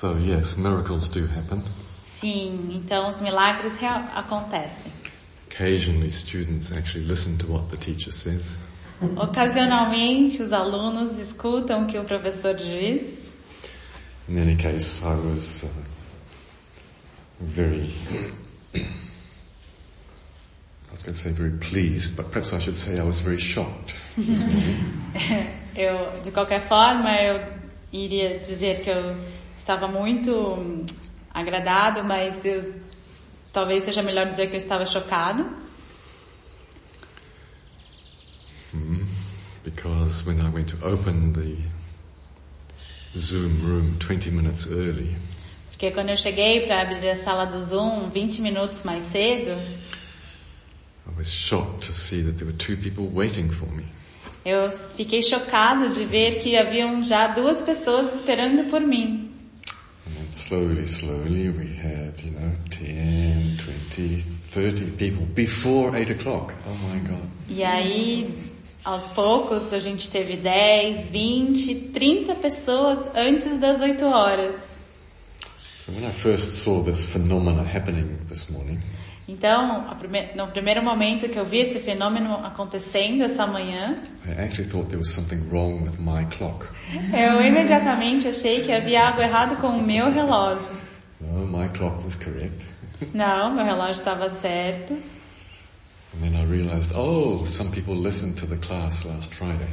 So 0.00 0.16
yes, 0.16 0.56
miracles 0.56 1.10
do 1.10 1.26
happen. 1.26 1.62
Sim, 2.06 2.70
então 2.72 3.06
os 3.06 3.20
milagres 3.20 3.74
acontecem. 4.14 4.90
Occasionally 5.46 6.10
students 6.10 6.72
actually 6.72 7.04
listen 7.04 7.36
to 7.36 7.46
what 7.46 7.68
the 7.68 7.76
teacher 7.76 8.10
says. 8.10 8.56
Ocasionalmente 9.14 10.42
os 10.42 10.54
alunos 10.54 11.18
escutam 11.18 11.82
o 11.82 11.86
que 11.86 11.98
o 11.98 12.04
professor 12.04 12.54
diz. 12.54 13.30
In 14.26 14.38
any 14.38 14.56
case, 14.56 15.04
I 15.04 15.14
was 15.16 15.64
uh, 15.64 15.68
very, 17.38 17.92
I 18.74 18.80
was 20.90 21.02
going 21.02 21.12
to 21.12 21.20
say 21.20 21.30
very 21.30 21.58
pleased, 21.58 22.16
but 22.16 22.30
perhaps 22.30 22.54
I 22.54 22.58
should 22.58 22.78
say 22.78 22.98
I 22.98 23.04
was 23.04 23.20
very 23.20 23.36
shocked 23.36 23.94
this 24.16 24.44
morning. 24.44 24.78
Eu, 25.76 26.10
de 26.22 26.30
qualquer 26.30 26.62
forma, 26.62 27.14
eu 27.20 27.40
iria 27.92 28.38
dizer 28.38 28.82
que 28.82 28.90
eu 28.90 29.14
estava 29.70 29.86
muito 29.86 30.84
agradado, 31.32 32.02
mas 32.02 32.44
eu, 32.44 32.74
talvez 33.52 33.84
seja 33.84 34.02
melhor 34.02 34.26
dizer 34.26 34.48
que 34.48 34.54
eu 34.54 34.58
estava 34.58 34.84
chocado, 34.84 35.48
because 39.64 40.26
when 40.26 40.40
I 40.40 40.50
went 40.50 40.68
to 40.70 40.76
open 40.84 41.32
the 41.32 41.56
Zoom 43.16 43.64
room 43.64 43.96
20 44.00 44.32
minutes 44.32 44.66
early, 44.66 45.16
porque 45.70 45.92
quando 45.92 46.08
eu 46.08 46.16
cheguei 46.16 46.66
para 46.66 46.82
abrir 46.82 47.08
a 47.08 47.14
sala 47.14 47.44
do 47.44 47.58
Zoom 47.60 48.10
20 48.10 48.42
minutos 48.42 48.82
mais 48.82 49.04
cedo, 49.04 49.52
I 51.06 51.16
was 51.16 51.32
shocked 51.32 51.86
to 51.86 51.92
see 51.92 52.24
that 52.24 52.38
there 52.38 52.46
were 52.46 52.58
two 52.58 52.76
people 52.76 53.08
waiting 53.14 53.50
for 53.50 53.68
me. 53.68 53.84
eu 54.44 54.72
fiquei 54.96 55.22
chocado 55.22 55.88
de 55.90 56.04
ver 56.04 56.40
que 56.42 56.56
haviam 56.56 57.00
já 57.04 57.28
duas 57.28 57.60
pessoas 57.62 58.16
esperando 58.16 58.68
por 58.68 58.80
mim. 58.80 59.29
And 60.30 60.36
slowly, 60.36 60.86
slowly 60.86 61.48
we 61.48 61.66
had, 61.74 62.22
you 62.22 62.30
know, 62.30 62.52
10, 62.70 63.56
20, 63.58 64.18
30 64.18 64.90
people 64.92 65.26
before 65.26 65.96
8 65.96 66.10
o'clock. 66.10 66.54
Oh 66.68 66.74
my 66.88 67.00
God. 67.00 67.28
E 67.48 67.64
aí, 67.64 68.32
aos 68.84 69.10
poucos, 69.10 69.72
a 69.72 69.80
gente 69.80 70.08
teve 70.08 70.36
10, 70.36 71.08
20, 71.08 71.74
30 71.92 72.36
pessoas 72.36 73.10
antes 73.16 73.58
das 73.58 73.80
8 73.80 74.04
horas. 74.04 74.54
So 75.76 75.90
when 75.90 76.04
I 76.04 76.12
first 76.12 76.62
saw 76.62 76.80
this 76.84 77.04
phenomena 77.04 77.64
happening 77.64 78.16
this 78.28 78.48
morning, 78.50 78.78
Então, 79.30 79.84
prime- 79.96 80.30
no 80.34 80.48
primeiro 80.48 80.82
momento 80.82 81.28
que 81.28 81.38
eu 81.38 81.44
vi 81.44 81.58
esse 81.58 81.78
fenômeno 81.78 82.34
acontecendo 82.44 83.22
essa 83.22 83.46
manhã, 83.46 83.94
I 84.26 84.32
actually 84.42 84.68
thought 84.68 84.88
there 84.88 84.98
was 84.98 85.10
something 85.10 85.40
wrong 85.50 85.82
with 85.84 85.98
my 86.00 86.24
clock. 86.36 86.66
eu 86.92 87.40
imediatamente 87.40 88.26
achei 88.26 88.60
que 88.62 88.72
havia 88.72 89.06
algo 89.08 89.20
errado 89.22 89.56
com 89.60 89.68
o 89.68 89.82
meu 89.82 90.10
relógio. 90.10 90.74
No, 91.20 91.46
my 91.46 91.68
clock 91.68 92.02
was 92.04 92.16
correct. 92.16 92.66
Não, 93.14 93.54
meu 93.54 93.64
relógio 93.64 93.94
estava 93.94 94.28
certo. 94.28 94.94
And 94.94 96.22
then 96.22 96.34
I 96.34 96.44
realized, 96.44 96.92
oh, 96.96 97.44
some 97.46 97.70
people 97.70 97.94
listened 97.94 98.34
to 98.38 98.46
the 98.46 98.56
class 98.56 99.04
last 99.04 99.32
Friday. 99.32 99.68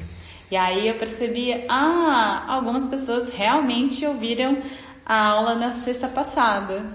E 0.51 0.55
aí 0.55 0.87
eu 0.87 0.95
percebi, 0.99 1.65
ah, 1.67 2.45
algumas 2.47 2.85
pessoas 2.85 3.29
realmente 3.33 4.05
ouviram 4.05 4.61
a 5.03 5.29
aula 5.29 5.55
na 5.55 5.73
sexta 5.73 6.07
passada. 6.07 6.85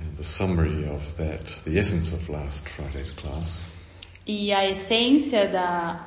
And 0.00 0.07
the 0.18 0.24
summary 0.24 0.84
of 0.88 1.16
that, 1.16 1.46
the 1.64 1.78
essence 1.78 2.12
of 2.12 2.28
last 2.28 2.68
Friday's 2.68 3.12
class, 3.12 3.64
E 4.26 4.52
a 4.52 4.68
essência 4.70 5.46
da, 5.48 6.06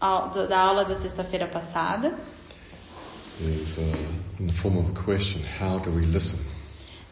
da 0.00 0.58
aula 0.60 0.84
da 0.84 0.94
sexta-feira 0.94 1.46
passada 1.46 2.12
is 3.40 3.78
uh, 3.78 3.82
in 4.40 4.46
the 4.48 4.52
form 4.52 4.76
of 4.78 4.88
a 4.88 4.92
question, 4.92 5.40
how 5.60 5.78
do 5.78 5.90
we 5.90 6.04
listen? 6.06 6.38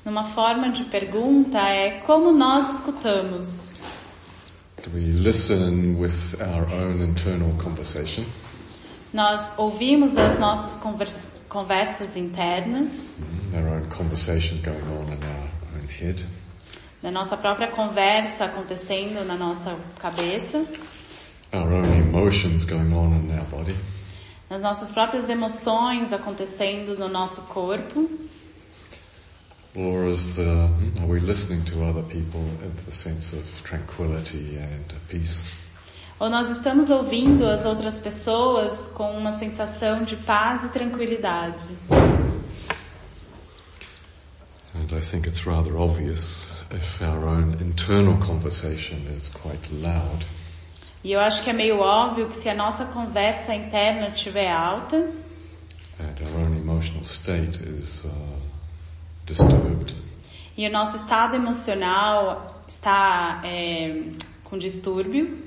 numa 0.04 0.24
forma 0.24 0.72
de 0.72 0.82
pergunta 0.84 1.58
é 1.58 2.00
como 2.04 2.32
nós 2.32 2.68
escutamos. 2.80 3.78
Do 4.82 4.90
we 4.94 5.12
listen 5.12 5.96
with 5.96 6.34
our 6.40 6.66
own 6.74 7.00
internal 7.02 7.52
conversation? 7.62 8.24
Nós 9.14 9.52
ouvimos 9.58 10.16
as 10.16 10.36
nossas 10.40 10.82
convers- 10.82 11.38
conversas 11.48 12.16
internas, 12.16 13.12
Mm, 13.20 13.58
Our 13.58 13.68
own 13.76 13.88
conversation 13.90 14.58
going 14.62 14.82
on 14.98 15.12
in 15.12 15.22
our 15.22 15.41
da 17.02 17.10
nossa 17.10 17.36
própria 17.36 17.68
conversa 17.70 18.44
acontecendo 18.46 19.24
na 19.24 19.36
nossa 19.36 19.76
cabeça, 19.98 20.64
Our 21.54 21.70
own 21.70 21.94
emotions 22.08 22.64
going 22.64 22.92
on 22.94 23.26
in 23.26 23.32
our 23.38 23.44
body? 23.46 23.76
nas 24.48 24.62
nossas 24.62 24.92
próprias 24.92 25.28
emoções 25.30 26.12
acontecendo 26.12 26.98
no 26.98 27.08
nosso 27.08 27.42
corpo, 27.52 28.08
Or 29.74 30.06
is 30.10 30.34
the, 30.36 30.42
mm, 30.42 31.00
are 31.00 31.06
we 31.10 31.18
listening 31.18 31.64
to 31.64 31.82
other 31.82 32.02
people 32.02 32.40
with 32.62 32.84
the 32.84 32.92
sense 32.92 33.34
of 33.34 33.42
tranquility 33.62 34.58
and 34.58 34.84
peace? 35.08 35.44
ou 36.20 36.28
nós 36.30 36.48
estamos 36.50 36.88
ouvindo 36.90 37.44
as 37.46 37.64
outras 37.64 37.98
pessoas 37.98 38.86
com 38.88 39.10
uma 39.16 39.32
sensação 39.32 40.02
de 40.04 40.14
paz 40.16 40.64
e 40.64 40.68
tranquilidade. 40.68 41.64
And 44.74 44.90
I 44.92 45.00
think 45.00 45.26
it's 45.26 45.46
rather 45.46 45.76
obvious 45.76 46.50
if 46.70 47.02
our 47.02 47.26
own 47.26 47.58
internal 47.60 48.16
conversation 48.16 49.06
is 49.08 49.28
quite 49.28 49.70
loud, 49.70 50.24
E 51.04 51.12
eu 51.12 51.20
acho 51.20 51.42
que 51.42 51.50
é 51.50 51.52
meio 51.52 51.80
óbvio 51.80 52.28
que 52.28 52.36
se 52.36 52.48
a 52.48 52.54
nossa 52.54 52.84
conversa 52.86 53.52
interna 53.54 54.10
estiver 54.14 54.48
alta 54.48 54.96
and 55.98 56.14
our 56.24 56.44
own 56.44 56.56
emotional 56.56 57.04
state 57.04 57.60
is 57.64 58.04
uh, 58.04 58.10
disturbed, 59.26 59.94
e 60.56 60.66
o 60.66 60.70
nosso 60.70 60.96
estado 60.96 61.34
emocional 61.34 62.64
está 62.68 63.42
é, 63.44 64.02
com 64.44 64.58
distúrbio, 64.58 65.38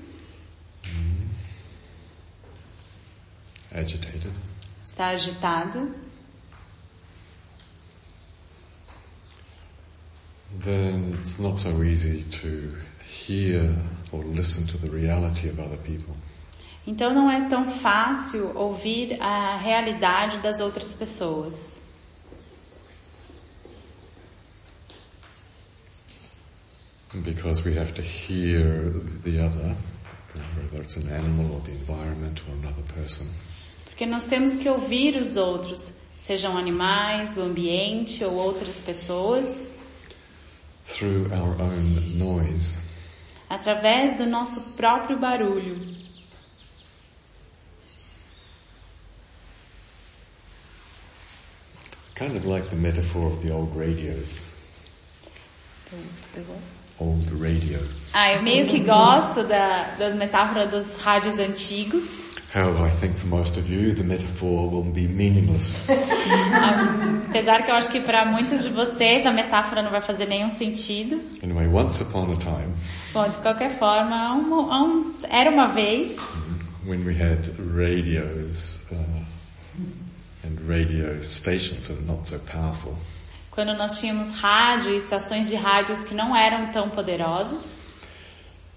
agitated, 3.72 4.32
está 4.84 5.08
agitado, 5.10 5.94
then 10.64 11.14
it's 11.20 11.40
not 11.40 11.58
so 11.58 11.84
easy 11.84 12.24
to 12.24 12.74
hear 13.06 13.74
or 14.12 14.24
listen 14.24 14.66
to 14.68 14.78
the 14.78 14.90
reality 14.90 15.50
of 15.50 15.60
other 15.60 15.78
people. 15.78 16.16
então 16.88 17.14
não 17.14 17.30
é 17.30 17.48
tão 17.50 17.68
fácil 17.68 18.56
ouvir 18.56 19.20
a 19.20 19.58
realidade 19.58 20.38
das 20.40 20.60
outras 20.60 20.94
pessoas. 20.94 21.84
Because 27.24 27.64
we 27.64 27.78
have 27.78 27.94
to 27.94 28.02
hear 28.02 28.92
the 29.24 29.40
other, 29.40 29.76
whether 30.58 30.82
it's 30.82 30.98
an 30.98 31.08
animal 31.10 31.56
or 31.56 31.62
the 31.62 31.72
environment 31.72 32.44
or 32.48 32.54
another 32.56 32.84
person. 32.94 33.26
Porque 33.86 34.06
nós 34.06 34.26
temos 34.26 34.58
que 34.58 34.68
ouvir 34.68 35.16
os 35.16 35.38
outros, 35.38 35.94
sejam 36.14 36.58
animais, 36.58 37.38
o 37.38 37.42
ambiente 37.42 38.24
ou 38.26 38.34
outras 38.34 38.78
pessoas, 38.80 39.70
through 40.86 41.30
our 41.34 41.60
own 41.60 42.18
noise. 42.18 42.78
através 43.50 44.18
do 44.18 44.26
nosso 44.26 44.74
próprio 44.76 45.18
barulho. 45.18 45.78
Kind 52.16 52.38
of 52.38 52.46
like 52.46 52.70
the 52.70 52.78
metaphor 52.78 53.28
of 53.28 53.42
the 53.42 53.52
old 53.52 53.76
radios. 53.76 54.40
Old 56.98 57.30
radio. 57.32 57.80
Ah, 58.14 58.32
eu 58.32 58.42
meio 58.42 58.68
que 58.68 58.80
gosto 58.80 59.44
da, 59.44 59.84
das 59.98 60.16
metáforas 60.16 60.72
dos 60.72 61.02
rádios 61.02 61.38
antigos. 61.40 62.25
However, 62.56 62.88
I 62.88 62.90
think 62.90 63.18
for 63.18 63.28
most 63.28 63.58
of 63.58 63.70
you, 63.70 63.94
the 63.94 64.04
metaphor 64.06 64.70
will 64.70 64.84
be 64.90 65.08
meaningless. 65.10 65.78
Apesar 67.30 67.64
que 67.66 67.70
eu 67.72 67.76
acho 67.76 67.90
que 67.90 68.00
para 68.00 68.24
muitos 68.26 68.64
de 68.64 68.70
vocês 68.70 69.26
a 69.26 69.34
metáfora 69.34 69.82
não 69.82 69.92
vai 69.92 70.00
fazer 70.00 70.26
nenhum 70.26 70.50
sentido. 70.50 71.20
Anyway, 71.44 71.68
once 71.68 72.02
upon 72.02 72.32
a 72.32 72.36
time, 72.38 72.74
Bom, 73.14 73.28
de 73.28 73.38
qualquer 73.40 73.78
forma, 73.78 74.16
há 74.16 74.34
um- 74.34 74.72
há 74.72 74.84
um- 74.84 75.14
era 75.30 75.52
uma 75.52 75.68
vez 75.68 76.16
when 76.88 77.04
we 77.06 77.14
had 77.14 77.50
radios 77.76 78.80
uh, 78.90 78.96
and 80.46 80.58
radio 80.66 81.22
stations 81.22 81.90
that 81.90 81.98
are 82.00 82.06
not 82.08 82.26
so 82.26 82.40
powerful, 82.40 82.96
quando 83.52 83.74
nós 83.74 84.00
tínhamos 84.00 84.32
rádio 84.40 84.92
e 84.92 84.98
estações 84.98 85.50
de 85.50 85.56
rádios 85.56 86.02
que 86.02 86.14
não 86.14 86.34
eram 86.34 86.68
tão 86.68 86.90
poderosas. 86.90 87.80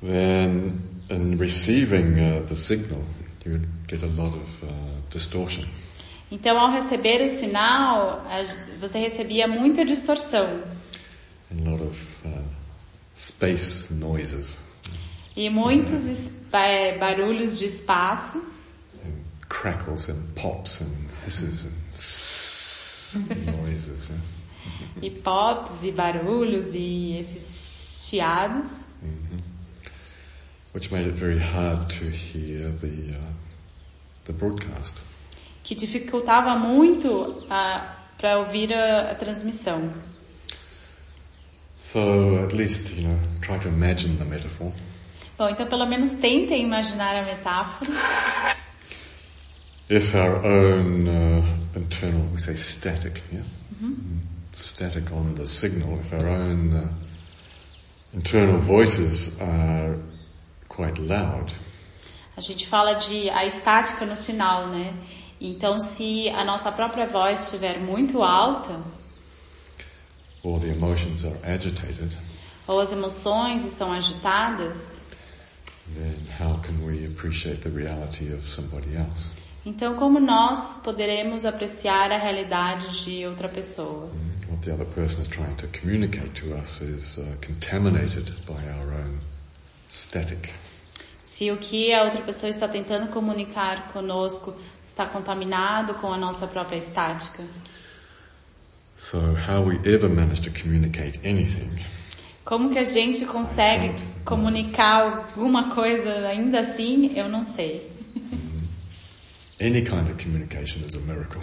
then 0.02 0.72
in 1.10 1.36
receiving 1.38 2.18
uh, 2.18 2.42
the 2.48 2.54
signal, 2.56 3.02
you 3.48 3.54
would 3.54 3.68
get 3.88 4.02
a 4.02 4.06
lot 4.06 4.36
of 4.36 4.62
uh, 4.64 4.68
distortion. 5.10 5.64
Então, 6.30 6.58
ao 6.58 6.70
receber 6.70 7.22
o 7.24 7.28
sinal, 7.28 8.22
você 8.78 8.98
recebia 8.98 9.48
muita 9.48 9.84
distorção 9.84 10.44
and 11.50 11.66
a 11.66 11.70
lot 11.70 11.82
of 11.82 12.06
uh, 12.26 12.44
space 13.14 13.92
noises, 13.94 14.58
e 15.34 15.48
muitos 15.48 16.28
ba- 16.50 16.98
barulhos 17.00 17.58
de 17.58 17.64
espaço, 17.64 18.38
and 19.06 19.14
crackles 19.48 20.10
and 20.10 20.20
pops 20.34 20.82
and 20.82 20.92
hisses 21.26 21.64
and 23.16 23.52
noises. 23.62 24.10
yeah. 24.10 24.22
E 25.00 25.10
pops 25.10 25.82
e 25.82 25.90
barulhos 25.92 26.74
e 26.74 27.16
esses 27.18 28.06
chiados. 28.10 28.80
Which 30.78 30.92
made 30.92 31.08
it 31.08 31.14
very 31.14 31.40
hard 31.40 31.90
to 31.90 32.04
hear 32.04 32.68
the 32.70 33.12
uh, 33.12 33.32
the 34.26 34.32
broadcast. 34.32 35.02
que 35.64 35.74
dificultava 35.74 36.56
muito 36.56 37.42
para 37.48 38.38
ouvir 38.38 38.72
a, 38.72 39.10
a 39.10 39.14
transmissão. 39.16 39.92
So 41.76 42.44
at 42.44 42.52
least 42.54 42.94
you 42.96 43.08
know 43.08 43.18
try 43.40 43.58
to 43.58 43.68
imagine 43.68 44.18
the 44.18 44.24
metaphor. 44.24 44.72
Bom, 45.36 45.48
então 45.48 45.66
pelo 45.66 45.84
menos 45.84 46.12
tentem 46.12 46.62
imaginar 46.62 47.16
a 47.16 47.22
metáfora. 47.24 47.90
If 49.90 50.14
our 50.14 50.44
own 50.46 51.08
uh, 51.08 51.42
internal, 51.74 52.22
we 52.32 52.38
say 52.38 52.54
static, 52.54 53.20
yeah, 53.32 53.42
Mm. 53.82 54.20
static 54.52 55.10
on 55.12 55.34
the 55.34 55.46
signal. 55.46 55.98
If 55.98 56.12
our 56.12 56.28
own 56.28 56.72
uh, 56.72 56.88
internal 58.12 58.58
voices 58.58 59.40
are 59.40 59.96
quite 60.78 61.00
loud, 61.00 61.52
A 62.36 62.40
gente 62.40 62.68
fala 62.68 62.94
de 62.94 63.28
a 63.30 63.44
estática 63.44 64.06
no 64.06 64.14
sinal, 64.14 64.68
né? 64.68 64.94
Então 65.40 65.80
se 65.80 66.28
a 66.28 66.44
nossa 66.44 66.70
própria 66.70 67.04
voz 67.04 67.46
estiver 67.46 67.80
muito 67.80 68.22
alta, 68.22 68.80
or 70.44 70.60
the 70.60 70.68
emotions 70.68 71.24
are 71.24 71.36
agitated, 71.42 72.16
ou 72.68 72.80
as 72.80 72.92
emoções 72.92 73.64
estão 73.64 73.92
agitadas, 73.92 75.00
then 75.96 76.14
how 76.38 76.60
can 76.60 76.74
we 76.86 77.06
appreciate 77.06 77.60
the 77.62 77.70
reality 77.70 78.32
of 78.32 78.48
somebody 78.48 78.96
else? 78.96 79.32
então 79.66 79.96
como 79.96 80.20
nós 80.20 80.76
poderemos 80.84 81.44
apreciar 81.44 82.12
a 82.12 82.18
realidade 82.18 83.04
de 83.04 83.26
outra 83.26 83.48
pessoa? 83.48 84.08
What 84.48 84.62
the 84.62 84.72
other 84.72 84.86
person 84.86 85.20
is 85.22 85.26
trying 85.26 85.56
to 85.56 85.66
communicate 85.76 86.40
to 86.40 86.54
us 86.54 86.80
is 86.80 87.18
uh, 87.18 87.24
contaminated 87.44 88.32
by 88.46 88.62
our 88.78 88.94
own 88.94 89.18
static. 89.88 90.54
Se 91.38 91.52
o 91.52 91.56
que 91.56 91.92
a 91.92 92.02
outra 92.02 92.20
pessoa 92.22 92.50
está 92.50 92.66
tentando 92.66 93.12
comunicar 93.12 93.92
conosco 93.92 94.60
está 94.84 95.06
contaminado 95.06 95.94
com 95.94 96.12
a 96.12 96.18
nossa 96.18 96.48
própria 96.48 96.76
estática. 96.76 97.44
So 98.96 99.18
how 99.48 99.62
we 99.62 99.76
ever 99.84 100.08
manage 100.08 100.40
to 100.40 100.50
communicate 100.50 101.20
anything 101.24 101.70
Como 102.44 102.70
que 102.70 102.78
a 102.80 102.82
gente 102.82 103.24
consegue 103.24 103.94
comunicar 104.24 105.28
alguma 105.28 105.70
coisa 105.72 106.26
ainda 106.26 106.58
assim, 106.58 107.16
eu 107.16 107.28
não 107.28 107.46
sei. 107.46 107.88
Any 109.62 109.82
kind 109.82 110.10
of 110.10 110.20
communication 110.20 110.82
is 110.84 110.96
a 110.96 110.98
miracle, 110.98 111.40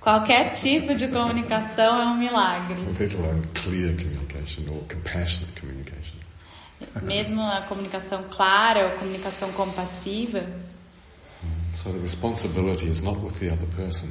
Qualquer 0.00 0.50
tipo 0.50 0.94
de 0.94 1.08
comunicação 1.10 2.00
é 2.00 2.06
um 2.06 2.16
milagre. 2.16 2.80
let 2.96 3.12
alone 3.16 3.42
clear 3.54 3.92
communication 3.96 4.62
or 4.70 4.84
compassionate 4.88 5.60
communication. 5.60 6.01
Mesmo 7.02 7.42
a 7.42 7.62
comunicação 7.62 8.22
clara 8.24 8.86
ou 8.86 8.98
comunicação 8.98 9.50
compassiva. 9.52 10.44
So 11.72 11.90
the 11.90 11.98
responsibility 12.00 12.86
is 12.88 13.00
not 13.00 13.18
with 13.20 13.38
the 13.38 13.50
other 13.50 13.66
person, 13.74 14.08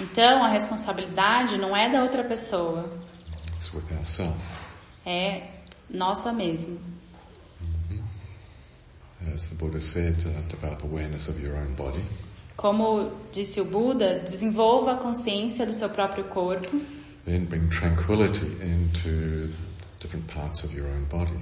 Então 0.00 0.42
a 0.42 0.48
responsabilidade 0.48 1.58
não 1.58 1.76
é 1.76 1.90
da 1.90 2.02
outra 2.02 2.24
pessoa, 2.24 2.90
it's 3.52 3.72
with 3.74 3.84
ourselves. 3.96 4.42
é 5.04 5.42
nossa 5.90 6.32
mesmo. 6.32 6.80
As 9.34 9.48
the 9.50 9.54
Buddha 9.56 9.80
said, 9.82 10.16
uh, 10.26 10.42
develop 10.48 10.82
awareness 10.82 11.28
of 11.28 11.38
your 11.44 11.54
own 11.56 11.74
body, 11.74 12.02
Como 12.56 13.10
disse 13.32 13.60
o 13.60 13.64
Buda, 13.64 14.18
desenvolva 14.20 14.92
a 14.92 14.96
consciência 14.96 15.64
do 15.66 15.72
seu 15.72 15.88
próprio 15.90 16.24
corpo 16.24 16.68
then 17.26 17.44
bring 17.44 17.68
tranquility 17.68 18.46
into 18.62 19.52
different 20.00 20.26
parts 20.26 20.64
of 20.64 20.74
your 20.74 20.86
own 20.88 21.04
body. 21.10 21.38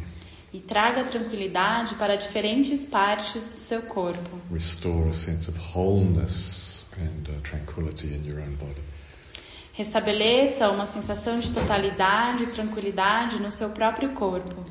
E 0.53 0.61
traga 0.61 1.05
tranquilidade 1.05 1.95
para 1.97 2.17
diferentes 2.17 2.87
partes 2.87 3.47
do 3.47 3.55
seu 3.55 3.83
corpo. 3.83 4.39
Restore 4.51 5.11
a 5.11 5.15
sense 5.15 5.51
of 5.51 5.59
wholeness 5.75 6.87
and 6.97 7.31
uh, 7.31 7.41
tranquility 7.43 8.09
in 8.09 8.27
your 8.27 8.41
own 8.41 8.55
body. 8.57 8.83
Restabeleça 9.73 10.69
uma 10.71 10.87
sensação 10.87 11.39
de 11.39 11.53
totalidade 11.53 12.45
e 12.45 12.47
tranquilidade 12.49 13.41
no 13.41 13.51
seu 13.51 13.71
próprio 13.71 14.13
corpo. 14.15 14.65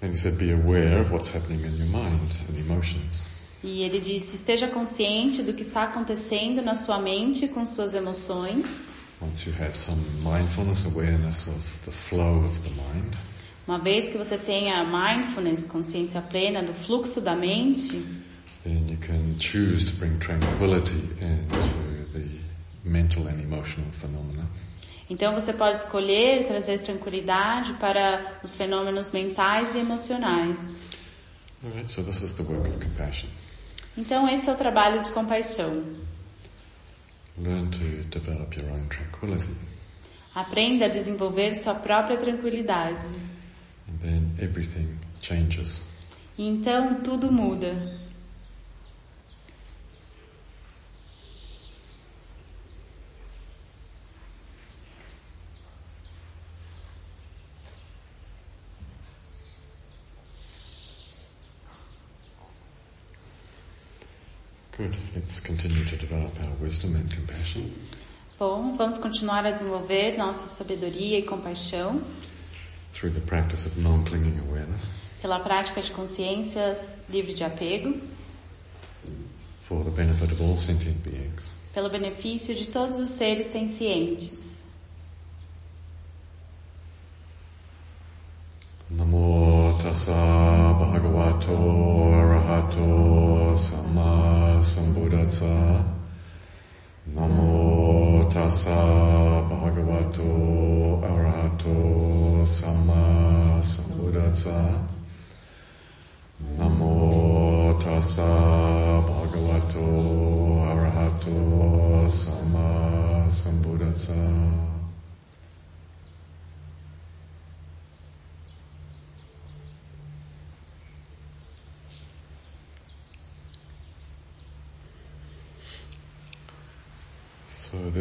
Then 0.00 0.10
he 0.10 0.18
said, 0.18 0.36
be 0.36 0.52
aware 0.52 1.00
of 1.00 1.10
what's 1.10 1.34
happening 1.34 1.64
in 1.64 1.78
your 1.78 1.88
mind 1.88 2.36
and 2.48 2.58
emotions. 2.58 3.26
E 3.62 3.82
ele 3.82 3.98
disse: 3.98 4.36
esteja 4.36 4.68
consciente 4.68 5.42
do 5.42 5.54
que 5.54 5.62
está 5.62 5.84
acontecendo 5.84 6.60
na 6.60 6.74
sua 6.74 6.98
mente 6.98 7.48
com 7.48 7.64
suas 7.64 7.94
emoções. 7.94 8.92
Once 9.22 9.48
you 9.48 9.54
have 9.58 9.74
some 9.74 10.02
mindfulness, 10.22 10.84
awareness 10.84 11.46
of 11.46 11.78
the 11.86 11.90
flow 11.90 12.44
of 12.44 12.60
the 12.60 12.68
mind, 12.68 13.16
Uma 13.66 13.78
vez 13.78 14.08
que 14.08 14.18
você 14.18 14.36
tenha 14.36 14.84
mindfulness, 14.84 15.64
consciência 15.64 16.20
plena 16.20 16.62
do 16.62 16.74
fluxo 16.74 17.20
da 17.20 17.34
mente, 17.34 17.92
then 18.62 18.90
you 18.90 18.98
can 18.98 19.38
choose 19.38 19.90
to 19.90 19.96
bring 19.98 20.18
tranquility 20.18 20.96
into 21.20 22.12
the 22.12 22.26
mental 22.84 23.26
and 23.26 23.40
emotional 23.40 23.90
phenomena. 23.90 24.46
então 25.08 25.32
você 25.32 25.52
pode 25.54 25.78
escolher 25.78 26.46
trazer 26.46 26.80
tranquilidade 26.82 27.72
para 27.74 28.38
os 28.42 28.54
fenômenos 28.54 29.10
mentais 29.12 29.74
e 29.74 29.78
emocionais. 29.78 30.86
Alright, 31.64 31.90
so 31.90 32.02
this 32.02 32.20
is 32.20 32.34
the 32.34 32.42
work 32.42 32.68
of 32.68 32.76
compassion. 32.84 33.28
Então 33.96 34.28
esse 34.28 34.48
é 34.48 34.52
o 34.52 34.56
trabalho 34.56 35.00
de 35.00 35.08
compaixão. 35.10 35.82
Learn 37.38 37.68
to 37.70 38.18
develop 38.18 38.58
your 38.60 38.70
own 38.70 38.86
tranquility. 38.88 39.50
Aprenda 40.34 40.84
a 40.84 40.88
desenvolver 40.88 41.54
sua 41.54 41.76
própria 41.76 42.18
tranquilidade. 42.18 43.06
Então 46.38 47.00
tudo 47.02 47.30
muda. 47.30 48.02
Good. 64.76 64.96
Let's 65.14 65.38
continue 65.38 65.84
to 65.84 65.96
develop 65.96 66.32
our 66.44 66.56
wisdom 66.60 66.96
and 66.96 67.08
compassion. 67.08 67.70
Bom, 68.36 68.76
vamos 68.76 68.98
continuar 68.98 69.46
a 69.46 69.52
desenvolver 69.52 70.18
nossa 70.18 70.48
sabedoria 70.48 71.20
e 71.20 71.22
compaixão 71.22 72.02
pela 75.20 75.40
prática 75.40 75.80
de 75.80 75.90
consciências 75.90 76.84
livre 77.08 77.34
de 77.34 77.44
apego, 77.44 78.00
for 79.62 79.82
the 79.84 79.90
benefit 79.90 80.32
of 80.32 80.42
all 80.42 80.56
sentient 80.56 80.96
beings. 81.02 81.50
pelo 81.74 81.90
benefício 81.90 82.54
de 82.54 82.66
todos 82.68 82.98
os 82.98 83.10
seres 83.10 83.46
sencientes. 83.46 84.64
Namo 88.90 89.76
tassa 89.82 90.12
bhagavato 90.78 91.50
arahato 92.14 93.56
sama 93.56 94.62
sambuddhassa. 94.62 95.84
Namo 97.08 97.63
tassa 98.34 98.74
bhagavato 99.48 100.26
arahato 101.06 102.42
sama 102.42 103.62
sambuddhassa. 103.62 104.58
Namo 106.58 107.78
tassa 107.78 108.26
bhagavato 109.06 109.86
arahato 110.66 112.10
sama 112.10 112.66
sambuddhassa. 113.30 114.18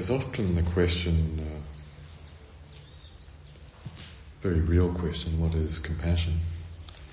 There's 0.03 0.11
often 0.11 0.55
the 0.55 0.63
question, 0.71 1.39
uh, 1.39 1.61
very 4.41 4.59
real 4.59 4.91
question, 4.91 5.39
what 5.39 5.55
is 5.55 5.79
compassion? 5.79 6.33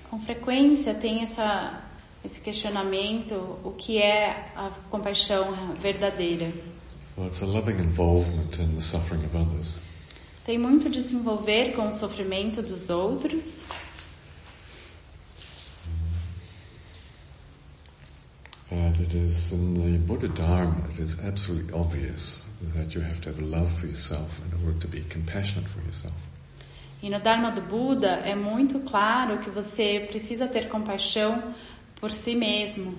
Com 0.09 0.19
frequência 0.19 0.93
tem 0.93 1.21
essa, 1.23 1.81
esse 2.23 2.41
questionamento, 2.41 3.35
o 3.63 3.71
que 3.77 3.97
é 3.97 4.51
a 4.55 4.69
compaixão 4.89 5.73
verdadeira? 5.75 6.51
Well, 7.15 7.27
it's 7.27 7.41
a 7.41 7.45
loving 7.45 7.79
involvement 7.79 8.59
in 8.59 8.75
the 8.75 8.81
suffering 8.81 9.23
of 9.23 9.37
others. 9.37 9.77
Tem 10.45 10.57
muito 10.57 10.89
de 10.89 11.01
se 11.01 11.15
envolver 11.15 11.73
com 11.73 11.87
o 11.87 11.93
sofrimento 11.93 12.61
dos 12.61 12.89
outros, 12.89 13.63
And 18.71 18.95
it 19.01 19.13
is 19.13 19.51
in 19.51 19.73
the 19.73 19.97
Buddha 19.97 20.29
Dharma, 20.29 20.87
it 20.93 20.99
is 20.99 21.19
absolutely 21.19 21.73
obvious 21.73 22.45
that 22.73 22.95
you 22.95 23.01
have 23.01 23.19
to 23.21 23.29
have 23.29 23.39
love 23.41 23.69
for 23.77 23.85
yourself 23.85 24.39
in 24.45 24.65
order 24.65 24.79
to 24.79 24.87
be 24.87 25.01
compassionate 25.09 25.67
for 25.67 25.81
yourself. 25.81 26.15
E 27.03 27.09
no 27.09 27.19
Dharma 27.19 27.51
do 27.51 27.61
Buda 27.61 28.21
é 28.23 28.33
muito 28.33 28.79
claro 28.79 29.39
que 29.39 29.49
você 29.49 30.07
precisa 30.07 30.47
ter 30.47 30.69
compaixão 30.69 31.53
por 31.99 32.11
si 32.11 32.33
mesmo. 32.33 32.97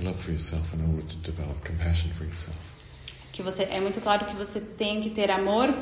Love 0.00 0.22
for 0.22 0.30
yourself 0.30 0.76
in 0.76 0.82
order 0.82 1.02
to 1.02 1.16
develop 1.18 1.60
compassion 1.66 2.10
for 2.12 2.24
yourself. 2.24 2.56
Que 3.32 3.42
você 3.42 3.64
é 3.64 3.80
muito 3.80 4.00
claro 4.00 4.26
que 4.26 4.36
você 4.36 4.60
tem 4.60 5.00
que 5.02 5.10
ter 5.10 5.28
amor 5.30 5.74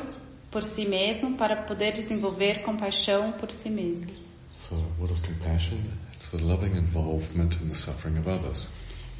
por 0.49 0.63
si 0.63 0.87
mesmo 0.87 1.37
para 1.37 1.55
poder 1.55 1.91
desenvolver 1.91 2.63
compaixão 2.63 3.31
por 3.33 3.51
si 3.51 3.69
mesmo. 3.69 4.24
So, 4.67 4.77
what 4.97 5.11
is 5.11 5.19
compassion? 5.19 5.77
It's 6.13 6.29
the 6.29 6.43
loving 6.43 6.75
involvement 6.75 7.61
in 7.61 7.69
the 7.69 7.75
suffering 7.75 8.17
of 8.17 8.27
others. 8.27 8.67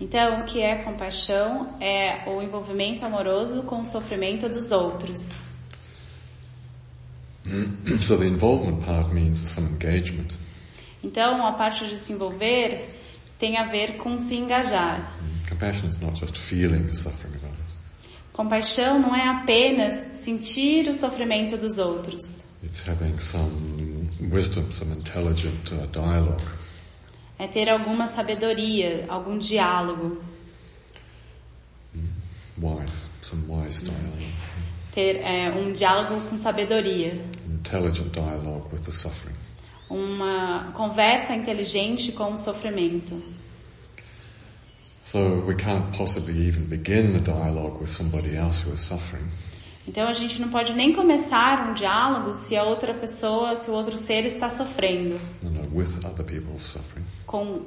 Então, 0.02 0.42
o 0.42 0.46
que 0.46 0.60
é 0.60 0.78
compaixão 0.78 1.78
é 1.80 2.28
o 2.28 2.42
envolvimento 2.42 3.06
amoroso 3.06 3.62
com 3.62 3.82
o 3.82 3.86
sofrimento 3.86 4.50
dos 4.50 4.72
outros. 4.72 5.44
so, 8.02 8.18
the 8.18 8.25
involvement 8.25 8.84
part 8.84 9.14
means 9.14 9.38
some 9.38 9.68
engagement. 9.68 10.36
Então, 11.04 11.46
a 11.46 11.52
parte 11.52 11.86
de 11.86 12.00
se 12.00 12.12
envolver 12.12 12.84
tem 13.38 13.58
a 13.58 13.66
ver 13.66 13.98
com 13.98 14.18
se 14.18 14.36
engajar. 14.36 15.16
Compassion 15.48 15.88
is 15.88 16.00
not 16.00 16.20
just 16.20 16.36
feeling 16.36 16.88
the 16.88 16.96
suffering 16.96 17.36
of 17.36 17.46
others. 17.46 17.78
Compaixão 18.34 19.00
não 19.00 19.16
é 19.16 19.28
apenas 19.30 20.18
sentir 20.18 20.90
o 20.90 20.94
sofrimento 20.94 21.56
dos 21.56 21.78
outros. 21.78 22.56
It's 22.64 22.84
having 22.88 23.20
some 23.20 23.75
wisdom, 24.19 24.72
some 24.72 24.91
intelligent 24.91 25.72
uh, 25.72 25.88
dialogue. 25.88 26.43
É 27.38 27.48
ter 27.48 27.69
alguma 27.69 28.07
sabedoria, 28.07 29.05
algum 29.10 29.38
diálogo. 29.38 30.24
Wise, 32.57 33.07
some 33.22 33.43
wise 33.48 33.84
dialogue. 33.84 34.34
Ter 34.93 35.17
é, 35.17 35.51
um 35.51 35.74
diálogo 35.74 36.22
com 36.29 36.38
sabedoria. 36.38 37.22
Intelligent 37.48 38.13
dialogue 38.13 38.69
with 38.72 38.84
the 38.86 38.91
suffering. 38.91 39.36
Uma 39.89 40.72
conversa 40.74 41.36
inteligente 41.36 42.13
com 42.13 42.31
o 42.31 42.38
sofrimento. 42.38 43.22
So 45.01 45.43
we 45.45 45.53
can't 45.53 45.95
possibly 45.95 46.48
even 46.48 46.63
begin 46.63 47.15
a 47.15 47.19
dialogue 47.19 47.79
with 47.79 47.91
somebody 47.91 48.36
else 48.36 48.62
who 48.62 48.74
is 48.74 48.79
suffering. 48.79 49.27
Então 49.88 50.08
a 50.08 50.13
gente 50.13 50.42
não 50.42 50.50
pode 50.50 50.74
nem 50.74 50.94
começar 50.94 51.70
um 51.70 51.74
diálogo 51.74 52.34
se 52.34 52.58
a 52.58 52.63
outra 52.63 52.94
pessoa, 52.94 53.56
se 53.56 53.70
o 53.70 53.74
outro 53.74 53.98
ser 53.98 54.25
está 54.25 54.50
sofrendo. 54.50 55.20
You 55.44 55.51
know, 55.51 55.65
with 55.72 56.04
other 56.04 56.25
people's 56.25 56.63
suffering. 56.63 57.06
Com, 57.27 57.62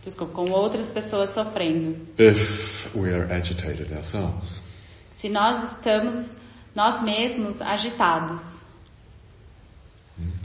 desculpa, 0.00 0.32
com 0.32 0.50
outras 0.52 0.90
pessoas 0.90 1.30
sofrendo. 1.30 1.96
If 2.18 2.94
we 2.94 3.12
are 3.12 3.32
agitated 3.32 3.92
ourselves. 3.92 4.60
Se 5.10 5.28
nós 5.28 5.72
estamos, 5.72 6.36
nós 6.74 7.02
mesmos, 7.02 7.60
agitados. 7.60 8.66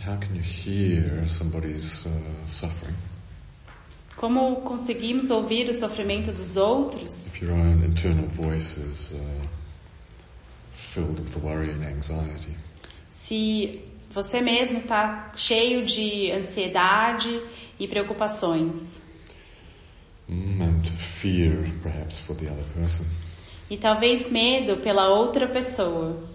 How 0.05 0.17
can 0.17 0.33
you 0.35 0.41
hear 0.41 1.29
somebody's 1.29 2.05
uh, 2.05 2.09
suffering? 2.47 2.95
Como 4.17 4.57
conseguimos 4.57 5.29
ouvir 5.29 5.69
o 5.69 5.73
sofrimento 5.73 6.31
dos 6.31 6.57
outros 6.57 7.27
If 7.27 7.41
your 7.41 7.53
own 7.53 7.83
internal 7.83 8.27
voice 8.27 8.79
is 8.79 9.11
uh, 9.11 9.17
filled 10.93 11.19
with 11.19 11.37
worry 11.41 11.71
and 11.71 11.83
anxiety. 11.85 12.55
se 13.09 13.81
você 14.09 14.41
mesmo 14.41 14.77
está 14.77 15.31
cheio 15.35 15.85
de 15.85 16.31
ansiedade 16.31 17.29
e 17.79 17.87
preocupações? 17.87 18.99
Mm, 20.27 20.61
and 20.61 20.85
fear, 20.97 21.71
perhaps, 21.81 22.19
for 22.19 22.35
the 22.35 22.49
other 22.49 22.65
person. 22.73 23.05
E 23.69 23.77
talvez 23.77 24.29
medo 24.29 24.77
pela 24.77 25.09
outra 25.09 25.47
pessoa. 25.47 26.29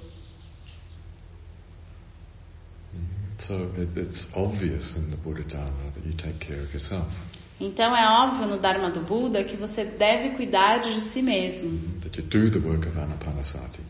So 3.38 3.70
it, 3.76 3.98
it's 3.98 4.28
obvious 4.34 4.96
in 4.96 5.10
the 5.10 5.16
Buddha 5.16 5.44
Dharma 5.44 5.90
that 5.94 6.06
you 6.06 6.14
take 6.14 6.38
care 6.38 6.62
of 6.62 6.72
yourself, 6.72 7.06
Então 7.58 7.96
é 7.96 8.06
óbvio 8.06 8.46
no 8.46 8.58
Dharma 8.58 8.90
do 8.90 9.00
Buda 9.00 9.42
que 9.42 9.56
você 9.56 9.84
deve 9.84 10.36
cuidar 10.36 10.78
de 10.78 11.00
si 11.00 11.22
mesmo, 11.22 11.98
that 12.00 12.18
you 12.18 12.26
do 12.26 12.50
the 12.50 12.58
work 12.58 12.86
of 12.86 12.98
anapanasati, 12.98 13.80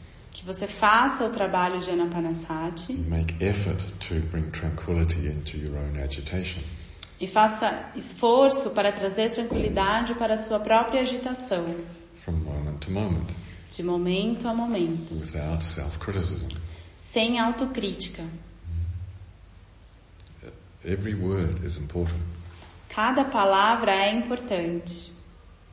que 0.46 0.54
você 0.54 0.66
faça 0.68 1.24
o 1.24 1.30
trabalho 1.30 1.80
de 1.80 1.90
Anapanasati 1.90 2.92
make 2.92 3.34
effort 3.44 3.82
to 3.98 4.14
bring 4.30 4.48
tranquility 4.50 5.26
into 5.26 5.56
your 5.56 5.76
own 5.76 6.00
agitation. 6.00 6.62
e 7.20 7.26
faça 7.26 7.90
esforço 7.96 8.70
para 8.70 8.92
trazer 8.92 9.30
tranquilidade 9.30 10.14
para 10.14 10.34
a 10.34 10.36
sua 10.36 10.60
própria 10.60 11.00
agitação, 11.00 11.76
from 12.14 12.34
moment 12.34 12.78
to 12.78 12.92
moment, 12.92 13.26
de 13.68 13.82
momento 13.82 14.46
a 14.46 14.54
momento, 14.54 15.14
without 15.14 15.64
self-criticism. 15.64 16.48
sem 17.00 17.40
autocrítica. 17.40 18.22
Every 20.84 21.16
word 21.16 21.66
is 21.66 21.76
important. 21.76 22.22
Cada 22.88 23.24
palavra 23.24 23.92
é 23.92 24.14
importante. 24.14 25.12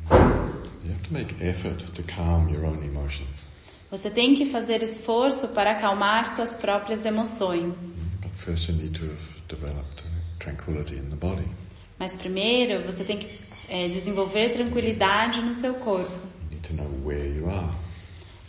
You 0.09 0.91
have 0.91 1.03
to 1.03 1.13
make 1.13 1.35
effort 1.39 1.91
to 1.93 2.03
calm 2.03 2.49
your 2.49 2.65
own 2.65 2.83
emotions. 2.83 3.47
Você 3.93 4.09
tem 4.09 4.33
que 4.33 4.47
fazer 4.47 4.81
esforço 4.81 5.49
para 5.49 5.73
acalmar 5.73 6.25
suas 6.25 6.55
próprias 6.55 7.05
emoções. 7.05 7.93
But 8.23 8.31
first 8.35 8.67
you 8.67 8.75
need 8.75 8.99
to 8.99 9.05
have 9.05 9.19
developed 9.47 10.03
tranquility 10.39 10.95
in 10.95 11.09
the 11.09 11.15
body. 11.15 11.47
Mas 11.99 12.15
primeiro 12.15 12.83
você 12.87 13.03
tem 13.03 13.19
que 13.19 13.39
é, 13.69 13.87
desenvolver 13.87 14.49
tranquilidade 14.49 15.41
no 15.41 15.53
seu 15.53 15.75
corpo. 15.75 16.11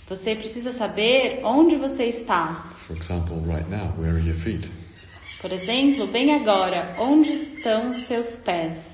Você 0.08 0.34
precisa 0.34 0.72
saber 0.72 1.42
onde 1.44 1.76
você 1.76 2.04
está. 2.04 2.72
Example, 2.88 3.36
right 3.40 3.68
now, 3.68 3.92
where 3.98 4.16
are 4.16 4.26
your 4.26 4.34
feet? 4.34 4.70
Por 5.42 5.52
exemplo, 5.52 6.06
bem 6.06 6.34
agora, 6.34 6.96
onde 6.98 7.34
estão 7.34 7.90
os 7.90 7.98
seus 7.98 8.36
pés? 8.36 8.93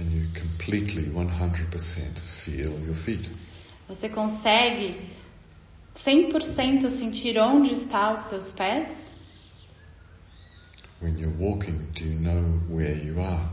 Can 0.00 0.10
you 0.12 0.28
completely 0.32 1.02
100% 1.02 2.20
feel 2.20 2.80
your 2.80 2.94
feet? 2.94 3.28
Você 3.86 4.08
consegue 4.08 4.96
100% 5.94 6.88
sentir 6.88 7.38
onde 7.38 7.74
estão 7.74 8.14
os 8.14 8.20
seus 8.20 8.52
pés? 8.52 9.10
When 11.02 11.18
you're 11.18 11.36
walking, 11.38 11.84
do 11.92 12.04
you 12.06 12.18
know 12.18 12.62
where 12.70 12.94
you 12.94 13.20
are? 13.20 13.46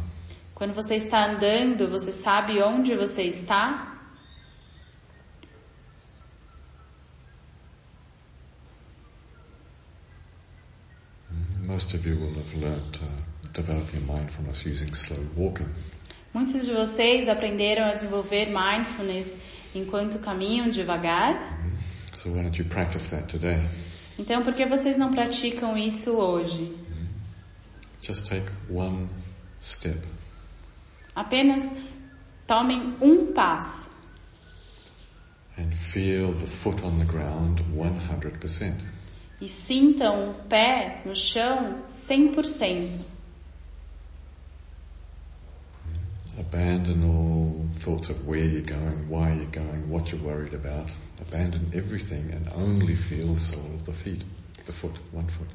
Quando 0.56 0.74
você 0.74 0.96
está 0.96 1.25
andando, 1.25 1.89
você 1.89 2.13
sabe 2.13 2.62
onde 2.62 2.96
você 2.96 3.24
está? 3.24 4.00
Most 11.60 11.94
of 11.94 12.08
you 12.08 12.18
will 12.18 12.39
have 12.39 12.56
learnt 12.56 13.01
uh, 13.01 13.06
developing 13.51 14.08
mindfulness 14.08 14.66
using 14.66 14.94
slow 14.94 15.20
walking. 15.36 15.68
Muitos 16.38 16.67
de 16.67 16.72
vocês 16.72 17.27
aprenderam 17.27 17.86
a 17.86 17.96
desenvolver 17.96 18.46
mindfulness 18.46 19.39
enquanto 19.74 20.20
caminham 20.20 20.70
devagar. 20.70 21.34
So 22.15 22.29
why 22.29 22.44
don't 22.44 22.62
you 22.62 22.70
practice 22.70 23.10
that 23.10 23.25
today? 23.25 23.67
Então, 24.20 24.44
por 24.44 24.53
que 24.53 24.63
vocês 24.67 25.00
não 25.00 25.10
praticam 25.10 25.75
isso 25.75 26.12
hoje? 26.12 26.77
Just 28.03 28.27
take 28.27 28.46
one 28.70 29.10
step. 29.60 29.98
Apenas 31.15 31.75
tomem 32.46 32.96
um 33.01 33.34
passo 33.34 33.89
and 35.58 35.72
feel 35.72 36.36
the 36.36 36.46
foot 36.46 36.84
on 36.84 37.00
the 37.00 37.06
ground 37.06 37.62
100%. 37.75 38.86
e 39.41 39.50
sintam 39.50 40.29
o 40.29 40.34
pé 40.48 41.01
no 41.03 41.15
chão 41.15 41.84
100%. 41.89 43.16
Abandon 46.39 47.03
all 47.03 47.65
thoughts 47.79 48.10
of 48.10 48.27
where 48.27 48.44
you're 48.44 48.62
going, 48.62 49.10
why 49.10 49.34
you're 49.34 49.46
going, 49.51 49.89
what 49.89 50.12
you're 50.12 50.22
worried 50.22 50.53
about. 50.53 50.94
Abandon 51.20 51.72
everything 51.74 52.29
and 52.32 52.48
only 52.56 52.96
feel 52.96 53.34
the 53.34 53.39
sole 53.39 53.74
of 53.74 53.86
the 53.86 53.91
feet, 53.94 54.24
the 54.65 54.72
foot, 54.72 54.94
one 55.12 55.27
foot. 55.27 55.48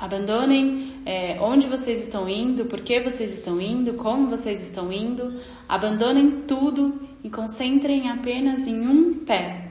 Abandonem 0.00 1.02
é, 1.06 1.38
onde 1.40 1.66
vocês 1.66 2.00
estão 2.06 2.28
indo, 2.28 2.64
por 2.64 2.80
que 2.80 2.98
vocês 3.00 3.32
estão 3.32 3.60
indo, 3.60 3.94
como 3.94 4.28
vocês 4.28 4.60
estão 4.62 4.90
indo. 4.92 5.40
Abandonem 5.68 6.42
tudo 6.42 7.00
e 7.22 7.28
concentrem 7.30 8.08
apenas 8.10 8.66
em 8.66 8.80
um 8.88 9.24
pé, 9.24 9.70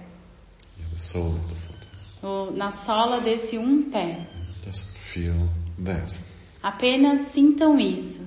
Yeah, 0.77 0.91
the 0.93 0.97
sole 0.99 1.35
of 1.35 1.47
the 1.49 1.55
foot. 1.55 1.87
no- 2.23 2.51
na 2.55 2.71
sola 2.71 3.19
desse 3.19 3.57
um 3.57 3.89
pé. 3.89 4.25
Just 4.63 4.87
feel 4.89 5.49
that. 5.83 6.15
Apenas 6.61 7.21
sintam 7.31 7.77
isso. 7.79 8.21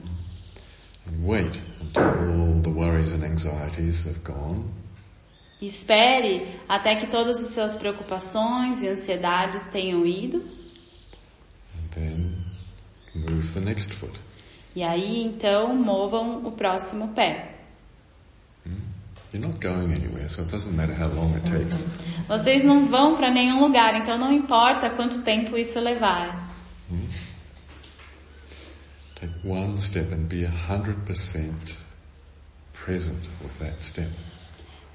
And 1.07 1.25
wait 1.25 1.61
until 1.95 2.41
all 2.41 2.61
the 2.63 2.71
worries 2.71 3.13
and 3.13 3.25
anxieties 3.25 4.05
have 4.05 4.23
gone. 4.25 4.65
Espere 5.61 6.47
até 6.69 6.97
que 6.97 7.07
todas 7.07 7.43
as 7.43 7.51
suas 7.51 7.77
preocupações 7.77 8.83
e 8.83 8.89
ansiedades 8.89 9.65
tenham 9.65 10.05
ido. 10.05 10.39
And 11.75 11.91
then 11.91 12.37
move 13.15 13.53
the 13.53 13.61
next 13.61 13.93
foot. 13.93 14.19
E 14.75 14.83
aí 14.83 15.23
então 15.23 15.75
movam 15.75 16.45
o 16.47 16.53
próximo 16.53 17.09
pé. 17.15 17.51
You're 19.33 19.47
not 19.47 19.61
going 19.61 19.95
anywhere, 19.95 20.29
so 20.29 20.43
it 20.43 20.51
doesn't 20.51 20.77
matter 20.77 20.95
how 20.95 21.09
long 21.09 21.35
it 21.35 21.51
takes. 21.51 21.87
Vocês 22.29 22.63
não 22.63 22.85
vão 22.85 23.17
para 23.17 23.31
nenhum 23.31 23.61
lugar, 23.61 23.95
então 23.95 24.19
não 24.19 24.31
importa 24.31 24.91
quanto 24.91 25.23
tempo 25.23 25.57
isso 25.57 25.81
levar. 25.81 26.51
Take 29.15 29.33
one 29.43 29.81
step 29.81 30.13
and 30.13 30.27
be 30.27 30.47
100% 30.69 30.93
present 31.07 31.13
with 31.13 31.13
that 31.13 31.21
step. 31.23 31.79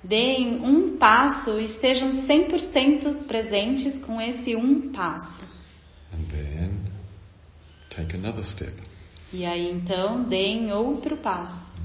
Deem 0.04 0.60
um 0.62 0.98
passo 0.98 1.60
e 1.60 1.66
estejam 1.66 2.12
100% 2.12 3.26
presentes 3.26 4.00
com 4.00 4.22
esse 4.22 4.56
um 4.56 4.92
passo. 4.92 5.46
And 6.14 6.24
then 6.30 6.80
take 7.90 8.16
another 8.16 8.44
step. 8.44 8.74
E 9.34 9.46
aí 9.46 9.70
então 9.70 10.24
deem 10.24 10.72
outro 10.72 11.18
passo. 11.18 11.82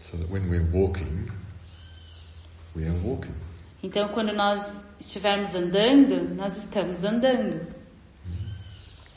So 0.00 0.16
that 0.16 0.32
when 0.32 0.48
we're 0.48 0.68
walking, 0.72 1.28
we 2.74 2.84
are 2.84 2.98
walking. 3.04 3.34
Então 3.82 4.08
quando 4.08 4.32
nós 4.32 4.72
estivermos 4.98 5.54
andando, 5.54 6.34
nós 6.34 6.56
estamos 6.56 7.04
andando. 7.04 7.66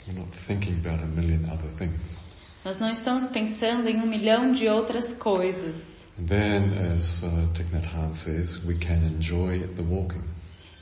We're 0.08 0.20
not 0.20 0.32
thinking 0.32 0.80
about 0.86 1.02
a 1.02 1.08
million 1.08 1.50
other 1.50 1.70
things. 1.70 2.25
Nós 2.66 2.80
não 2.80 2.90
estamos 2.90 3.28
pensando 3.28 3.88
em 3.88 4.02
um 4.02 4.08
milhão 4.08 4.52
de 4.52 4.68
outras 4.68 5.14
coisas. 5.14 6.04
Then, 6.18 6.74
as 6.96 7.22
uh, 7.22 8.12
says, 8.12 8.58
we 8.66 8.74
can 8.74 9.06
enjoy 9.06 9.68
the 9.68 9.84
walking. 9.84 10.24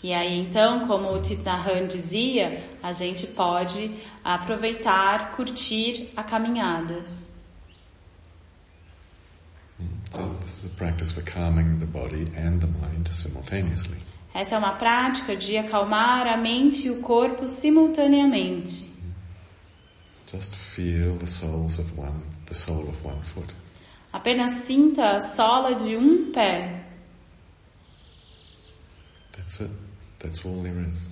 E 0.01 0.13
aí 0.13 0.39
então, 0.39 0.87
como 0.87 1.11
o 1.11 1.19
Thich 1.19 1.41
Nhat 1.43 1.69
Hanh 1.69 1.87
dizia, 1.87 2.63
a 2.81 2.93
gente 2.93 3.27
pode 3.27 3.91
aproveitar, 4.23 5.35
curtir 5.35 6.09
a 6.15 6.23
caminhada. 6.23 7.03
So 10.11 10.37
this 10.39 10.59
is 10.59 10.65
a 10.67 10.75
practice 10.77 11.11
for 11.11 11.23
calming 11.23 11.79
the 11.79 11.85
body 11.85 12.27
and 12.37 12.59
the 12.59 12.67
mind 12.67 13.09
simultaneously. 13.11 13.97
Essa 14.33 14.55
é 14.55 14.57
uma 14.57 14.75
prática 14.75 15.35
de 15.35 15.57
acalmar 15.57 16.27
a 16.27 16.37
mente 16.37 16.87
e 16.87 16.91
o 16.91 17.01
corpo 17.01 17.49
simultaneamente. 17.49 18.92
Just 20.27 20.55
feel 20.55 21.17
the 21.17 21.25
soles 21.25 21.79
of 21.79 21.97
one, 21.97 22.21
the 22.45 22.55
sole 22.55 22.87
of 22.89 23.05
one 23.05 23.21
foot. 23.21 23.53
Apenas 24.11 24.65
sinta 24.65 25.15
a 25.15 25.19
sola 25.19 25.75
de 25.75 25.95
um 25.97 26.31
pé. 26.31 26.83
That's 29.35 29.61
it. 29.61 29.71
That's 30.19 30.45
all 30.45 30.61
there 30.61 30.79
is. 30.87 31.09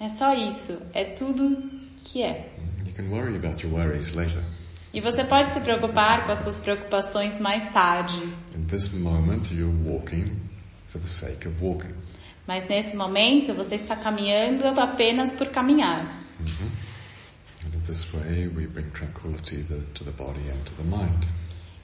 É 0.00 0.08
só 0.08 0.34
isso. 0.34 0.80
É 0.92 1.04
tudo 1.04 1.62
que 2.04 2.22
é. 2.22 2.48
You 2.84 2.92
can 2.92 3.10
worry 3.10 3.36
about 3.36 3.62
your 3.62 3.74
worries 3.74 4.12
later. 4.12 4.42
E 4.94 5.00
você 5.00 5.24
pode 5.24 5.52
se 5.52 5.60
preocupar 5.60 6.24
com 6.24 6.32
as 6.32 6.38
suas 6.38 6.58
preocupações 6.60 7.40
mais 7.40 7.70
tarde. 7.70 8.18
In 8.56 8.66
this 8.66 8.92
moment, 8.92 9.52
you're 9.52 9.74
walking 9.84 10.40
for 10.88 11.00
the 11.00 11.08
sake 11.08 11.46
of 11.46 11.62
walking. 11.62 11.94
Mas 12.46 12.66
nesse 12.66 12.96
momento 12.96 13.52
você 13.52 13.74
está 13.74 13.96
caminhando 13.96 14.64
apenas 14.80 15.32
por 15.32 15.48
caminhar. 15.48 16.06
And 16.40 16.44
in 16.44 16.70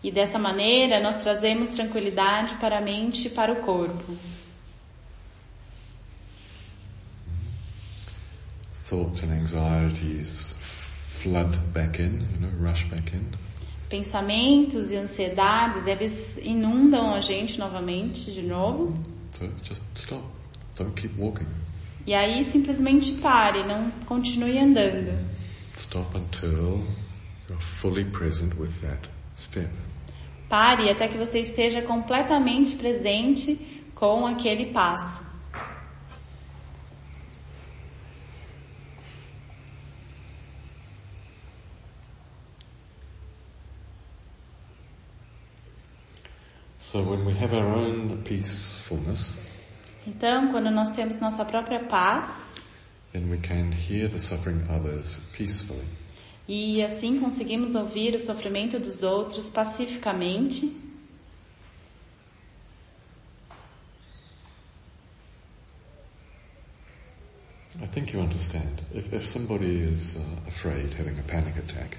E 0.03 0.11
dessa 0.11 0.39
maneira 0.39 1.01
nós 1.01 1.19
trazemos 1.19 1.71
tranquilidade 1.71 2.55
para 2.57 2.79
a 2.79 2.81
mente 2.81 3.29
e 3.29 3.31
para 3.31 3.53
o 3.53 3.57
corpo. 3.57 4.17
Thoughts 8.89 9.23
and 9.23 9.33
anxieties 9.33 10.57
flood 11.23 11.57
back 11.73 12.03
in, 12.03 12.27
you 12.33 12.41
know, 12.41 12.51
rush 12.61 12.85
back 12.85 13.15
in. 13.15 13.25
Pensamentos 13.89 14.91
e 14.91 14.97
ansiedades, 14.97 15.87
eles 15.87 16.39
inundam 16.39 17.15
a 17.15 17.21
gente 17.21 17.59
novamente, 17.59 18.33
de 18.33 18.43
novo. 18.43 18.99
So 19.33 19.49
just 19.63 19.83
stop. 19.95 20.25
Don't 20.77 21.01
keep 21.01 21.15
walking. 21.19 21.47
E 22.07 22.13
aí 22.13 22.43
simplesmente 22.43 23.13
pare, 23.21 23.63
não 23.65 23.91
continue 24.07 24.59
andando. 24.59 25.32
Stop 25.83 26.15
until 26.15 26.87
you're 27.49 27.59
fully 27.61 28.05
present 28.05 28.57
with 28.57 28.81
that 28.83 29.11
step. 29.35 29.69
Pare 30.49 30.89
até 30.89 31.09
que 31.09 31.19
você 31.19 31.41
esteja 31.41 31.83
completamente 31.83 32.77
presente 32.77 33.57
com 33.93 34.25
aquele 34.25 34.67
passo. 34.67 35.21
So 46.79 47.03
when 47.03 47.27
we 47.27 47.33
have 47.35 47.53
our 47.53 47.67
own 47.67 48.23
peacefulness, 48.23 49.33
Então, 50.07 50.53
quando 50.53 50.71
nós 50.71 50.93
temos 50.93 51.19
nossa 51.19 51.45
própria 51.45 51.81
paz 51.81 52.62
then 53.13 53.31
we 53.31 53.39
can 53.39 53.73
hear 53.73 54.09
the 54.09 54.19
suffering 54.19 54.61
of 54.63 54.71
others 54.71 55.21
peacefully. 55.33 55.87
e 56.49 56.83
assim 56.83 57.19
conseguimos 57.19 57.75
ouvir 57.75 58.15
o 58.15 58.21
sofrimento 58.21 58.79
dos 58.79 59.03
outros 59.03 59.49
pacificamente, 59.49 60.73
I 67.81 67.87
think 67.87 68.13
you 68.15 68.21
understand. 68.21 68.83
If, 68.95 69.13
if 69.13 69.27
somebody 69.27 69.83
is 69.83 70.17
uh, 70.17 70.21
afraid, 70.47 70.95
having 70.95 71.19
a 71.19 71.23
panic 71.23 71.59
attack, 71.59 71.97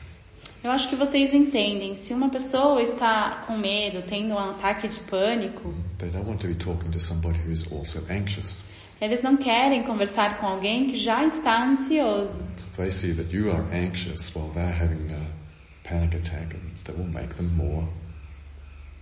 eu 0.63 0.71
acho 0.71 0.87
que 0.87 0.95
vocês 0.95 1.33
entendem. 1.33 1.93
Se 1.93 2.13
uma 2.13 2.29
pessoa 2.29 2.81
está 2.81 3.43
com 3.45 3.57
medo, 3.57 4.01
tendo 4.03 4.33
um 4.33 4.39
ataque 4.39 4.87
de 4.87 4.99
pânico, 5.01 5.73
they 5.97 6.09
don't 6.09 6.25
want 6.25 6.39
to 6.39 6.47
be 6.47 6.55
talking 6.55 6.89
to 6.89 6.99
somebody 6.99 7.37
who 7.39 7.51
is 7.51 7.65
also 7.69 8.01
anxious. 8.09 8.61
Eles 9.03 9.21
não 9.21 9.35
querem 9.35 9.83
conversar 9.83 10.39
com 10.39 10.47
alguém 10.47 10.87
que 10.87 10.95
já 10.95 11.25
está 11.25 11.63
ansioso. 11.65 12.37
So 12.57 12.69
if 12.69 12.77
they 12.77 12.91
see 12.91 13.13
that 13.13 13.35
you 13.35 13.51
are 13.51 13.65
anxious 13.73 14.33
while 14.33 14.49
they're 14.53 14.71
having 14.71 15.11
a 15.11 15.87
panic 15.87 16.15
attack, 16.15 16.55
that 16.85 16.97
will 16.97 17.11
make 17.11 17.35
them 17.35 17.49
more 17.55 17.87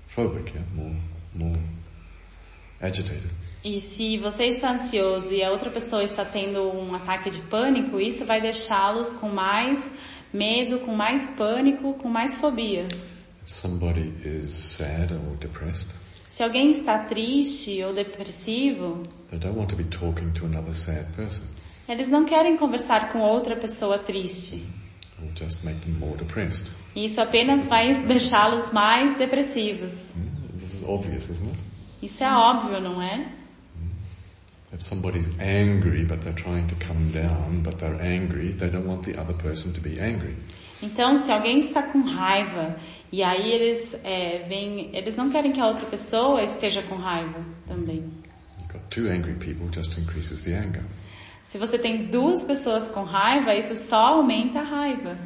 phobic, 0.07 0.53
yeah? 0.53 0.65
more, 0.73 0.95
more 1.35 1.59
agitated. 2.81 3.29
E 3.63 3.79
se 3.79 4.17
você 4.17 4.45
está 4.45 4.71
ansioso 4.71 5.31
e 5.33 5.43
a 5.43 5.51
outra 5.51 5.69
pessoa 5.69 6.03
está 6.03 6.25
tendo 6.25 6.63
um 6.63 6.95
ataque 6.95 7.29
de 7.29 7.39
pânico, 7.41 7.99
isso 7.99 8.25
vai 8.25 8.41
deixá-los 8.41 9.13
com 9.13 9.29
mais 9.29 9.91
medo, 10.33 10.79
com 10.79 10.95
mais 10.95 11.35
pânico, 11.37 11.93
com 11.93 12.09
mais 12.09 12.37
fobia. 12.37 12.87
If 13.43 13.51
somebody 13.51 14.13
is 14.25 14.51
sad 14.51 15.13
or 15.13 15.35
depressed, 15.37 15.93
Se 16.41 16.45
alguém 16.45 16.71
está 16.71 16.97
triste 16.97 17.83
ou 17.83 17.93
depressivo, 17.93 19.03
they 19.29 19.37
don't 19.37 19.55
want 19.55 19.69
to 19.69 19.75
be 19.75 19.83
talking 19.83 20.31
to 20.31 20.47
another 20.47 20.73
sad 20.73 21.05
person. 21.15 21.43
eles 21.87 22.07
não 22.07 22.25
querem 22.25 22.57
conversar 22.57 23.13
com 23.13 23.19
outra 23.19 23.55
pessoa 23.55 23.99
triste. 23.99 24.65
Just 25.35 25.63
make 25.63 25.81
them 25.81 25.93
more 25.99 26.17
depressed. 26.17 26.71
Isso 26.95 27.21
apenas 27.21 27.67
vai 27.67 27.93
deixá-los 27.93 28.71
mais 28.71 29.15
depressivos. 29.19 30.13
Hmm? 30.15 30.57
This 30.57 30.73
is 30.73 30.83
obvious, 30.83 31.29
isn't 31.29 31.47
it? 31.47 31.59
Isso 32.01 32.23
é 32.23 32.31
óbvio, 32.31 32.81
não 32.81 32.99
é? 32.99 33.31
If 34.73 34.81
somebody's 34.81 35.29
angry 35.39 36.05
but 36.05 36.21
they're 36.21 36.33
trying 36.33 36.65
to 36.65 36.75
come 36.83 37.11
down, 37.11 37.61
but 37.61 37.77
they're 37.77 38.01
angry, 38.01 38.53
they 38.53 38.71
don't 38.71 38.87
want 38.87 39.03
the 39.03 39.15
other 39.21 39.35
person 39.35 39.71
to 39.73 39.79
be 39.79 40.01
angry. 40.01 40.35
Então, 40.81 41.17
se 41.17 41.31
alguém 41.31 41.59
está 41.59 41.83
com 41.83 42.01
raiva 42.01 42.75
e 43.11 43.21
aí 43.21 43.51
eles 43.51 43.93
é, 44.03 44.43
vêm, 44.47 44.89
eles 44.93 45.15
não 45.15 45.29
querem 45.29 45.51
que 45.51 45.59
a 45.59 45.67
outra 45.67 45.85
pessoa 45.85 46.41
esteja 46.43 46.81
com 46.81 46.95
raiva 46.95 47.39
também. 47.67 48.11
You've 48.57 48.73
got 48.73 48.81
two 48.89 49.09
angry 49.09 49.35
people, 49.35 49.67
just 49.71 49.97
increases 49.97 50.41
the 50.41 50.55
anger. 50.55 50.83
Se 51.43 51.57
você 51.57 51.77
tem 51.77 52.05
duas 52.05 52.43
pessoas 52.43 52.87
com 52.87 53.03
raiva, 53.03 53.53
isso 53.53 53.75
só 53.75 54.13
aumenta 54.13 54.59
a 54.59 54.63
raiva. 54.63 55.17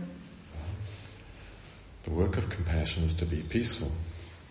The 2.03 2.11
work 2.11 2.37
of 2.37 2.47
compassion 2.47 3.03
is 3.03 3.13
to 3.13 3.25
be 3.25 3.37
peaceful. 3.37 3.91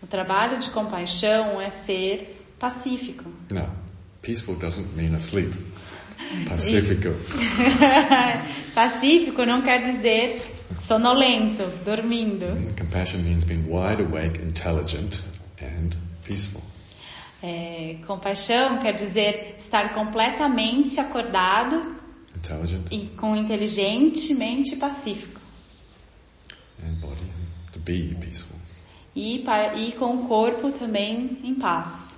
O 0.01 0.07
trabalho 0.07 0.59
de 0.59 0.69
compaixão 0.71 1.59
é 1.59 1.69
ser 1.69 2.45
pacífico. 2.59 3.25
Now, 3.51 3.69
peaceful 4.21 4.55
doesn't 4.55 4.95
mean 4.95 5.15
asleep. 5.15 5.53
Pacifico. 6.47 7.09
Pacífico 8.73 9.45
não 9.45 9.61
quer 9.61 9.81
dizer 9.81 10.54
sonolento, 10.79 11.63
dormindo. 11.83 12.45
Compassion 12.77 13.21
means 13.23 13.43
being 13.45 13.65
wide 13.69 14.01
awake, 14.01 14.39
intelligent, 14.41 15.23
and 15.61 15.91
peaceful. 16.25 16.61
É, 17.43 17.97
compaixão 18.07 18.79
quer 18.79 18.93
dizer 18.93 19.55
estar 19.59 19.93
completamente 19.93 20.99
acordado 20.99 21.79
Intelligent 22.35 22.87
e 22.91 23.07
com 23.15 23.35
inteligentemente 23.35 24.75
pacífico. 24.77 25.39
and 26.83 26.95
body, 26.99 27.21
to 27.71 27.79
be 27.79 28.15
peaceful. 28.19 28.57
E, 29.15 29.39
pa- 29.39 29.73
e 29.75 29.91
com 29.93 30.13
o 30.15 30.27
corpo 30.27 30.71
também 30.71 31.37
em 31.43 31.55
paz. 31.55 32.13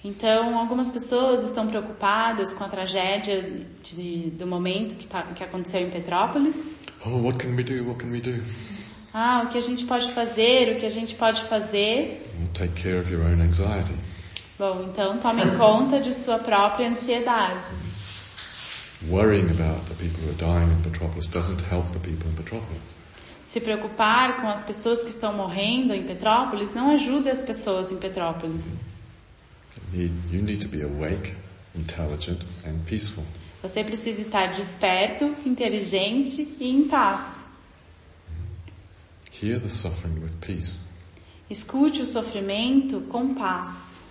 Então, 0.03 0.57
algumas 0.57 0.89
pessoas 0.89 1.43
estão 1.43 1.67
preocupadas 1.67 2.53
com 2.53 2.63
a 2.63 2.69
tragédia 2.69 3.65
de, 3.83 4.29
do 4.31 4.47
momento 4.47 4.95
que, 4.95 5.07
tá, 5.07 5.23
que 5.23 5.43
aconteceu 5.43 5.81
em 5.81 5.89
Petrópolis. 5.89 6.77
Oh, 7.05 7.21
what 7.21 7.37
can 7.37 7.55
we 7.55 7.63
do? 7.63 7.85
What 7.85 8.03
can 8.03 8.11
we 8.11 8.21
do? 8.21 8.41
Ah, 9.13 9.43
o 9.45 9.49
que 9.49 9.57
a 9.57 9.61
gente 9.61 9.85
pode 9.85 10.11
fazer? 10.11 10.75
O 10.75 10.79
que 10.79 10.85
a 10.85 10.89
gente 10.89 11.15
pode 11.15 11.41
fazer? 11.43 12.25
Well, 12.37 12.49
take 12.53 12.81
care 12.81 12.99
of 12.99 13.11
your 13.11 13.23
own 13.23 13.41
anxiety. 13.41 13.93
Bom, 14.57 14.89
então 14.89 15.17
tomem 15.19 15.57
conta 15.57 15.99
de 15.99 16.13
sua 16.13 16.37
própria 16.37 16.89
ansiedade. 16.89 17.69
Worrying 19.09 19.49
about 19.49 19.85
the 19.87 19.95
people 19.95 20.21
who 20.21 20.29
are 20.29 20.37
dying 20.37 20.69
in 20.69 20.81
Petropolis 20.81 21.27
doesn't 21.27 21.61
help 21.71 21.87
the 21.93 21.99
people 21.99 22.29
in 22.29 22.35
Petropolis. 22.35 22.98
Se 23.49 23.59
preocupar 23.59 24.41
com 24.41 24.47
as 24.47 24.61
pessoas 24.61 25.01
que 25.01 25.09
estão 25.09 25.33
morrendo 25.33 25.91
em 25.91 26.05
Petrópolis 26.05 26.75
não 26.75 26.91
ajuda 26.91 27.31
as 27.31 27.41
pessoas 27.41 27.91
em 27.91 27.97
Petrópolis. 27.97 28.79
You 29.91 30.11
need, 30.43 30.57
to 30.57 30.67
be 30.67 30.83
awake, 30.83 31.35
intelligent, 31.75 32.43
and 32.63 32.77
peaceful. 32.85 33.23
Você 33.63 33.83
precisa 33.83 34.21
estar 34.21 34.51
desperto, 34.51 35.35
inteligente 35.47 36.47
e 36.59 36.69
em 36.69 36.87
paz. 36.87 37.47
Hear 39.41 39.59
the 39.59 39.67
suffering 39.67 40.19
with 40.19 40.37
peace. 40.41 40.77
Escute 41.49 42.03
o 42.03 42.05
sofrimento 42.05 43.01
com 43.09 43.33
paz. 43.33 44.03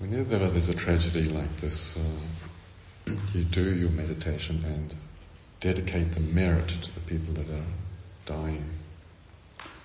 Whenever 0.00 0.38
there's 0.38 0.68
a 0.68 0.74
tragedy 0.74 1.22
like 1.22 1.52
this, 1.60 1.96
uh, 1.96 3.10
you 3.34 3.42
do 3.42 3.74
your 3.74 3.90
meditation 3.90 4.62
and 4.64 4.94
dedicate 5.58 6.12
the 6.12 6.20
merit 6.20 6.68
to 6.80 6.92
the 6.92 7.00
people 7.00 7.34
that 7.34 7.50
are. 7.52 7.87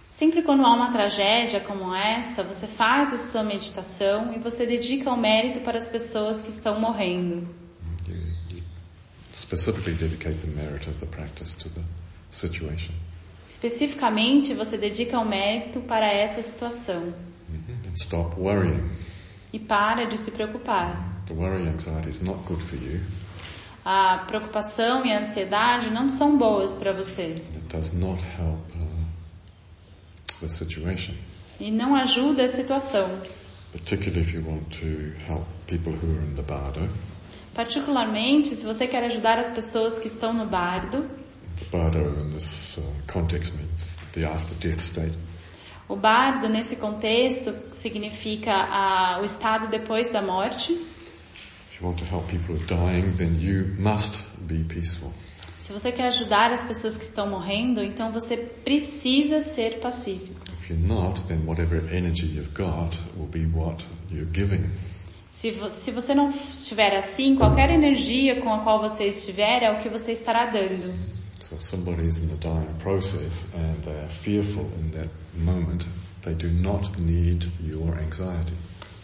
Sempre 0.10 0.44
quando 0.44 0.64
há 0.66 0.74
uma 0.74 0.92
tragédia 0.92 1.60
como 1.60 1.94
essa, 1.94 2.44
você 2.44 2.68
faz 2.68 3.12
a 3.14 3.18
sua 3.18 3.44
meditação 3.44 4.34
e 4.36 4.40
você 4.40 4.66
dedica 4.66 5.10
o 5.12 5.18
mérito 5.18 5.62
para 5.62 5.78
as 5.78 5.88
pessoas 5.88 6.40
que 6.40 6.50
estão 6.50 6.80
morrendo. 6.80 7.48
You, 8.08 8.16
you 8.58 8.64
specifically 9.34 9.94
dedicate 9.96 10.36
the 10.38 10.48
merit 10.48 10.88
of 10.88 11.00
the 11.00 11.08
practice 11.08 11.56
to 11.56 11.70
the 11.70 11.82
situation. 12.32 12.94
Especificamente, 13.50 14.54
você 14.54 14.78
dedica 14.78 15.20
o 15.20 15.26
mérito 15.26 15.80
para 15.82 16.12
essa 16.12 16.42
situação 16.42 17.14
Mhm. 17.50 17.90
And 17.90 17.94
stop 17.96 18.40
worrying. 18.40 18.90
e 19.52 19.60
para 19.60 20.06
de 20.06 20.18
se 20.18 20.32
preocupar. 20.32 21.22
The 21.28 21.34
worry 21.34 21.68
anxiety 21.68 22.10
is 22.10 22.20
not 22.22 22.40
good 22.48 22.64
for 22.64 22.76
you. 22.78 23.00
A 23.86 24.20
preocupação 24.28 25.06
e 25.06 25.12
a 25.12 25.20
ansiedade 25.20 25.90
não 25.90 26.08
são 26.10 26.38
boas 26.38 26.76
para 26.76 26.94
você 26.94 27.36
It 27.56 27.68
does 27.70 27.92
not 27.92 28.24
help 28.40 28.60
uh, 28.76 30.40
the 30.40 30.48
situation, 30.48 31.14
e 31.60 31.70
não 31.70 31.96
ajuda 31.96 32.46
a 32.46 32.48
situação, 32.48 33.10
particularly 33.72 34.22
if 34.22 34.34
you 34.34 34.44
want 34.48 34.64
to 34.80 34.86
help 35.30 35.46
people 35.68 35.92
who 35.94 36.18
are 36.18 36.26
in 36.26 36.36
the 36.36 36.42
bardo. 36.44 36.90
particularmente 37.54 38.56
se 38.56 38.66
você 38.66 38.88
quer 38.88 39.04
ajudar 39.04 39.38
as 39.38 39.52
pessoas 39.52 40.00
que 40.00 40.08
estão 40.08 40.34
no 40.34 40.46
bardo. 40.46 41.06
The 41.58 41.66
bardo 41.72 42.00
in 42.20 42.30
this 42.32 42.78
uh, 42.78 42.82
context 43.12 43.54
means 43.56 43.96
the 44.14 44.26
after-death 44.26 44.80
state. 44.80 45.18
O 45.88 45.96
bardo, 45.96 46.48
nesse 46.48 46.78
contexto, 46.78 47.54
significa 47.72 48.52
ah, 48.54 49.20
o 49.22 49.26
estado 49.26 49.68
depois 49.68 50.10
da 50.10 50.22
morte. 50.22 50.74
Se 55.58 55.74
você 55.74 55.92
quer 55.92 56.08
ajudar 56.08 56.52
as 56.52 56.64
pessoas 56.64 56.96
que 56.96 57.04
estão 57.04 57.30
morrendo, 57.30 57.82
então 57.84 58.12
você 58.12 58.38
precisa 58.38 59.42
ser 59.42 59.80
pacífico. 59.80 60.42
If 60.62 60.70
you're 60.70 60.88
not, 60.88 61.22
then 61.26 61.46
whatever 61.46 61.84
energy 61.94 62.26
you've 62.26 62.54
got 62.54 62.98
will 63.18 63.28
be 63.28 63.46
what 63.46 63.86
you're 64.10 64.32
giving. 64.32 64.70
Se, 65.30 65.52
vo 65.52 65.70
se 65.70 65.92
você 65.92 66.14
não 66.14 66.30
estiver 66.30 66.96
assim, 66.96 67.36
qualquer 67.36 67.70
energia 67.70 68.40
com 68.40 68.54
a 68.54 68.60
qual 68.60 68.82
você 68.82 69.06
estiver 69.06 69.64
é 69.64 69.72
o 69.72 69.80
que 69.80 69.90
você 69.90 70.14
estará 70.14 70.46
dando. 70.46 70.94
So 71.42 71.56
if 71.56 71.64
somebody 71.66 72.08
is 72.08 72.20
in 72.20 72.28
the 72.28 72.38
dying 72.38 72.74
process 72.80 73.48
and 73.54 73.82
they 73.84 74.00
are 74.00 74.10
fearful 74.10 74.70
in 74.80 74.92
that 74.92 75.10
moment, 75.36 75.86
they 76.22 76.34
do 76.34 76.48
not 76.50 76.98
need 76.98 77.52
your 77.62 78.00
anxiety. 78.00 78.56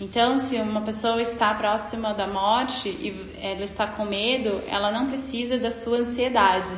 Então, 0.01 0.39
se 0.39 0.55
uma 0.55 0.81
pessoa 0.81 1.21
está 1.21 1.53
próxima 1.55 2.13
da 2.13 2.25
morte 2.25 2.87
e 2.87 3.33
ela 3.41 3.63
está 3.63 3.87
com 3.87 4.05
medo, 4.05 4.61
ela 4.67 4.91
não 4.91 5.07
precisa 5.07 5.57
da 5.59 5.71
sua 5.71 5.97
ansiedade. 5.97 6.71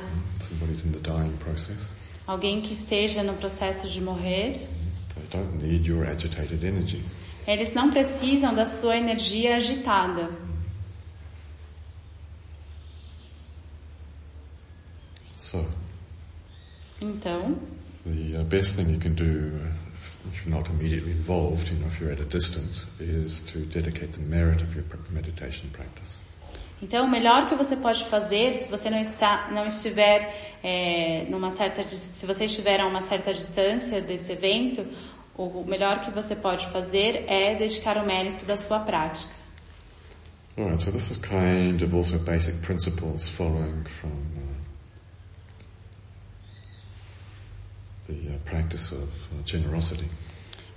Alguém 2.25 2.61
que 2.61 2.73
esteja 2.73 3.21
no 3.21 3.33
processo 3.35 3.87
de 3.87 4.01
morrer, 4.01 4.67
eles 7.47 7.73
não 7.73 7.91
precisam 7.91 8.53
da 8.53 8.65
sua 8.65 8.97
energia 8.97 9.55
agitada. 9.55 10.29
So 15.35 15.65
Então, 17.01 17.57
the 18.05 18.39
uh, 18.39 18.43
best 18.43 18.75
thing 18.75 18.93
you 18.93 18.99
can 18.99 19.13
do 19.13 19.23
uh, 19.23 19.80
if 20.31 20.45
you're 20.45 20.55
not 20.55 20.69
immediately 20.69 21.11
involved, 21.11 21.69
you 21.69 21.77
know, 21.79 21.87
if 21.87 21.99
you're 21.99 22.11
at 22.11 22.21
a 22.21 22.25
distance, 22.25 22.87
is 22.99 23.41
to 23.41 23.59
dedicate 23.65 24.13
the 24.13 24.21
merit 24.21 24.61
of 24.61 24.73
your 24.75 24.85
meditation 25.11 25.69
practice. 25.71 26.19
Então, 26.81 27.05
o 27.05 27.09
melhor 27.09 27.47
que 27.47 27.55
você 27.55 27.75
pode 27.75 28.03
fazer, 28.05 28.55
se 28.55 28.67
você 28.67 28.89
não 28.89 28.99
está, 28.99 29.49
não 29.51 29.67
estiver 29.67 30.57
é, 30.63 31.27
numa 31.29 31.51
certa, 31.51 31.87
se 31.87 32.25
você 32.25 32.45
estiver 32.45 32.79
a 32.79 32.87
uma 32.87 33.01
certa 33.01 33.31
distância 33.31 34.01
desse 34.01 34.31
evento, 34.31 34.87
o 35.37 35.63
melhor 35.63 36.01
que 36.01 36.09
você 36.09 36.35
pode 36.35 36.67
fazer 36.67 37.25
é 37.27 37.55
dedicar 37.55 37.97
o 37.97 38.05
mérito 38.05 38.45
da 38.45 38.57
sua 38.57 38.79
prática. 38.79 39.31
Alright, 40.57 40.81
so 40.81 40.91
this 40.91 41.09
is 41.09 41.17
kind 41.17 41.81
of 41.81 41.95
also 41.95 42.17
basic 42.19 42.61
principles 42.61 43.29
following 43.29 43.83
from 43.85 44.11
the 48.11 48.35
uh, 48.35 48.37
practice 48.45 48.91
of 48.93 49.03
uh, 49.03 49.41
generosity. 49.45 50.05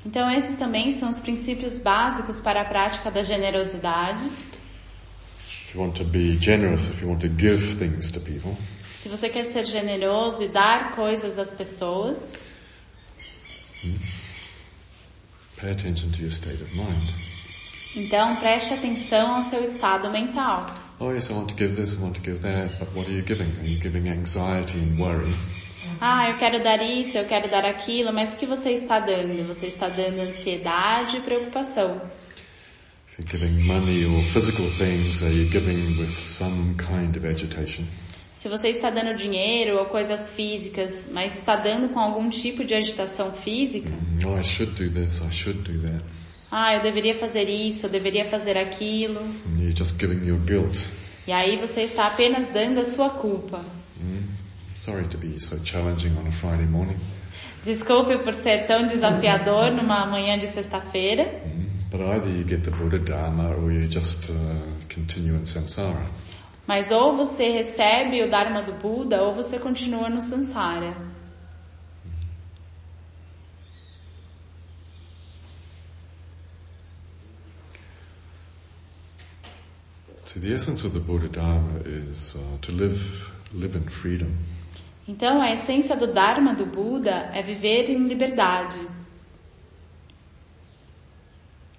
Então, 0.06 0.30
esses 0.30 0.54
também 0.56 0.90
são 0.92 1.08
os 1.08 1.18
princípios 1.18 1.78
básicos 1.78 2.38
para 2.40 2.60
a 2.60 2.64
prática 2.64 3.10
da 3.10 3.22
generosidade. 3.22 4.24
If 4.26 5.74
you 5.74 5.80
want 5.80 5.96
to 5.96 6.04
be 6.04 6.36
generous, 6.40 6.86
if 6.88 7.00
you 7.02 7.08
want 7.08 7.20
to 7.22 7.28
give 7.28 7.76
things 7.78 8.10
to 8.12 8.20
people, 8.20 8.56
Se 8.94 9.08
você 9.08 9.28
quer 9.28 9.44
ser 9.44 9.64
generoso 9.66 10.42
e 10.44 10.48
dar 10.48 10.92
coisas 10.92 11.38
às 11.38 11.52
pessoas, 11.52 12.32
pay 15.60 15.70
attention 15.72 16.10
to 16.10 16.22
your 16.22 16.30
state 16.30 16.62
of 16.62 16.74
mind. 16.76 17.10
então 17.96 18.36
preste 18.36 18.74
atenção 18.74 19.34
ao 19.36 19.42
seu 19.42 19.62
estado 19.62 20.10
mental. 20.10 20.66
Oh 21.00 21.10
yes, 21.12 21.28
I 21.28 21.32
want 21.32 21.48
to 21.48 21.54
give 21.56 21.74
this, 21.74 21.94
I 21.96 21.98
want 22.02 22.14
to 22.14 22.20
give 22.22 22.40
that, 22.42 22.78
but 22.78 22.88
what 22.94 23.08
are 23.08 23.12
you 23.16 23.22
giving? 23.24 23.50
Are 23.60 23.66
you 23.66 23.80
giving 23.80 24.08
anxiety 24.08 24.78
and 24.78 24.98
worry? 24.98 25.34
Ah, 26.00 26.30
eu 26.30 26.38
quero 26.38 26.62
dar 26.62 26.82
isso, 26.82 27.16
eu 27.18 27.24
quero 27.24 27.48
dar 27.50 27.64
aquilo, 27.64 28.12
mas 28.12 28.34
o 28.34 28.36
que 28.36 28.46
você 28.46 28.70
está 28.70 28.98
dando? 28.98 29.46
Você 29.46 29.66
está 29.66 29.88
dando 29.88 30.20
ansiedade 30.20 31.16
e 31.18 31.20
preocupação. 31.20 32.00
If 33.08 33.18
you're 33.18 33.30
giving 33.30 33.62
money 33.66 34.04
or 34.06 34.22
physical 34.22 34.66
things, 34.68 35.22
are 35.22 35.32
you 35.32 35.46
giving 35.50 35.96
with 36.00 36.10
some 36.10 36.74
kind 36.76 37.16
of 37.16 37.26
agitation? 37.26 37.84
Se 38.32 38.48
você 38.48 38.68
está 38.68 38.90
dando 38.90 39.14
dinheiro 39.16 39.78
ou 39.78 39.86
coisas 39.86 40.30
físicas, 40.30 41.06
mas 41.12 41.34
está 41.34 41.54
dando 41.56 41.90
com 41.90 42.00
algum 42.00 42.28
tipo 42.28 42.64
de 42.64 42.74
agitação 42.74 43.32
física, 43.32 43.88
Oh, 44.26 44.36
I 44.38 44.42
should 44.42 44.72
do 44.72 44.90
this, 44.90 45.20
I 45.20 45.30
should 45.30 45.60
do 45.60 45.80
that. 45.88 46.04
ah, 46.50 46.74
eu 46.74 46.82
deveria 46.82 47.14
fazer 47.14 47.48
isso, 47.48 47.86
eu 47.86 47.90
deveria 47.90 48.24
fazer 48.24 48.58
aquilo, 48.58 49.20
And 49.20 49.58
you're 49.60 49.74
just 49.76 49.96
giving 49.98 50.26
your 50.26 50.38
guilt. 50.40 50.76
e 51.26 51.32
aí 51.32 51.56
você 51.56 51.82
está 51.82 52.08
apenas 52.08 52.48
dando 52.48 52.80
a 52.80 52.84
sua 52.84 53.10
culpa. 53.10 53.64
Sorry 54.74 55.06
to 55.06 55.18
be 55.18 55.38
so 55.38 55.56
challenging 55.58 56.16
on 56.18 56.26
a 56.26 56.32
Friday 56.32 56.66
morning, 56.66 56.98
Desculpe 57.62 58.18
por 58.18 58.34
ser 58.34 58.66
tão 58.66 58.86
desafiador 58.86 59.70
numa 59.70 60.04
manhã 60.06 60.36
de 60.38 60.46
sexta-feira, 60.46 61.24
but 61.90 62.00
either 62.00 62.28
you 62.28 62.44
get 62.44 62.62
the 62.64 62.70
Buddha 62.70 62.98
Dharma 62.98 63.54
or 63.56 63.70
you 63.70 63.86
just 63.88 64.30
uh, 64.30 64.34
continue 64.88 65.34
in 65.36 65.44
samsara. 65.46 66.08
mas 66.66 66.90
ou 66.90 67.16
você 67.16 67.50
recebe 67.50 68.22
o 68.22 68.30
Dharma 68.30 68.62
do 68.62 68.72
Buda 68.72 69.22
ou 69.22 69.34
você 69.34 69.58
continua 69.58 70.08
no 70.08 70.20
Sansara. 70.20 70.94
See, 80.22 80.40
the 80.40 80.52
essence 80.54 80.84
of 80.84 80.94
the 80.94 81.00
Buddha 81.00 81.28
Dharma 81.28 81.80
is 81.84 82.34
uh, 82.34 82.38
to 82.62 82.72
live, 82.72 83.30
live 83.52 83.76
in 83.76 83.84
freedom. 83.88 84.34
Então, 85.06 85.40
a 85.42 85.52
essência 85.52 85.94
do 85.96 86.06
Dharma 86.06 86.54
do 86.54 86.64
Buda 86.64 87.30
é 87.34 87.42
viver 87.42 87.90
em 87.90 88.06
liberdade. 88.08 88.78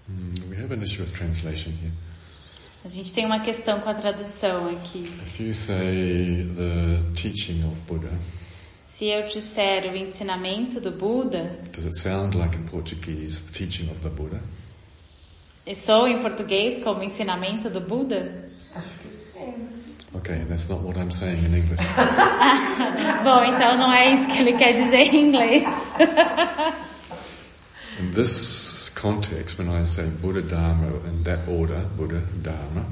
Mm, 0.07 0.49
we 0.49 0.57
have 0.57 0.71
an 0.73 0.83
issue 0.83 1.01
with 1.03 1.11
translation 1.11 1.71
here. 1.71 1.91
A 2.83 2.87
gente 2.87 3.11
tem 3.13 3.25
uma 3.25 3.39
questão 3.39 3.79
com 3.81 3.89
a 3.89 3.93
tradução 3.95 4.69
aqui. 4.69 5.11
If 5.25 5.39
you 5.39 5.53
say 5.55 6.43
the 6.55 7.11
teaching 7.19 7.63
of 7.65 7.75
Buddha, 7.87 8.11
Se 8.85 9.05
eu 9.07 9.27
disser 9.27 9.91
o 9.91 9.95
ensinamento 9.97 10.79
do 10.79 10.91
Buda, 10.91 11.59
does 11.73 11.83
it 11.85 11.99
sound 11.99 12.37
like 12.37 12.55
in 12.55 12.65
Portuguese 12.67 13.41
the 13.43 13.51
teaching 13.51 13.89
of 13.89 14.01
the 14.01 14.09
Buddha? 14.09 14.39
e 15.65 15.73
sou 15.75 16.07
em 16.07 16.21
português 16.21 16.77
como 16.83 17.01
ensinamento 17.03 17.71
do 17.71 17.81
Buda? 17.81 18.45
Acho 18.75 18.99
que 18.99 19.09
sim. 19.09 19.67
Okay, 20.17 20.43
that's 20.47 20.69
not 20.69 20.81
what 20.81 20.97
I'm 20.97 21.11
saying 21.11 21.43
in 21.43 21.53
English. 21.53 21.79
Bom, 23.23 23.43
então 23.43 23.77
não 23.77 23.91
é 23.91 24.13
isso 24.13 24.27
que 24.27 24.39
ele 24.39 24.53
quer 24.53 24.73
dizer 24.73 25.13
em 25.13 25.27
inglês. 25.27 25.63
in 27.99 28.11
this 28.11 28.89
context, 28.95 29.57
when 29.57 29.69
I 29.69 29.83
say 29.83 30.05
Buddha 30.21 30.41
Dharma 30.41 30.87
in 31.07 31.23
that 31.23 31.47
order, 31.49 31.81
Buddha 31.97 32.21
Dharma, 32.41 32.85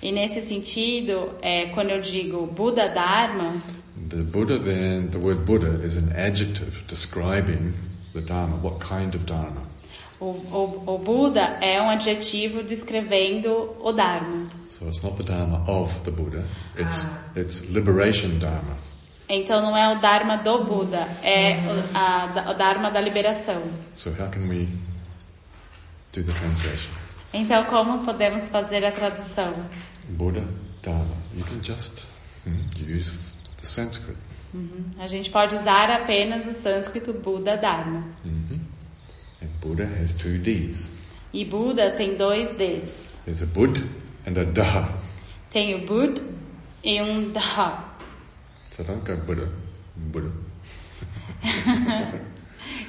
E 0.00 0.12
nesse 0.12 0.40
sentido, 0.42 1.34
é, 1.42 1.66
quando 1.66 1.90
eu 1.90 2.00
digo 2.00 2.46
Buda 2.46 2.88
Dharma, 2.88 3.60
the 4.08 4.22
Buddha 4.22 4.58
then, 4.58 5.08
the 5.10 5.18
word 5.18 5.44
Buddha 5.44 5.84
is 5.84 5.96
an 5.96 6.12
adjective 6.14 6.84
describing 6.86 7.74
the 8.14 8.20
Dharma. 8.20 8.56
What 8.56 8.80
kind 8.80 9.14
of 9.14 9.26
Dharma? 9.26 9.67
O, 10.20 10.26
o, 10.26 10.94
o 10.94 10.98
Buda 10.98 11.58
é 11.60 11.80
um 11.80 11.88
adjetivo 11.88 12.62
descrevendo 12.62 13.76
o 13.80 13.92
Dharma. 13.92 14.46
So 14.64 14.86
it's 14.86 15.02
not 15.02 15.16
the 15.16 15.22
Dharma 15.22 15.62
of 15.68 16.00
the 16.02 16.10
Buddha, 16.10 16.44
it's, 16.76 17.06
it's 17.36 17.60
liberation 17.70 18.38
Dharma. 18.38 18.76
Então 19.28 19.60
não 19.60 19.76
é 19.76 19.96
o 19.96 20.00
Dharma 20.00 20.38
do 20.38 20.64
Buda, 20.64 21.06
é 21.22 21.52
o, 21.52 21.96
a, 21.96 22.50
o 22.50 22.54
Dharma 22.54 22.90
da 22.90 23.00
liberação. 23.00 23.62
So 23.92 24.10
how 24.10 24.28
can 24.28 24.48
we 24.48 24.66
do 26.12 26.24
the 26.24 26.32
translation? 26.32 26.90
Então 27.32 27.64
como 27.66 28.04
podemos 28.04 28.48
fazer 28.48 28.84
a 28.84 28.90
tradução? 28.90 29.54
Buddha 30.08 30.44
Dharma. 30.82 31.16
You 31.36 31.44
can 31.44 31.62
just 31.62 32.06
hmm, 32.44 32.58
use 32.80 33.20
the 33.60 33.66
Sanskrit. 33.66 34.16
A 34.98 35.06
gente 35.06 35.30
pode 35.30 35.54
usar 35.54 35.90
apenas 35.90 36.46
o 36.46 36.52
sânscrito 36.52 37.12
Buda 37.12 37.56
Dharma. 37.56 38.04
And 39.40 39.50
Buddha 39.60 39.86
has 39.86 40.12
two 40.12 40.38
Ds. 40.38 40.90
E 41.32 41.44
Buda 41.44 41.90
tem 41.90 42.16
dois 42.16 42.50
Ds. 42.56 43.18
There's 43.24 43.42
a 43.42 43.46
Bud 43.46 43.78
and 44.26 44.38
a 44.38 44.44
Daha. 44.44 44.88
Tem 45.50 45.74
o 45.74 45.86
Bud 45.86 46.20
e 46.82 47.00
um 47.02 47.30
Dha. 47.30 47.84
Don't 48.86 49.04
go 49.04 49.16
Buddha, 49.26 49.48
Buddha. 49.96 50.32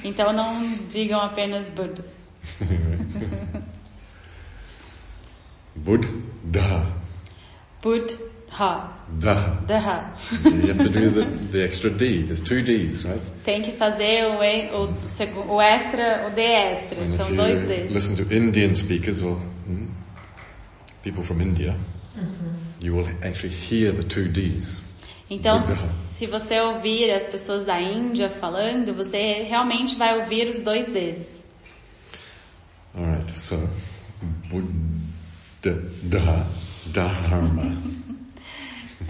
Então 0.02 0.32
não 0.32 0.62
digam 0.88 1.20
apenas 1.20 1.68
Buda. 1.68 2.02
Bud, 5.76 6.08
Daha, 6.44 6.90
Ha, 8.50 8.96
Daha. 9.20 9.64
Dha. 9.66 10.12
You 10.44 10.68
have 10.68 10.78
to 10.78 10.88
do 10.88 11.10
the, 11.10 11.24
the 11.52 11.62
extra 11.64 11.88
D. 11.90 12.22
There's 12.22 12.40
two 12.40 12.62
Ds, 12.62 13.04
right? 13.04 13.22
Tem 13.44 13.62
que 13.62 13.72
fazer 13.72 14.24
o, 14.24 14.38
o, 14.82 15.54
o 15.54 15.60
extra, 15.60 16.26
o 16.26 16.30
D 16.30 16.42
extra. 16.42 17.00
And 17.00 17.16
São 17.16 17.34
dois 17.34 17.60
Ds. 17.60 17.92
listen 17.92 18.16
to 18.16 18.34
Indian 18.34 18.74
speakers 18.74 19.22
or 19.22 19.36
hmm, 19.36 19.86
people 21.02 21.22
from 21.22 21.40
India, 21.40 21.76
you 22.80 22.94
will 22.94 23.08
actually 23.22 23.54
hear 23.54 23.92
the 23.92 24.02
two 24.02 24.28
Ds. 24.28 24.80
Então, 25.30 25.60
se 26.10 26.26
você 26.26 26.58
ouvir 26.60 27.08
as 27.12 27.24
pessoas 27.28 27.64
da 27.64 27.80
Índia 27.80 28.28
falando, 28.28 28.92
você 28.92 29.44
realmente 29.48 29.94
vai 29.94 30.18
ouvir 30.18 30.48
os 30.48 30.60
dois 30.60 30.86
Ds. 30.88 31.40
Alright, 32.98 33.38
so 33.38 33.56
Buddha, 34.48 36.46
Dharma, 36.86 37.80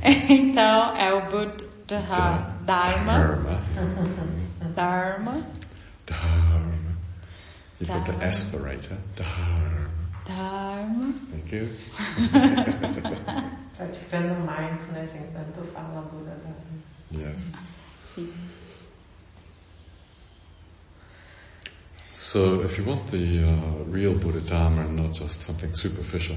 Então, 0.29 0.97
é 0.97 1.13
o 1.13 1.21
Buddha, 1.31 2.01
Dharma, 2.65 2.65
Dharma, 2.65 3.63
Dharma, 4.75 5.33
Dharma. 6.07 6.81
You've 7.81 7.89
got 7.89 8.05
the 8.07 8.13
Dharma. 8.13 8.27
aspirator, 8.27 8.97
Dharma. 9.17 9.91
Dharma. 10.27 11.13
Thank 11.31 11.53
you. 11.53 11.71
Praticando 13.77 14.35
mindfulness 14.41 15.15
enquanto 15.15 15.65
fala 15.73 16.03
Buda 16.13 16.35
Dharma. 16.37 16.81
Yes. 17.11 17.55
Sim. 18.01 18.33
So 22.13 22.63
if 22.63 22.79
you 22.79 22.85
want 22.85 23.07
the 23.11 23.43
uh, 23.45 23.85
real 23.87 24.15
Buddha 24.15 24.41
Dharma 24.41 24.83
and 24.83 24.97
not 24.97 25.13
just 25.13 25.43
something 25.43 25.75
superficial, 25.75 26.37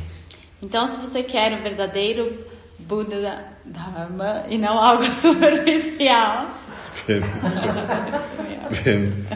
Então, 0.62 0.88
se 0.88 0.95
você 1.02 1.21
quer 1.23 1.52
o 1.54 1.62
verdadeiro 1.62 2.32
Buda 2.88 3.46
Dharma 3.65 4.46
e 4.50 4.58
não 4.58 4.78
algo 4.78 5.04
superficial, 5.13 6.48
then, 7.06 7.24
then, 8.84 9.28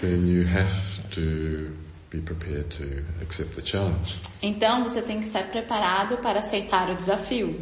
then 0.00 0.26
you 0.26 0.46
have 0.46 1.08
to 1.10 1.72
be 2.10 2.20
prepared 2.20 2.70
to 2.70 3.04
accept 3.22 3.54
the 3.54 3.62
challenge. 3.62 4.20
então 4.42 4.84
você 4.84 5.02
tem 5.02 5.20
que 5.20 5.26
estar 5.26 5.44
preparado 5.48 6.18
para 6.18 6.40
aceitar 6.40 6.90
o 6.90 6.96
desafio. 6.96 7.54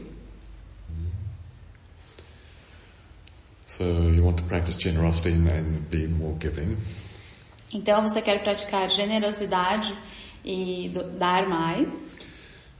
So 3.67 3.85
you 3.85 4.25
want 4.25 4.39
to 4.39 4.45
practice 4.45 4.79
generosity 4.79 5.35
and, 5.35 5.91
be 5.91 6.07
more 6.07 6.35
giving. 6.41 6.79
Então 7.71 8.01
você 8.01 8.23
quer 8.23 8.43
praticar 8.43 8.89
generosidade 8.89 9.93
e 10.43 10.91
dar 11.19 11.47
mais, 11.47 12.16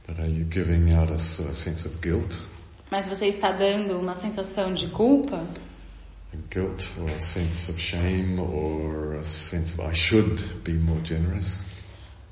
But 0.07 0.19
are 0.19 0.27
you 0.29 0.45
giving 0.45 0.93
out 0.93 1.09
a, 1.09 1.15
a 1.15 1.19
sense 1.53 1.85
of 1.85 1.99
guilt? 2.01 2.39
mas 2.89 3.05
você 3.05 3.25
está 3.27 3.51
dando 3.51 3.99
uma 3.99 4.15
sensação 4.15 4.73
de 4.73 4.87
culpa, 4.87 5.45
A 6.33 6.37
guilt 6.49 6.87
or 7.01 7.09
a 7.09 7.19
sense 7.19 7.69
of 7.69 7.79
shame 7.81 8.39
or 8.39 9.15
a 9.17 9.23
sense 9.23 9.73
of 9.77 9.81
I 9.89 9.93
should 9.93 10.41
be 10.63 10.73
more 10.73 11.01
generous? 11.03 11.59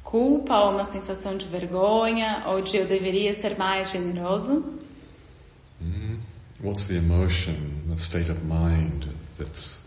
culpa 0.04 0.58
ou 0.66 0.72
uma 0.72 0.86
sensação 0.86 1.36
de 1.36 1.46
vergonha 1.48 2.44
ou 2.48 2.62
de 2.62 2.78
eu 2.78 2.86
deveria 2.88 3.34
ser 3.34 3.58
mais 3.58 3.92
generoso? 3.92 4.64
What's 6.62 6.88
the 6.88 6.96
emotion, 6.96 7.84
the 7.90 7.98
state 7.98 8.32
of 8.32 8.42
mind 8.46 9.10
that's, 9.38 9.84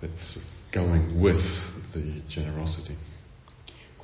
that's 0.00 0.38
going 0.72 1.06
with 1.14 1.70
the 1.92 2.22
generosity? 2.26 2.96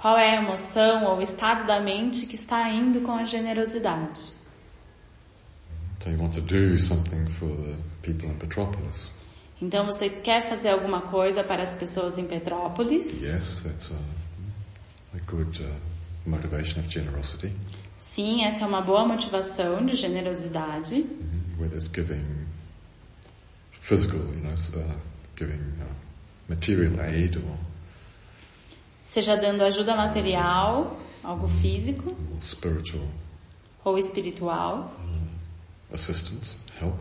Qual 0.04 0.18
é 0.18 0.36
a 0.36 0.42
emoção 0.42 1.04
ou 1.06 1.16
o 1.16 1.22
estado 1.22 1.66
da 1.66 1.80
mente 1.80 2.26
que 2.26 2.34
está 2.34 2.68
indo 2.68 3.00
com 3.00 3.12
a 3.12 3.24
generosidade? 3.24 4.34
So 5.98 6.10
you 6.10 6.20
want 6.20 6.34
to 6.34 6.42
do 6.42 6.78
something 6.78 7.24
for 7.24 7.48
the 7.48 7.78
people 8.02 8.28
in 8.28 8.34
Petropolis. 8.34 9.10
Então 9.62 9.86
você 9.86 10.10
quer 10.10 10.46
fazer 10.46 10.68
alguma 10.68 11.00
coisa 11.00 11.42
para 11.42 11.62
as 11.62 11.74
pessoas 11.74 12.18
em 12.18 12.26
Petrópolis? 12.26 13.22
Yes, 13.22 13.62
that's 13.64 13.92
a, 13.92 15.16
a 15.16 15.20
good 15.26 15.62
uh, 15.62 15.70
motivation 16.28 16.80
of 16.80 16.90
generosity. 16.90 17.50
Sim, 17.96 18.44
essa 18.44 18.64
é 18.64 18.66
uma 18.66 18.82
boa 18.82 19.08
motivação 19.08 19.86
de 19.86 19.96
generosidade. 19.96 20.96
Mhm. 20.96 21.58
Whether 21.58 21.78
it's 21.78 21.88
giving 21.88 22.46
physical, 23.72 24.20
you 24.34 24.42
know, 24.42 24.52
uh, 24.52 24.98
giving 25.34 25.62
uh, 25.80 25.86
material 26.46 27.00
aid 27.00 27.38
or, 27.38 27.73
Seja 29.04 29.36
dando 29.36 29.62
ajuda 29.62 29.94
material, 29.94 30.96
algo 31.22 31.48
físico 31.60 32.16
spiritual 32.40 33.06
ou 33.84 33.98
espiritual, 33.98 34.90
assistance, 35.92 36.56
help. 36.80 36.94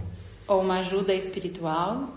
ou 0.47 0.61
uma 0.61 0.79
ajuda 0.79 1.13
espiritual. 1.13 2.09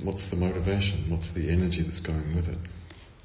What's 0.00 0.26
the 0.26 0.36
motivation? 0.36 0.98
What's 1.08 1.32
the 1.32 1.48
energy 1.50 1.82
that's 1.82 2.00
going 2.00 2.34
with 2.34 2.48
it? 2.48 2.58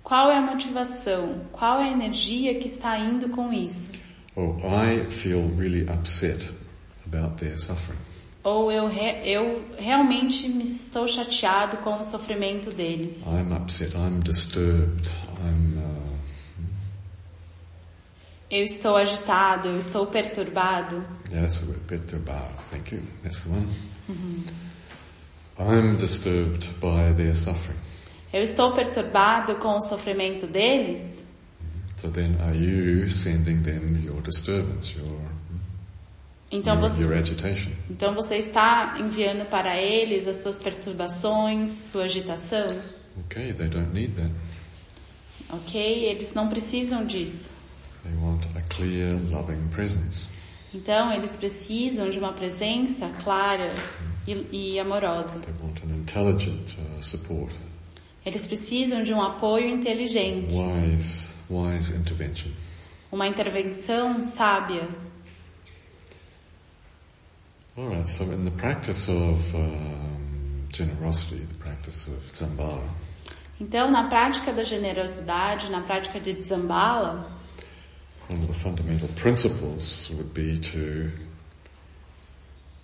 Qual 0.03 0.31
é 0.31 0.37
a 0.37 0.41
motivação? 0.41 1.45
Qual 1.51 1.79
é 1.79 1.89
a 1.89 1.91
energia 1.91 2.55
que 2.59 2.67
está 2.67 2.97
indo 2.99 3.29
com 3.29 3.51
isso? 3.53 3.91
Oh, 4.35 4.55
I 4.65 5.09
feel 5.09 5.49
really 5.57 5.83
upset 5.89 6.49
about 7.05 7.35
their 7.37 7.57
suffering. 7.57 7.99
Ou 8.43 8.71
eu, 8.71 8.87
re- 8.87 9.21
eu 9.23 9.63
realmente 9.77 10.49
me 10.49 10.63
estou 10.63 11.07
chateado 11.07 11.77
com 11.77 11.99
o 11.99 12.03
sofrimento 12.03 12.71
deles. 12.71 13.23
I'm 13.27 13.53
upset. 13.55 13.95
I'm 13.95 14.19
disturbed. 14.21 15.09
I'm. 15.43 15.77
Uh, 15.77 16.01
Eu 18.49 18.65
estou 18.65 18.97
agitado, 18.97 19.69
eu 19.69 19.77
estou 19.77 20.05
perturbado. 20.07 21.05
word. 21.33 21.79
Perturbado. 21.87 22.53
Thank 22.69 22.95
you. 22.95 23.01
That's 23.23 23.41
the 23.43 23.49
one. 23.49 23.67
I'm 25.57 25.95
disturbed 25.97 26.67
by 26.81 27.13
their 27.15 27.33
suffering. 27.35 27.77
Eu 28.33 28.43
estou 28.43 28.73
perturbado 28.73 29.55
com 29.55 29.75
o 29.77 29.81
sofrimento 29.81 30.47
deles. 30.47 31.23
So 31.97 32.09
then, 32.09 32.35
are 32.41 32.57
you 32.57 33.09
sending 33.09 33.61
them 33.61 34.03
your 34.03 34.21
disturbance, 34.21 34.95
your 34.97 35.17
Então 36.51 36.79
você, 36.81 37.01
então 37.89 38.13
você 38.13 38.35
está 38.35 38.97
enviando 38.99 39.47
para 39.49 39.77
eles 39.77 40.27
as 40.27 40.37
suas 40.37 40.61
perturbações, 40.61 41.69
sua 41.69 42.03
agitação. 42.03 42.81
Okay, 43.25 43.53
they 43.53 43.69
don't 43.69 43.93
need 43.93 44.13
that. 44.15 44.31
Ok? 45.49 45.81
Eles 45.81 46.33
não 46.33 46.49
precisam 46.49 47.05
disso. 47.05 47.51
They 48.03 48.13
want 48.21 48.43
a 48.55 48.61
clear, 48.73 49.17
loving 49.29 49.69
presence. 49.69 50.25
Então 50.73 51.13
eles 51.13 51.37
precisam 51.37 52.09
de 52.09 52.19
uma 52.19 52.33
presença 52.33 53.07
clara, 53.23 53.71
e, 54.27 54.73
e 54.73 54.79
amorosa. 54.79 55.39
They 55.39 55.53
want 55.61 55.81
an 55.83 55.95
intelligent 55.95 56.77
uh, 56.77 57.03
support, 57.03 57.53
Eles 58.25 58.45
precisam 58.45 59.03
de 59.03 59.13
um 59.13 59.21
apoio 59.21 59.67
inteligente, 59.67 60.53
wise, 60.53 61.29
wise 61.49 61.95
intervention. 61.95 62.51
uma 63.11 63.27
intervenção 63.27 64.21
sábia. 64.21 64.87
All 67.77 67.85
right. 67.87 68.07
So 68.07 68.25
in 68.25 68.43
the 68.45 68.51
practice 68.51 69.07
of 69.07 69.55
um, 69.55 70.65
generosity, 70.69 71.37
the 71.45 71.57
practice 71.57 72.07
of 72.07 72.19
Zambala, 72.33 72.87
Então, 73.59 73.91
na 73.91 74.09
prática 74.09 74.51
da 74.51 74.63
generosidade, 74.63 75.69
na 75.69 75.81
prática 75.81 76.19
de 76.19 76.33
Dzambala, 76.33 77.31
one 78.27 78.39
of 78.41 78.47
the 78.47 78.53
fundamental 78.53 79.07
principles 79.15 80.09
would 80.11 80.33
be 80.33 80.57
to 80.57 81.11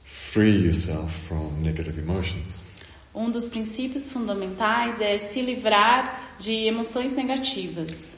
free 0.06 0.56
yourself 0.66 1.12
from 1.28 1.62
negative 1.64 1.98
emotions. 2.00 2.62
um 3.14 3.32
dos 3.32 3.46
princípios 3.50 4.12
fundamentais 4.12 5.02
é 5.02 5.18
se 5.18 5.42
livrar 5.42 6.36
de 6.38 6.52
emoções 6.68 7.14
negativas, 7.14 8.18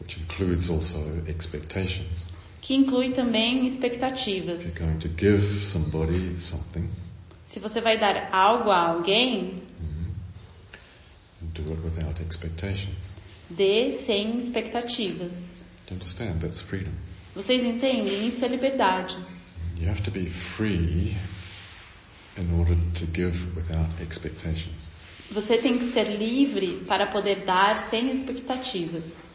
which 0.00 0.18
includes 0.20 0.68
also 0.68 0.98
expectations. 1.28 2.26
Que 2.62 2.74
inclui 2.74 3.10
também 3.10 3.66
expectativas. 3.66 4.64
you're 4.64 4.78
going 4.80 4.98
to 5.00 5.08
give 5.18 5.44
somebody 5.66 6.40
something, 6.40 6.88
Se 7.44 7.60
você 7.60 7.82
vai 7.82 7.98
dar 7.98 8.30
algo 8.32 8.70
a 8.70 8.78
alguém, 8.78 9.62
do 11.42 11.62
it 11.70 11.82
without 11.84 12.22
expectations. 12.22 13.14
dê 13.50 13.92
sem 13.92 14.38
expectativas. 14.38 15.62
Do 15.86 15.94
you 15.94 15.96
understand? 15.96 16.38
That's 16.40 16.60
freedom. 16.60 16.92
Vocês 17.34 17.62
entendem? 17.64 18.26
Isso 18.26 18.44
é 18.44 18.48
liberdade. 18.48 19.16
You 19.78 19.90
have 19.90 20.00
to 20.02 20.10
be 20.10 20.26
free 20.26 21.16
in 22.38 22.58
order 22.58 22.76
to 22.94 23.06
give 23.14 23.44
without 23.56 23.90
expectations. 24.02 24.90
Você 25.32 25.58
tem 25.58 25.76
que 25.78 25.84
ser 25.84 26.04
livre 26.16 26.84
para 26.86 27.06
poder 27.06 27.40
dar 27.44 27.78
sem 27.78 28.10
expectativas. 28.10 29.26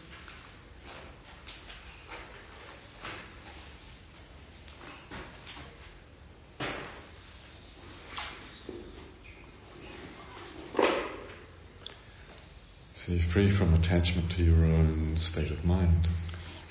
You're 13.08 13.20
free 13.20 13.50
from 13.50 13.74
attachment 13.74 14.30
to 14.36 14.43
your 14.43 14.65
own 14.65 15.15
state 15.15 15.50
of 15.52 15.65
mind. 15.65 16.10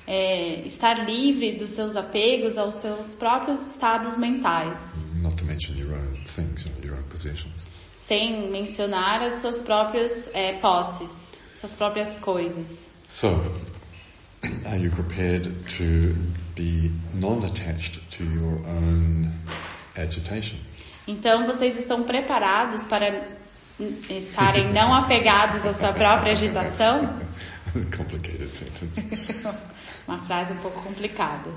É 0.06 0.60
estar 0.66 1.04
livre 1.04 1.52
dos 1.56 1.70
seus 1.70 1.96
apegos 1.96 2.58
aos 2.58 2.76
seus 2.76 3.14
próprios 3.14 3.60
estados 3.72 4.16
mentais, 4.18 4.80
Not 5.22 5.36
to 5.38 5.44
mention 5.44 5.76
your 5.76 5.92
own 5.94 6.14
things, 6.26 6.64
you 6.64 6.70
know, 6.72 6.80
your 6.84 6.96
own 6.96 7.02
possessions. 7.08 7.66
sem 7.96 8.50
mencionar 8.50 9.20
as 9.22 9.40
suas 9.40 9.62
próprias 9.62 10.30
é, 10.32 10.52
posses, 10.60 11.40
suas 11.50 11.74
próprias 11.74 12.16
coisas. 12.18 12.90
So, 13.08 13.28
are 14.66 14.76
you 14.78 14.90
prepared 14.92 15.48
to 15.78 16.14
be 16.54 16.92
non-attached 17.14 18.00
to 18.16 18.22
your 18.24 18.60
own 18.68 19.32
agitation? 19.96 20.58
Então 21.08 21.46
vocês 21.46 21.78
estão 21.78 22.04
preparados 22.04 22.84
para 22.84 23.26
estarem 24.08 24.72
não 24.72 24.94
apegados 24.94 25.66
à 25.66 25.74
sua 25.74 25.92
própria 25.92 26.32
agitação? 26.32 27.00
Complicated 27.96 28.50
sentence. 28.50 29.02
Uma 30.08 30.20
frase 30.22 30.52
um 30.52 30.58
pouco 30.58 30.82
complicada. 30.82 31.50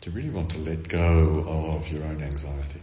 Do 0.00 0.10
you 0.10 0.14
really 0.14 0.30
want 0.30 0.50
to 0.54 0.58
let 0.60 0.88
go 0.88 1.40
of 1.76 1.92
your 1.92 2.04
own 2.04 2.22
anxiety? 2.22 2.80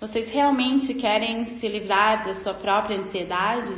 Vocês 0.00 0.30
realmente 0.30 0.92
querem 0.92 1.44
se 1.44 1.68
livrar 1.68 2.24
da 2.24 2.34
sua 2.34 2.54
própria 2.54 2.98
ansiedade? 2.98 3.72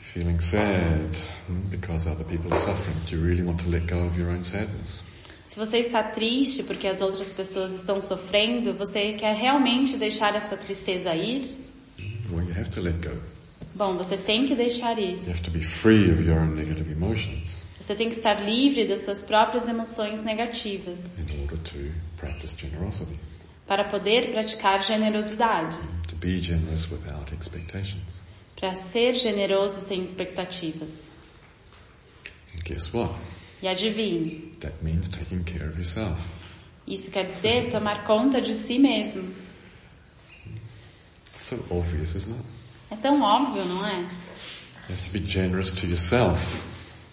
Feeling 0.00 0.40
sad 0.40 1.16
hmm, 1.46 1.60
because 1.70 2.08
other 2.08 2.24
people 2.24 2.52
are 2.52 2.58
suffering. 2.58 2.96
Do 3.08 3.16
you 3.16 3.22
really 3.22 3.42
want 3.42 3.62
to 3.62 3.68
let 3.68 3.86
go 3.86 4.04
of 4.04 4.18
your 4.18 4.30
own 4.30 4.42
sadness? 4.42 5.02
Se 5.46 5.56
você 5.56 5.78
está 5.78 6.02
triste 6.02 6.62
porque 6.62 6.86
as 6.86 7.00
outras 7.00 7.32
pessoas 7.32 7.72
estão 7.72 8.00
sofrendo, 8.00 8.72
você 8.74 9.12
quer 9.12 9.36
realmente 9.36 9.96
deixar 9.96 10.34
essa 10.34 10.56
tristeza 10.56 11.14
ir? 11.14 11.58
Well, 12.30 12.42
you 12.44 12.54
have 12.58 12.70
to 12.70 12.80
let 12.80 12.96
go. 13.06 13.16
Bom, 13.74 13.96
você 13.96 14.16
tem 14.16 14.46
que 14.46 14.54
deixar 14.54 14.98
ir. 14.98 15.18
You 15.24 15.30
have 15.30 15.42
to 15.42 15.50
be 15.50 15.62
free 15.62 16.10
of 16.10 16.22
your 16.22 16.40
own 16.40 16.54
negative 16.54 16.90
emotions 16.90 17.58
Você 17.78 17.94
tem 17.94 18.08
que 18.08 18.14
estar 18.14 18.34
livre 18.42 18.86
das 18.86 19.00
suas 19.02 19.22
próprias 19.22 19.68
emoções 19.68 20.22
negativas 20.22 21.18
in 21.18 21.40
order 21.42 21.58
to 21.58 21.92
practice 22.16 22.56
generosity. 22.58 23.18
para 23.66 23.84
poder 23.84 24.30
praticar 24.32 24.82
generosidade, 24.82 25.76
To 26.08 26.16
be 26.16 26.40
generous 26.40 26.88
without 26.90 27.34
expectations. 27.34 28.22
para 28.58 28.74
ser 28.74 29.14
generoso 29.14 29.80
sem 29.80 30.02
expectativas. 30.02 31.10
And 32.56 32.62
guess 32.64 32.92
what? 32.94 33.14
E 33.64 33.66
adivinhe, 33.68 34.52
That 34.60 34.74
means 34.82 35.08
taking 35.08 35.42
care 35.42 35.64
of 35.64 35.78
yourself. 35.78 36.20
isso 36.86 37.10
quer 37.10 37.24
dizer 37.24 37.70
tomar 37.70 38.04
conta 38.04 38.38
de 38.38 38.52
si 38.52 38.78
mesmo. 38.78 39.32
So 41.38 41.56
obvious, 41.70 42.14
isn't 42.14 42.34
it? 42.34 42.44
É 42.90 42.96
tão 42.96 43.22
óbvio, 43.22 43.64
não 43.64 43.86
é? 43.86 44.00
You 44.00 44.94
have 44.94 45.02
to 45.02 45.10
be 45.18 45.26
generous 45.26 45.70
to 45.70 45.86
yourself. 45.86 46.60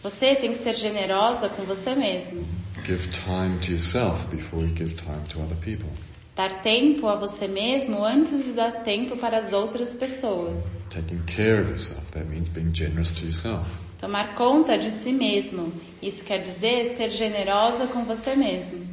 Você 0.03 0.35
tem 0.35 0.51
que 0.51 0.57
ser 0.57 0.75
generosa 0.75 1.47
com 1.47 1.63
você 1.63 1.95
mesmo. 1.95 2.45
Give 2.85 3.07
time 3.11 3.57
to 3.59 3.71
yourself 3.71 4.27
before 4.27 4.61
you 4.61 4.75
give 4.75 4.95
time 4.95 5.21
to 5.29 5.39
other 5.41 5.55
people. 5.55 5.89
Dar 6.35 6.61
tempo 6.61 7.07
a 7.07 7.15
você 7.15 7.47
mesmo 7.47 8.03
antes 8.03 8.43
de 8.43 8.51
dar 8.51 8.83
tempo 8.83 9.15
para 9.15 9.37
as 9.37 9.53
outras 9.53 9.93
pessoas. 9.93 10.81
Taking 10.89 11.21
care 11.27 11.61
of 11.61 11.69
yourself, 11.71 12.11
that 12.11 12.25
means 12.25 12.49
being 12.49 12.73
generous 12.73 13.11
to 13.13 13.25
yourself. 13.25 13.69
Tomar 14.01 14.33
conta 14.33 14.77
de 14.79 14.89
si 14.89 15.13
mesmo. 15.13 15.71
Isso 16.01 16.23
quer 16.23 16.39
dizer 16.39 16.85
ser 16.85 17.09
generosa 17.09 17.85
com 17.85 18.03
você 18.03 18.35
mesmo. 18.35 18.83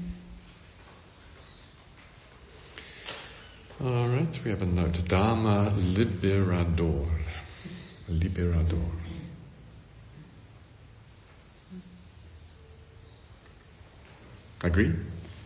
Alright, 3.80 4.40
we 4.44 4.50
have 4.50 4.62
a 4.62 4.66
note. 4.66 5.02
Dharma 5.04 5.72
liberador. 5.78 7.06
Liberador. 8.06 8.92
Agree? 14.62 14.92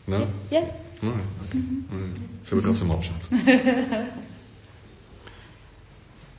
No? 0.08 0.26
Yes. 0.50 0.90
Alright, 1.04 1.24
okay. 1.44 1.62
Alright. 1.92 2.16
So 2.40 2.56
we've 2.56 2.64
got 2.64 2.74
some 2.74 2.90
options. 2.90 3.30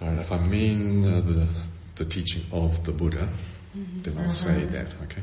Alright, 0.02 0.20
if 0.20 0.32
I 0.32 0.38
mean 0.40 1.06
uh, 1.06 1.22
the, 1.22 1.48
the 1.96 2.06
teaching 2.06 2.44
of 2.52 2.84
the 2.84 2.92
Buddha, 2.92 3.28
then 3.74 4.18
I'll 4.18 4.30
say 4.30 4.64
that, 4.66 4.96
okay? 5.04 5.22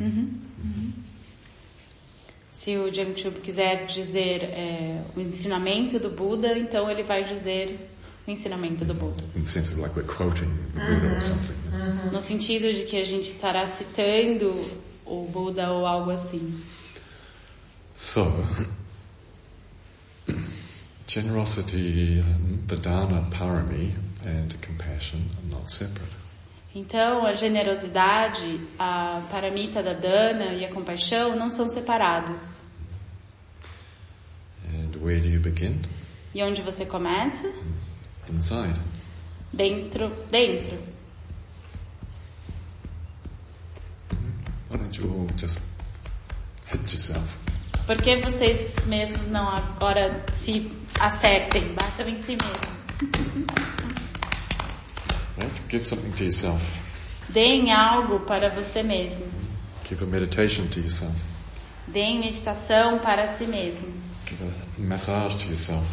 Se 2.50 2.76
o 2.76 2.90
Jiangchub 2.90 3.40
quiser 3.40 3.86
dizer 3.86 4.42
é, 4.42 5.02
o 5.16 5.20
ensinamento 5.20 5.98
do 5.98 6.10
Buda, 6.10 6.58
então 6.58 6.90
ele 6.90 7.02
vai 7.02 7.24
dizer 7.24 7.88
o 8.26 8.30
ensinamento 8.30 8.84
do 8.84 8.92
Buda. 8.92 9.22
Like 9.76 10.00
Buddha. 10.74 12.10
No 12.12 12.20
sentido 12.20 12.72
de 12.72 12.84
que 12.84 12.96
a 12.96 13.04
gente 13.04 13.30
estará 13.30 13.66
citando 13.66 14.52
o 15.06 15.26
Buda 15.26 15.72
ou 15.72 15.86
algo 15.86 16.10
assim. 16.10 16.60
So, 17.94 18.30
generosity, 21.06 22.22
the 22.66 22.76
dana 22.76 23.26
parami, 23.30 23.94
and 24.24 24.54
compassion 24.60 25.20
are 25.38 25.56
not 25.56 25.70
separate. 25.70 26.19
Então, 26.74 27.26
a 27.26 27.32
generosidade, 27.32 28.60
a 28.78 29.20
paramita 29.28 29.82
da 29.82 29.92
dana 29.92 30.52
e 30.54 30.64
a 30.64 30.72
compaixão 30.72 31.34
não 31.34 31.50
são 31.50 31.68
separados. 31.68 32.62
And 34.72 34.96
where 35.02 35.20
do 35.20 35.28
you 35.28 35.40
begin? 35.40 35.80
E 36.32 36.42
onde 36.44 36.62
você 36.62 36.86
começa? 36.86 37.52
Inside. 38.32 38.80
Dentro, 39.52 40.14
dentro. 40.30 40.78
Why 44.70 44.78
don't 44.78 45.00
you 45.00 45.10
all 45.12 45.26
just 45.36 45.58
hit 46.66 46.92
yourself? 46.92 47.36
Por 47.84 47.96
que 47.96 48.16
vocês 48.18 48.76
mesmos 48.86 49.26
não 49.26 49.48
agora 49.48 50.24
se 50.32 50.70
acertem, 51.00 51.74
batam 51.74 52.08
em 52.08 52.16
si 52.16 52.36
mesmos? 52.36 53.50
Give 55.70 55.86
something 55.86 56.10
to 56.12 56.24
yourself. 56.24 56.82
Deem 57.28 57.72
algo 57.72 58.18
para 58.20 58.50
você 58.50 58.82
mesmo. 58.82 59.24
Give 59.88 60.02
a 60.02 60.06
meditation 60.06 60.66
to 60.66 60.80
yourself. 60.80 61.14
Deem 61.86 62.18
meditação 62.18 62.98
para 62.98 63.36
si 63.36 63.46
mesmo. 63.46 63.88
Give 64.26 64.42
a 64.44 64.80
massage 64.82 65.36
to 65.36 65.46
yourself. 65.48 65.86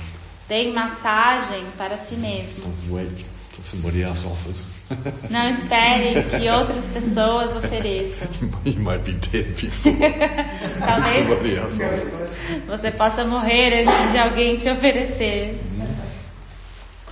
Deem 0.50 0.74
massagem 0.74 1.64
para 1.78 1.96
si 1.96 2.16
mesmo. 2.16 2.74
A 2.90 2.94
wake 2.94 3.26
somebody 3.62 4.04
else 4.04 4.26
offers. 4.26 4.66
Não 5.30 5.50
espere 5.50 6.24
que 6.24 6.50
outras 6.50 6.86
pessoas 6.86 7.56
ofereçam. 7.56 8.28
you 8.66 8.80
might 8.80 9.04
be 9.04 9.14
dead 9.14 9.48
before 9.60 9.94
somebody 11.14 11.56
else 11.56 11.82
offers. 11.84 12.66
você 12.68 12.92
possa 12.92 13.26
morrer 13.26 13.88
antes 13.88 14.12
de 14.12 14.18
alguém 14.18 14.58
te 14.58 14.70
oferecer. 14.70 15.56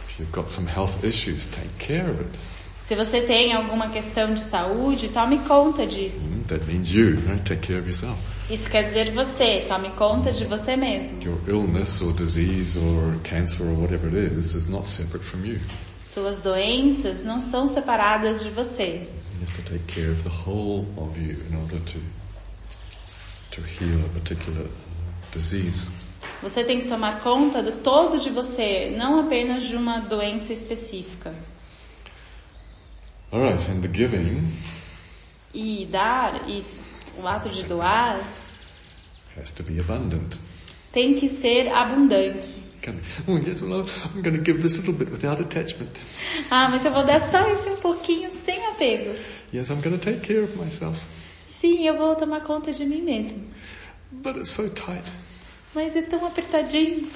If 0.01 0.19
you've 0.19 0.31
got 0.31 0.49
some 0.49 0.67
health 0.67 1.03
issues, 1.03 1.45
take 1.45 1.69
care 1.77 2.09
of 2.09 2.21
it. 2.21 2.54
Se 2.87 2.95
você 2.95 3.21
tem 3.21 3.51
alguma 3.51 3.89
questão 3.89 4.31
de 4.31 4.41
saúde, 4.41 5.09
tome 5.09 5.39
conta 5.39 5.87
disso. 5.87 6.27
Mm, 6.27 6.43
That 6.43 6.65
means 6.65 6.91
you, 6.91 7.15
right? 7.27 7.41
Take 7.43 7.65
care 7.65 7.79
of 7.79 7.87
yourself. 7.89 8.15
Isso 8.47 8.69
quer 8.69 8.83
dizer 8.83 9.11
você, 9.11 9.65
tome 9.67 9.89
conta 9.97 10.31
de 10.31 10.45
você 10.45 10.75
mesmo. 10.75 11.19
Your 11.23 11.39
illness 11.47 11.99
or 11.99 12.13
disease 12.13 12.77
or 12.77 13.19
cancer 13.23 13.63
or 13.65 13.73
whatever 13.75 14.15
it 14.15 14.35
is 14.35 14.53
is 14.53 14.67
not 14.67 14.87
separate 14.87 15.25
from 15.25 15.43
you. 15.43 15.59
Suas 16.03 16.37
doenças 16.37 17.25
não 17.25 17.41
são 17.41 17.67
separadas 17.67 18.43
de 18.43 18.49
vocês. 18.51 19.15
You 19.41 19.47
have 19.47 19.63
to 19.63 19.71
take 19.71 19.85
care 19.91 20.11
of 20.11 20.21
the 20.21 20.29
whole 20.29 20.85
of 20.97 21.19
you 21.19 21.37
in 21.49 21.55
order 21.55 21.79
to 21.79 21.99
to 23.49 23.61
heal 23.61 23.99
a 24.05 24.09
particular 24.09 24.67
disease. 25.33 25.87
Você 26.43 26.63
tem 26.63 26.81
que 26.81 26.87
tomar 26.87 27.21
conta 27.21 27.63
do 27.63 27.71
todo 27.71 28.19
de 28.19 28.29
você, 28.29 28.93
não 28.95 29.21
apenas 29.21 29.63
de 29.63 29.75
uma 29.75 30.01
doença 30.01 30.53
específica. 30.53 31.33
All 33.31 33.41
right, 33.41 33.69
and 33.69 33.81
the 33.81 33.87
giving 33.87 34.47
E 35.53 35.87
dar, 35.91 36.47
e 36.49 36.61
o 37.17 37.27
ato 37.27 37.49
de 37.49 37.63
doar, 37.63 38.19
has 39.37 39.51
to 39.51 39.63
be 39.63 39.79
abundant. 39.79 40.37
tem 40.93 41.13
que 41.15 41.27
ser 41.29 41.67
abundante. 41.73 42.63
Oh 43.27 43.37
yes, 43.37 43.61
well 43.63 43.83
I'm 44.13 44.21
going 44.21 44.35
to 44.37 44.43
give 44.43 44.61
this 44.61 44.77
little 44.77 44.93
bit 44.93 45.09
without 45.09 45.39
attachment. 45.41 45.99
Ah, 46.51 46.69
mas 46.69 46.85
eu 46.85 46.91
vou 46.91 47.03
dar 47.03 47.19
só 47.19 47.49
esse 47.51 47.67
um 47.69 47.77
pouquinho 47.77 48.29
sem 48.29 48.63
apego. 48.67 49.15
Yes, 49.51 49.69
I'm 49.71 49.81
going 49.81 49.97
to 49.97 50.03
take 50.03 50.19
care 50.21 50.43
of 50.43 50.55
myself, 50.55 50.99
Sim, 51.49 51.83
eu 51.87 51.97
vou 51.97 52.15
tomar 52.15 52.41
conta 52.41 52.71
de 52.71 52.85
mim 52.85 53.01
mesmo. 53.01 53.43
but 54.11 54.35
it's 54.37 54.51
so 54.51 54.69
tight. 54.69 55.11
Mas 55.73 55.95
é 55.95 56.03
tão 56.03 56.25
apertadinho. 56.25 57.09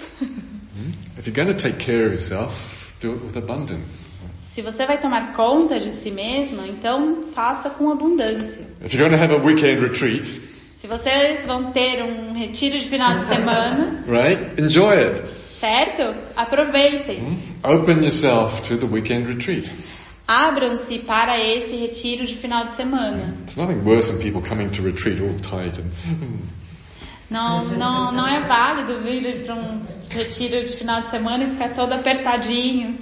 If 1.18 1.28
you're 1.28 1.36
going 1.36 1.54
to 1.56 1.62
take 1.62 1.78
care 1.78 2.08
of 2.08 2.14
yourself, 2.14 2.96
do 3.00 3.14
it 3.14 3.24
with 3.24 3.38
abundance. 3.38 4.12
Se 4.60 4.64
você 4.64 4.86
vai 4.86 5.00
tomar 5.00 5.32
conta 5.32 5.80
de 5.80 5.90
si 5.90 6.12
mesmo, 6.12 6.66
então 6.66 7.24
faça 7.34 7.70
com 7.70 7.90
abundância. 7.90 8.68
If 8.84 8.94
you're 8.94 9.08
going 9.10 9.18
to 9.18 9.24
have 9.24 9.34
a 9.34 9.38
weekend 9.42 9.80
retreat, 9.82 10.26
Se 10.76 10.86
vocês 10.86 11.46
vão 11.46 11.72
ter 11.72 12.04
um 12.04 12.34
retiro 12.34 12.78
de 12.78 12.90
final 12.90 13.20
de 13.20 13.24
semana, 13.24 14.04
right? 14.06 14.62
Enjoy 14.62 14.94
it. 14.98 15.24
certo? 15.62 16.14
Aproveitem. 16.36 17.38
Open 17.64 18.04
yourself 18.04 18.62
to 18.68 18.76
the 18.76 18.86
weekend 18.86 19.28
retreat. 19.30 19.72
Abram-se 20.28 21.00
para 21.00 21.40
esse 21.40 21.78
retiro 21.78 22.26
de 22.28 22.36
final 22.36 22.66
de 22.66 22.74
semana. 22.74 23.34
It's 23.44 23.56
nothing 23.56 23.82
worse 23.86 24.12
than 24.12 24.20
people 24.20 24.42
coming 24.42 24.68
to 24.72 24.82
retreat 24.82 25.22
all 25.22 25.34
tight 25.36 25.80
and 25.80 26.38
Não, 27.32 27.64
não, 27.64 28.12
não 28.12 28.28
é 28.28 28.42
válido 28.42 29.00
vir 29.04 29.46
para 29.46 29.56
um 29.56 29.80
retiro 30.12 30.66
de 30.66 30.76
final 30.76 31.02
de 31.02 31.08
semana 31.08 31.46
e 31.46 31.50
ficar 31.52 31.70
todo 31.70 31.94
apertadinho. 31.94 32.96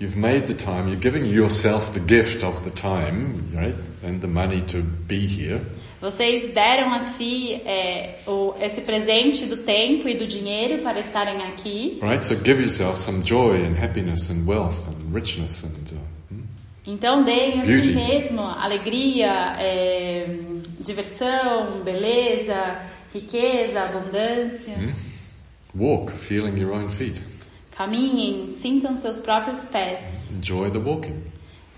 You've 0.00 0.16
made 0.16 0.46
the 0.46 0.54
time, 0.54 0.88
you're 0.88 0.96
giving 0.98 1.26
yourself 1.26 1.92
the 1.92 2.00
gift 2.00 2.42
of 2.42 2.64
the 2.64 2.70
time, 2.70 3.52
right? 3.52 3.74
And 4.02 4.18
the 4.18 4.28
money 4.28 4.62
to 4.62 4.80
be 4.80 5.26
here. 5.26 5.60
Vocês 6.00 6.54
deram 6.54 6.94
a 6.94 7.00
si 7.00 7.60
é, 7.66 8.14
o, 8.26 8.54
esse 8.58 8.80
presente 8.80 9.44
do 9.44 9.58
tempo 9.58 10.08
e 10.08 10.14
do 10.14 10.26
dinheiro 10.26 10.82
para 10.82 11.00
estarem 11.00 11.42
aqui. 11.42 11.98
Right? 12.00 12.24
So 12.24 12.34
give 12.34 12.62
yourself 12.62 12.98
some 12.98 13.22
joy 13.22 13.62
and 13.62 13.76
happiness 13.76 14.30
and 14.30 14.46
wealth 14.46 14.88
and 14.88 15.12
richness 15.14 15.64
and, 15.64 15.76
uh, 15.92 15.98
hmm? 16.30 16.44
Então 16.86 17.22
deem 17.22 17.60
a 17.60 17.64
si 17.64 17.92
mesmo 17.92 18.40
alegria, 18.40 19.54
é, 19.58 20.34
diversão, 20.80 21.82
beleza, 21.84 22.86
riqueza, 23.12 23.82
abundância. 23.82 24.78
walk, 25.74 26.10
feeling 26.10 26.56
your 26.58 26.72
own 26.72 26.88
feet. 26.88 27.22
Caminhem, 27.80 28.46
sintam 28.60 28.94
seus 28.94 29.20
próprios 29.20 29.70
pés 29.70 30.30
Enjoy 30.30 30.70
the 30.70 30.78
walking, 30.78 31.22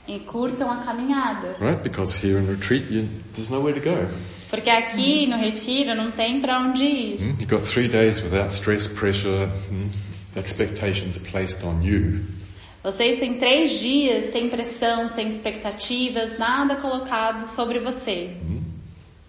e 0.08 0.18
curtam 0.18 0.68
a 0.68 0.78
caminhada. 0.78 1.54
right? 1.60 1.80
Because 1.80 2.12
here 2.12 2.40
in 2.40 2.48
retreat, 2.48 2.90
you, 2.90 3.08
there's 3.34 3.48
nowhere 3.48 3.72
to 3.72 3.80
go. 3.80 4.08
Porque 4.50 4.68
aqui 4.68 5.28
no 5.28 5.36
retiro 5.36 5.94
não 5.94 6.10
tem 6.10 6.40
para 6.40 6.58
onde 6.58 6.84
ir. 6.84 7.20
Hmm? 7.20 7.40
You've 7.40 7.46
got 7.46 7.62
three 7.62 7.86
days 7.86 8.20
without 8.20 8.50
stress, 8.50 8.88
pressure, 8.88 9.46
hmm? 9.70 9.90
expectations 10.34 11.18
placed 11.20 11.64
on 11.64 11.82
you. 11.84 12.24
Vocês 12.82 13.20
têm 13.20 13.38
três 13.38 13.78
dias 13.78 14.24
sem 14.32 14.48
pressão, 14.48 15.06
sem 15.06 15.28
expectativas, 15.28 16.36
nada 16.36 16.74
colocado 16.74 17.46
sobre 17.46 17.78
você. 17.78 18.36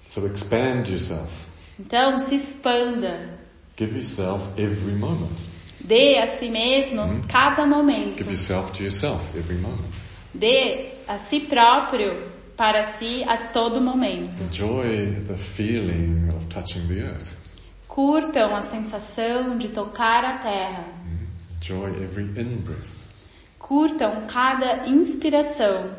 So 0.08 0.26
expand 0.26 0.90
yourself. 0.90 1.32
Então 1.80 2.18
se 2.18 2.34
expanda. 2.34 3.30
Give 3.78 3.96
yourself 3.96 4.44
every 4.58 4.96
moment. 4.96 5.53
Dê 5.84 6.18
a 6.20 6.28
si 6.28 6.48
mesmo 6.50 7.24
cada 7.28 7.66
momento. 7.66 8.18
Give 8.18 8.32
yourself 8.32 8.72
to 8.78 8.84
yourself 8.84 9.38
every 9.38 9.58
moment. 9.58 9.92
Dê 10.34 10.92
a 11.08 11.18
si 11.18 11.42
próprio 11.42 12.32
para 12.56 12.94
si 12.94 13.24
a 13.24 13.50
todo 13.50 13.82
momento. 13.82 14.42
Enjoy 14.44 15.12
the 15.28 15.36
feeling 15.36 16.30
of 16.30 16.46
touching 16.48 16.88
the 16.88 17.02
earth. 17.02 17.36
Curtam 17.88 18.56
a 18.56 18.62
sensação 18.62 19.58
de 19.58 19.70
tocar 19.70 20.24
a 20.24 20.38
terra. 20.38 20.86
Enjoy 21.58 21.90
every 22.02 22.24
in-breath. 22.40 22.92
Curtam 23.60 24.26
cada 24.28 24.88
inspiração. 24.88 25.94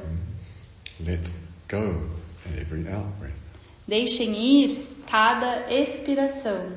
Let 1.00 1.30
go 1.68 2.08
at 2.46 2.58
every 2.58 2.88
out-breath. 2.88 3.38
Deixem 3.86 4.34
ir 4.34 4.86
cada 5.06 5.70
expiração. 5.70 6.72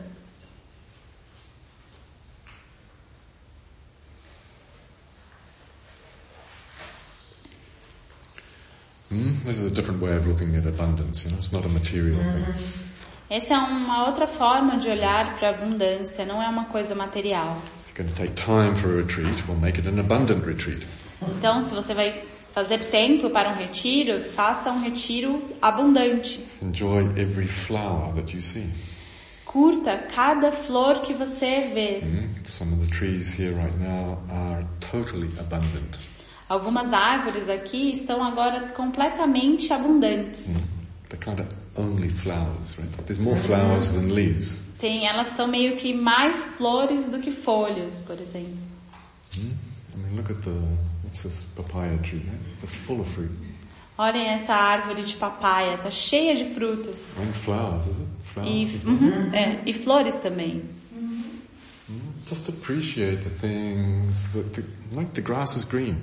This 9.09 9.59
is 9.59 9.71
a 9.71 9.73
different 9.73 10.01
way 10.01 10.15
of 10.15 10.27
looking 10.27 10.55
at 10.55 10.67
abundance, 10.67 11.23
you 11.23 11.31
know, 11.31 11.37
it's 11.37 11.53
not 11.53 11.65
a 11.65 11.69
material 11.69 12.21
thing. 12.23 12.45
Essa 13.29 13.53
é 13.53 13.57
uma 13.57 14.07
outra 14.07 14.27
forma 14.27 14.77
de 14.77 14.89
olhar 14.89 15.37
para 15.37 15.49
a 15.49 15.51
abundância, 15.51 16.25
não 16.25 16.41
é 16.41 16.47
uma 16.47 16.65
coisa 16.65 16.93
material. 16.93 17.57
If 17.89 17.99
you're 17.99 18.03
going 18.03 18.13
to 18.13 18.21
take 18.21 18.35
time 18.35 18.75
for 18.75 18.89
a 18.89 19.01
retreat, 19.01 19.47
we'll 19.47 19.59
make 19.59 19.77
it 19.79 19.87
an 19.87 19.99
abundant 19.99 20.45
retreat. 20.45 20.85
Então, 21.21 21.61
se 21.61 21.73
você 21.73 21.93
vai 21.93 22.21
fazer 22.53 22.79
tempo 22.79 23.29
para 23.29 23.49
um 23.49 23.55
retiro, 23.55 24.21
faça 24.23 24.71
um 24.71 24.81
retiro 24.81 25.41
abundante. 25.61 26.45
Enjoy 26.61 27.03
every 27.17 27.47
flower 27.47 28.13
that 28.13 28.35
you 28.35 28.41
see. 28.41 28.69
Curta 29.45 29.97
cada 30.13 30.51
flor 30.51 31.01
que 31.01 31.13
você 31.13 31.61
vê. 31.73 32.01
Hmm? 32.01 32.27
Some 32.45 32.73
of 32.73 32.85
the 32.85 32.91
trees 32.91 33.31
here 33.31 33.53
right 33.53 33.77
now 33.79 34.19
are 34.29 34.65
totally 34.79 35.29
abundant. 35.39 35.97
Algumas 36.49 36.93
árvores 36.93 37.49
aqui 37.49 37.91
estão 37.91 38.23
agora 38.23 38.69
completamente 38.69 39.71
abundantes. 39.73 40.45
They're 41.09 41.19
kind 41.23 41.39
of 41.39 41.47
only 41.75 42.09
flowers, 42.09 42.77
right? 42.77 42.89
There's 43.05 43.19
more 43.19 43.37
flowers 43.37 43.89
than 43.91 44.13
leaves. 44.13 44.59
Tem, 44.79 45.07
elas 45.07 45.29
estão 45.31 45.47
meio 45.47 45.75
que 45.77 45.93
mais 45.93 46.37
flores 46.57 47.07
do 47.09 47.19
que 47.19 47.31
folhas, 47.31 48.01
por 48.01 48.19
exemplo. 48.19 48.57
I 49.37 49.97
mean, 49.97 50.15
look 50.15 50.29
at 50.31 50.41
the, 50.43 50.51
what's 51.03 51.23
this 51.23 51.43
papaya 51.55 51.97
tree, 51.97 52.19
right? 52.19 52.63
It's 52.63 52.73
full 52.73 53.01
of 53.01 53.07
fruit. 53.09 53.31
Olhem 53.97 54.27
essa 54.27 54.53
árvore 54.53 55.03
de 55.03 55.15
papaya, 55.15 55.77
tá 55.79 55.89
cheia 55.89 56.35
de 56.35 56.53
frutas. 56.53 57.17
And 57.17 57.33
flowers, 57.33 57.85
is 57.87 57.97
it? 57.97 58.07
Flowers 58.23 58.51
E, 58.51 58.81
well? 58.85 58.95
uhum, 58.95 59.33
é, 59.33 59.61
e 59.65 59.73
flores 59.73 60.15
também. 60.17 60.63
Just 62.27 62.49
appreciate 62.49 63.23
the 63.23 63.29
things 63.29 64.27
that, 64.33 64.53
the, 64.53 64.63
like 64.91 65.13
the 65.13 65.21
grass 65.21 65.55
is 65.55 65.63
green. 65.65 65.95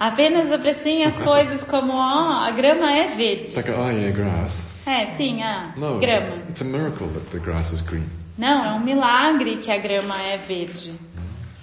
Apenas 0.00 0.50
apreciem 0.50 1.04
as 1.04 1.18
coisas 1.18 1.62
como, 1.62 1.92
ó, 1.92 2.42
a 2.46 2.50
grama 2.52 2.90
é 2.90 3.04
It's 3.08 3.16
verde. 3.16 3.54
like, 3.56 3.70
oh 3.70 3.90
yeah, 3.90 4.10
grass. 4.16 4.64
É, 4.86 5.04
sim, 5.04 5.42
ah, 5.42 5.74
No, 5.76 5.98
it's 6.02 6.06
grama. 6.10 6.36
a, 6.36 6.48
it's 6.48 6.60
a 6.62 6.64
miracle 6.64 7.06
that 7.08 7.26
the 7.30 7.38
grass 7.38 7.70
is 7.70 7.82
green. 7.82 8.08
Não, 8.38 8.64
é 8.64 8.72
um 8.72 8.80
milagre 8.82 9.58
que 9.58 9.70
a 9.70 9.76
grama 9.76 10.16
é 10.22 10.38
verde. 10.38 10.94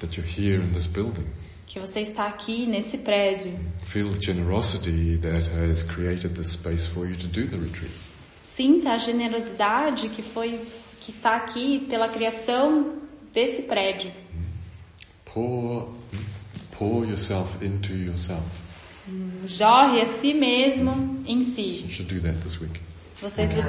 That 0.02 0.16
you're 0.22 0.30
here 0.32 0.64
in 0.64 0.72
this 0.72 0.86
building. 0.86 1.26
Que 1.66 1.80
você 1.80 2.02
está 2.02 2.28
aqui 2.28 2.68
nesse 2.68 3.00
prédio. 3.00 3.60
Feel 3.84 4.12
the 4.14 4.20
generosity 4.24 5.18
that 5.18 5.50
has 5.72 5.82
created 5.82 6.36
this 6.36 6.52
space 6.52 6.86
for 6.88 7.08
you 7.08 7.16
to 7.16 7.26
do 7.26 7.48
the 7.48 7.58
retreat. 7.58 7.92
Sinta 8.40 8.92
a 8.92 8.98
generosidade 8.98 10.10
que 10.10 10.22
foi, 10.22 10.62
que 11.02 11.10
está 11.10 11.36
aqui 11.38 11.88
pela 11.90 12.08
criação 12.08 12.94
desse 13.34 13.64
prédio. 13.64 14.12
Pour, 15.26 15.92
pour 16.78 17.06
yourself 17.06 17.58
into 17.64 17.94
yourself. 17.94 18.44
Jorre 19.46 20.02
a 20.02 20.06
si 20.06 20.34
mesmo 20.34 21.24
em 21.26 21.42
si. 21.44 21.84
You 21.84 21.90
should 21.90 22.14
do 22.14 22.20
that 22.22 22.40
this 22.42 22.60
week. 22.60 22.82
Vocês, 23.22 23.50
de- 23.50 23.64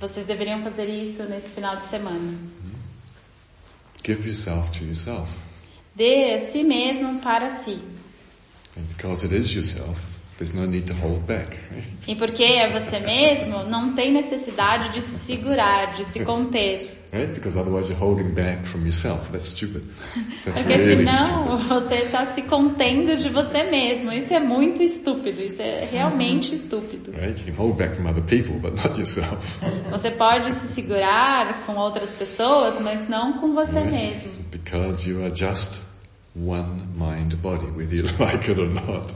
vocês 0.00 0.26
deveriam 0.26 0.62
fazer 0.62 0.86
isso 0.86 1.24
nesse 1.24 1.48
final 1.50 1.76
de 1.76 1.84
semana. 1.86 2.38
Give 4.04 4.26
yourself 4.26 4.70
to 4.78 4.84
yourself. 4.84 5.30
Dê 5.94 6.34
a 6.34 6.38
si 6.38 6.62
mesmo 6.62 7.20
para 7.20 7.48
si. 7.50 7.78
And 8.76 8.82
because 8.96 9.24
it 9.24 9.34
is 9.34 9.52
yourself, 9.54 10.04
there's 10.38 10.52
no 10.54 10.66
need 10.66 10.86
to 10.86 10.94
hold 10.94 11.26
back. 11.26 11.58
Right? 11.70 11.84
E 12.08 12.14
porque 12.16 12.42
é 12.42 12.68
você 12.68 12.98
mesmo, 13.00 13.64
não 13.64 13.94
tem 13.94 14.12
necessidade 14.12 14.92
de 14.92 15.02
se 15.02 15.18
segurar, 15.18 15.94
de 15.94 16.04
se 16.04 16.24
conter. 16.24 17.01
Right? 17.12 17.34
Because 17.34 17.58
otherwise 17.58 17.90
you're 17.90 17.98
holding 17.98 18.32
back 18.32 18.64
from 18.64 18.86
yourself. 18.86 19.30
That's 19.30 19.48
stupid. 19.48 19.84
That's 20.46 20.58
Porque 20.62 20.76
really 20.78 21.06
senão 21.06 21.58
stupid. 21.58 21.68
você 21.68 21.94
está 21.96 22.24
se 22.24 22.40
contendo 22.42 23.14
de 23.16 23.28
você 23.28 23.64
mesmo. 23.64 24.10
Isso 24.12 24.32
é 24.32 24.40
muito 24.40 24.82
estúpido, 24.82 25.42
isso 25.42 25.60
é 25.60 25.84
realmente 25.84 26.54
estúpido. 26.54 27.12
Right? 27.12 27.38
You 27.40 27.52
can 27.52 27.62
hold 27.62 27.76
back 27.76 27.94
from 27.94 28.06
other 28.06 28.22
people, 28.22 28.58
but 28.58 28.74
not 28.76 28.98
yourself. 28.98 29.58
Você 29.90 30.10
pode 30.10 30.54
se 30.54 30.68
segurar 30.68 31.66
com 31.66 31.76
outras 31.76 32.14
pessoas, 32.14 32.80
mas 32.80 33.06
não 33.10 33.34
com 33.34 33.52
você 33.52 33.80
mesmo. 33.80 34.30
Because 34.50 35.06
you 35.06 35.22
are 35.22 35.34
just 35.34 35.80
one 36.34 36.82
mind 36.96 37.34
body, 37.42 37.66
whether 37.76 37.94
you 37.94 38.04
like 38.18 38.50
it 38.50 38.58
or 38.58 38.70
not. 38.70 39.12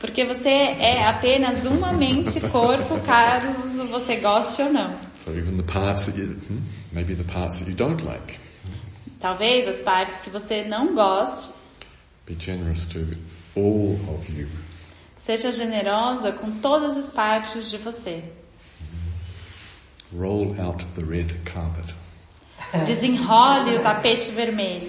Porque 0.00 0.24
você 0.24 0.48
é 0.48 1.04
apenas 1.06 1.64
uma 1.64 1.92
mente, 1.92 2.40
corpo, 2.40 3.00
caso 3.00 3.48
você 3.90 4.16
goste 4.16 4.62
ou 4.62 4.72
não. 4.72 4.94
So 5.18 5.30
even 5.30 5.56
the 5.56 5.64
parts 5.64 6.06
that 6.06 6.18
you, 6.18 6.26
hmm, 6.48 6.60
maybe 6.92 7.14
the 7.16 7.24
parts 7.24 7.58
that 7.58 7.68
you 7.70 7.76
don't 7.76 8.04
like, 8.04 8.38
Talvez 9.20 9.66
as 9.66 9.82
partes 9.82 10.20
que 10.20 10.30
você 10.30 10.62
não 10.64 10.94
goste, 10.94 11.50
be 12.26 12.36
generous 12.38 12.86
to 12.86 13.00
all 13.56 13.98
of 14.14 14.30
you. 14.32 14.48
seja 15.16 15.50
generosa 15.50 16.30
com 16.30 16.52
todas 16.60 16.96
as 16.96 17.10
partes 17.10 17.68
de 17.68 17.78
você. 17.78 18.22
Roll 20.16 20.54
out 20.60 20.86
the 20.94 21.02
red 21.02 21.26
carpet 21.44 21.94
Desenrole 22.86 23.76
o 23.76 23.82
tapete 23.82 24.30
vermelho. 24.30 24.88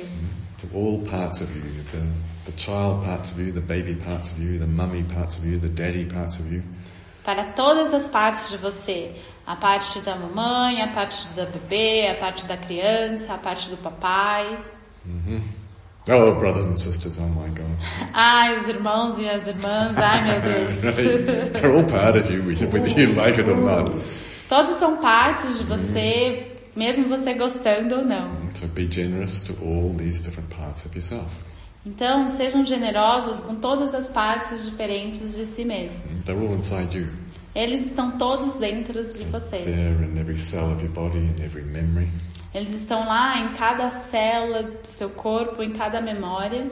To 0.59 0.67
all 0.75 0.99
parts 1.05 1.41
of 1.41 1.55
you, 1.55 1.63
the, 1.91 2.05
the 2.45 2.57
child 2.57 3.03
parts 3.03 3.31
of 3.31 3.39
you, 3.39 3.51
the 3.51 3.61
baby 3.61 3.95
parts 3.95 4.31
of 4.31 4.39
you, 4.39 4.59
the 4.59 4.67
mummy 4.67 5.03
parts 5.03 5.37
of 5.37 5.45
you, 5.45 5.57
the 5.57 5.69
daddy 5.69 6.05
parts 6.05 6.39
of 6.39 6.51
you. 6.51 6.61
Para 7.23 7.53
todas 7.55 7.93
as 7.93 8.09
partes 8.09 8.49
de 8.49 8.57
você. 8.57 9.15
A 9.45 9.55
parte 9.55 9.99
da 10.01 10.15
mamãe, 10.15 10.81
a 10.81 10.87
parte 10.89 11.27
da 11.35 11.45
bebê, 11.45 12.07
a 12.07 12.15
parte 12.15 12.45
da 12.45 12.55
criança, 12.55 13.33
a 13.33 13.37
parte 13.37 13.69
do 13.69 13.77
papai. 13.77 14.59
Oh, 16.07 16.35
brothers 16.35 16.65
and 16.65 16.77
sisters, 16.77 17.17
oh 17.19 17.27
my 17.27 17.49
God. 17.49 17.65
Ai, 18.13 18.55
os 18.55 18.67
irmãos 18.67 19.17
e 19.17 19.27
as 19.27 19.47
irmãs, 19.47 19.97
ai 19.97 20.23
meu 20.23 20.41
Deus. 20.81 21.49
They're 21.53 21.75
all 21.75 21.83
part 21.83 22.17
of 22.17 22.31
you, 22.31 22.43
whether 22.43 22.87
you 22.99 23.13
like 23.13 23.39
it 23.39 23.49
or 23.49 23.57
not. 23.57 23.91
Todos 24.47 24.75
são 24.77 24.97
partes 24.97 25.59
de 25.59 25.63
você, 25.63 26.48
mesmo 26.75 27.07
você 27.07 27.33
gostando 27.33 27.95
ou 27.95 28.05
não. 28.05 28.49
So 28.53 28.67
be 28.67 28.89
generous 28.91 29.41
to 29.41 29.53
all 29.63 29.93
these 29.95 30.21
different 30.21 30.49
parts 30.53 30.85
of 30.85 30.95
yourself. 30.95 31.39
Então, 31.85 32.27
sejam 32.27 32.65
generosos 32.65 33.39
com 33.39 33.55
todas 33.55 33.93
as 33.93 34.09
partes 34.09 34.63
diferentes 34.65 35.33
de 35.35 35.45
si 35.45 35.63
mesmo. 35.63 36.03
They're 36.25 36.39
all 36.39 36.55
inside 36.55 36.97
you. 36.97 37.07
Eles 37.55 37.87
estão 37.87 38.17
todos 38.17 38.57
dentro 38.57 39.01
de 39.01 39.23
você. 39.25 39.57
They're 39.57 40.05
in 40.05 40.19
every 40.19 40.37
cell 40.37 40.71
of 40.71 40.83
your 40.83 40.91
body, 40.91 41.17
in 41.17 41.41
every 41.41 41.65
memory. 41.65 42.09
Eles 42.53 42.71
estão 42.71 43.07
lá 43.07 43.39
em 43.39 43.53
cada 43.53 43.89
célula 43.89 44.63
do 44.63 44.85
seu 44.85 45.09
corpo, 45.11 45.63
em 45.63 45.71
cada 45.71 46.01
memória. 46.01 46.69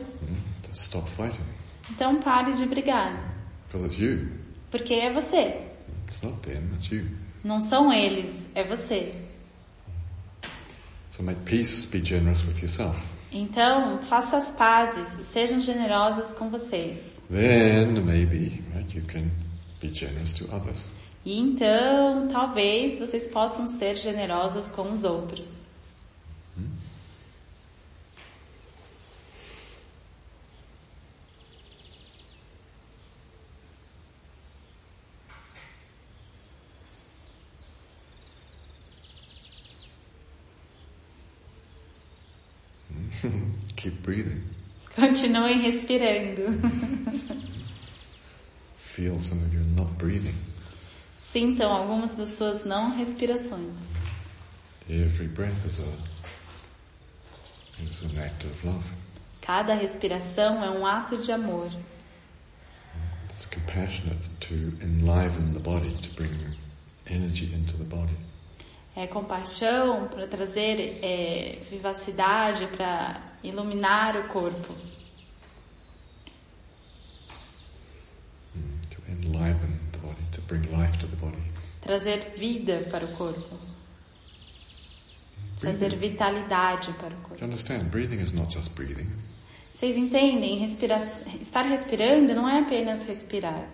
So 0.63 0.71
stop 0.73 1.09
fighting. 1.09 1.43
Então, 1.89 2.19
pare 2.19 2.53
de 2.53 2.65
brigar. 2.65 3.35
Because 3.67 3.85
it's 3.85 3.97
you. 3.97 4.29
Porque 4.69 4.93
é 4.93 5.11
você. 5.11 5.61
It's 6.05 6.21
not 6.21 6.37
them, 6.41 6.73
it's 6.73 6.91
you. 6.91 7.05
Não 7.43 7.61
são 7.61 7.93
eles, 7.93 8.51
é 8.55 8.63
você. 8.63 9.13
So 11.17 11.23
make 11.23 11.45
peace, 11.45 11.83
be 11.87 11.99
generous 11.99 12.45
with 12.45 12.61
yourself. 12.61 13.03
Então, 13.31 14.03
faça 14.03 14.37
as 14.37 14.51
pazes, 14.51 15.25
sejam 15.25 15.59
generosas 15.59 16.35
com 16.35 16.51
vocês. 16.51 17.19
Then 17.27 18.03
maybe, 18.05 18.63
right, 18.75 18.95
you 18.95 19.03
can 19.03 19.31
be 19.81 19.91
generous 19.91 20.31
to 20.33 20.45
others. 20.55 20.87
E 21.25 21.39
então, 21.39 22.27
talvez 22.27 22.99
vocês 22.99 23.29
possam 23.29 23.67
ser 23.67 23.95
generosas 23.95 24.67
com 24.67 24.91
os 24.91 25.03
outros. 25.03 25.66
Keep 43.77 44.01
breathing. 44.01 44.43
Continuem 44.95 45.61
respirando. 45.61 46.41
Feel 48.75 49.19
some 49.19 49.39
of 49.43 49.53
not 49.75 49.91
breathing. 49.99 50.35
Sintam 51.19 51.71
algumas 51.71 52.15
das 52.15 52.29
suas 52.29 52.65
não 52.65 52.97
respirações. 52.97 53.75
Every 54.89 55.27
breath 55.27 55.63
is 55.63 55.79
a 55.79 56.17
is 57.83 58.01
an 58.01 58.19
act 58.19 58.47
of 58.47 58.65
love. 58.65 58.91
Cada 59.41 59.75
respiração 59.75 60.63
é 60.63 60.71
um 60.71 60.83
ato 60.83 61.15
de 61.17 61.31
amor. 61.31 61.69
It's 63.29 63.45
compassionate 63.45 64.27
to 64.39 64.55
enliven 64.81 65.53
the 65.53 65.59
body, 65.59 65.93
to 66.01 66.09
bring 66.15 66.33
energy 67.05 67.53
into 67.53 67.77
the 67.77 67.83
body. 67.83 68.17
É 68.95 69.05
compaixão 69.05 70.07
para 70.07 70.25
trazer 70.25 70.97
é, 71.03 71.59
vivacidade, 71.69 72.65
para 72.75 73.21
iluminar 73.43 74.17
o 74.17 74.27
corpo. 74.27 74.73
To 78.89 79.01
enliven 79.09 79.79
the 79.91 79.99
body, 79.99 80.23
to 80.31 80.41
bring 80.41 80.63
life 80.71 80.97
to 80.99 81.07
the 81.07 81.15
body. 81.17 81.41
Trazer 81.81 82.33
vida 82.37 82.87
para 82.91 83.05
o 83.05 83.15
corpo. 83.15 83.57
Trazer 85.59 85.95
vitalidade 85.95 86.91
para 86.93 87.13
o 87.13 87.17
corpo. 87.21 87.39
you 87.39 87.45
understand? 87.45 87.89
Breathing 87.89 88.19
is 88.21 88.33
not 88.33 88.53
just 88.53 88.73
breathing. 88.75 89.09
Vocês 89.73 89.95
entendem? 89.95 90.57
Respira 90.57 90.97
estar 91.39 91.61
respirando 91.61 92.33
não 92.33 92.49
é 92.49 92.59
apenas 92.61 93.03
respirar. 93.07 93.67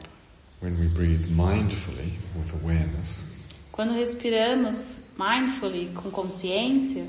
When 0.61 0.79
we 0.79 0.87
breathe 0.87 1.27
mindfully 1.27 2.17
with 2.35 2.53
awareness, 2.61 3.21
Quando 3.71 3.93
respiramos 3.93 5.09
mindfully, 5.17 5.89
com 5.95 6.11
consciência, 6.11 7.05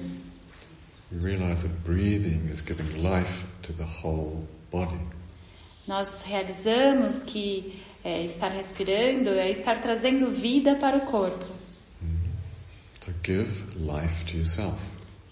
we 1.15 1.21
realize 1.21 1.63
that 1.63 1.85
breathing 1.85 2.49
is 2.51 2.61
giving 2.61 3.03
life 3.03 3.45
to 3.63 3.73
the 3.73 3.85
whole 3.85 4.47
body. 4.71 4.99
nós 5.87 6.23
realizamos 6.25 7.23
que 7.23 7.83
é, 8.03 8.25
estar 8.25 8.49
respirando 8.49 9.31
é 9.31 9.51
estar 9.51 9.81
trazendo 9.81 10.31
vida 10.31 10.75
para 10.77 10.97
o 10.97 11.01
corpo. 11.03 11.45
So 13.01 13.13
give 13.23 13.65
life 13.77 14.25
to 14.27 14.39
yourself. 14.39 14.79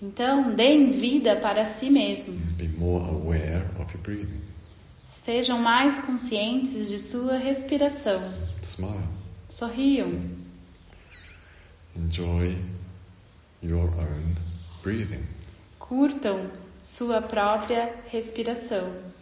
Então, 0.00 0.54
deem 0.54 0.90
vida 0.90 1.36
para 1.36 1.64
si 1.64 1.88
mesmo. 1.88 2.34
Be 2.56 2.68
more 2.68 3.08
aware 3.08 3.64
of 3.80 3.92
your 3.94 4.02
breathing. 4.02 4.42
Sejam 5.06 5.58
mais 5.58 5.96
conscientes 5.98 6.88
de 6.88 6.98
sua 6.98 7.38
respiração. 7.38 8.20
Smile. 8.62 9.04
Sorriam. 9.48 10.12
Enjoy 11.96 12.56
your 13.62 13.88
own 13.90 14.36
breathing. 14.82 15.24
Curtam 15.92 16.50
sua 16.80 17.20
própria 17.20 17.94
respiração. 18.10 19.12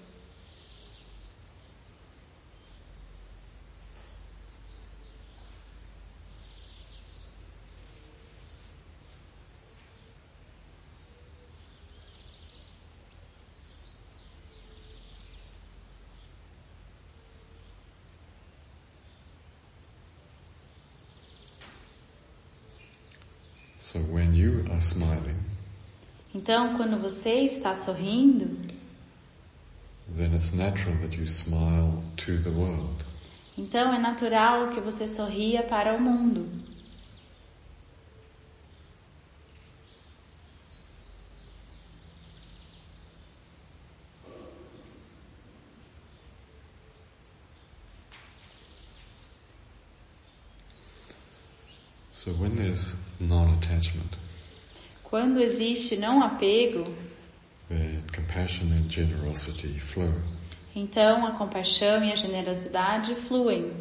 So 23.77 23.99
when 23.99 24.37
you 24.37 24.65
are 24.71 24.81
smiling, 24.81 25.50
Então, 26.33 26.77
quando 26.77 26.97
você 27.01 27.41
está 27.41 27.75
sorrindo, 27.75 28.57
then 30.17 30.33
it's 30.35 30.53
natural 30.53 30.97
that 30.99 31.17
you 31.17 31.27
smile 31.27 32.03
to 32.17 32.39
the 32.39 32.51
world. 32.51 33.05
então 33.59 33.93
é 33.93 33.99
natural 33.99 34.69
que 34.69 34.81
você 34.81 35.09
sorria 35.09 35.63
para 35.63 35.95
o 35.95 36.01
mundo. 36.01 36.49
So 52.13 52.31
when 52.33 52.55
there's 52.55 52.95
non-attachment, 53.19 54.19
Quando 55.11 55.41
existe 55.41 55.97
não 55.97 56.23
apego, 56.23 56.85
then 57.69 58.01
compassion 58.15 58.67
and 58.73 58.89
generosity 58.89 59.77
flow. 59.81 60.15
Então 60.75 61.27
a 61.27 61.33
compaixão 61.33 62.05
e 62.05 62.13
a 62.13 62.15
generosidade 62.15 63.17
fluem. 63.17 63.73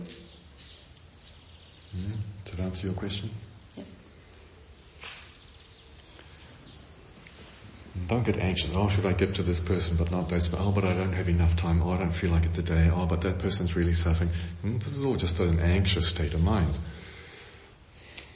Mm. 1.94 2.18
Did 2.46 2.56
that 2.58 2.62
answer 2.64 2.88
your 2.88 2.96
question? 2.96 3.30
Yes. 3.78 3.86
Don't 8.08 8.24
get 8.26 8.40
anxious. 8.40 8.72
Oh, 8.76 8.90
should 8.90 9.06
I 9.06 9.14
give 9.14 9.34
to 9.34 9.44
this 9.44 9.60
person, 9.60 9.98
but 9.98 10.10
not 10.10 10.30
this? 10.30 10.52
Oh, 10.54 10.72
but 10.72 10.84
I 10.84 10.94
don't 10.96 11.14
have 11.14 11.30
enough 11.30 11.56
time. 11.56 11.82
Oh, 11.84 11.92
I 11.92 11.98
don't 11.98 12.12
feel 12.12 12.32
like 12.32 12.46
it 12.46 12.56
today. 12.56 12.90
Oh, 12.92 13.06
but 13.06 13.22
that 13.22 13.38
person's 13.38 13.76
really 13.76 13.94
suffering. 13.94 14.32
Mm, 14.64 14.80
This 14.80 14.98
is 14.98 15.04
all 15.04 15.16
just 15.16 15.40
an 15.40 15.60
anxious 15.60 16.08
state 16.08 16.34
of 16.34 16.42
mind. 16.42 16.74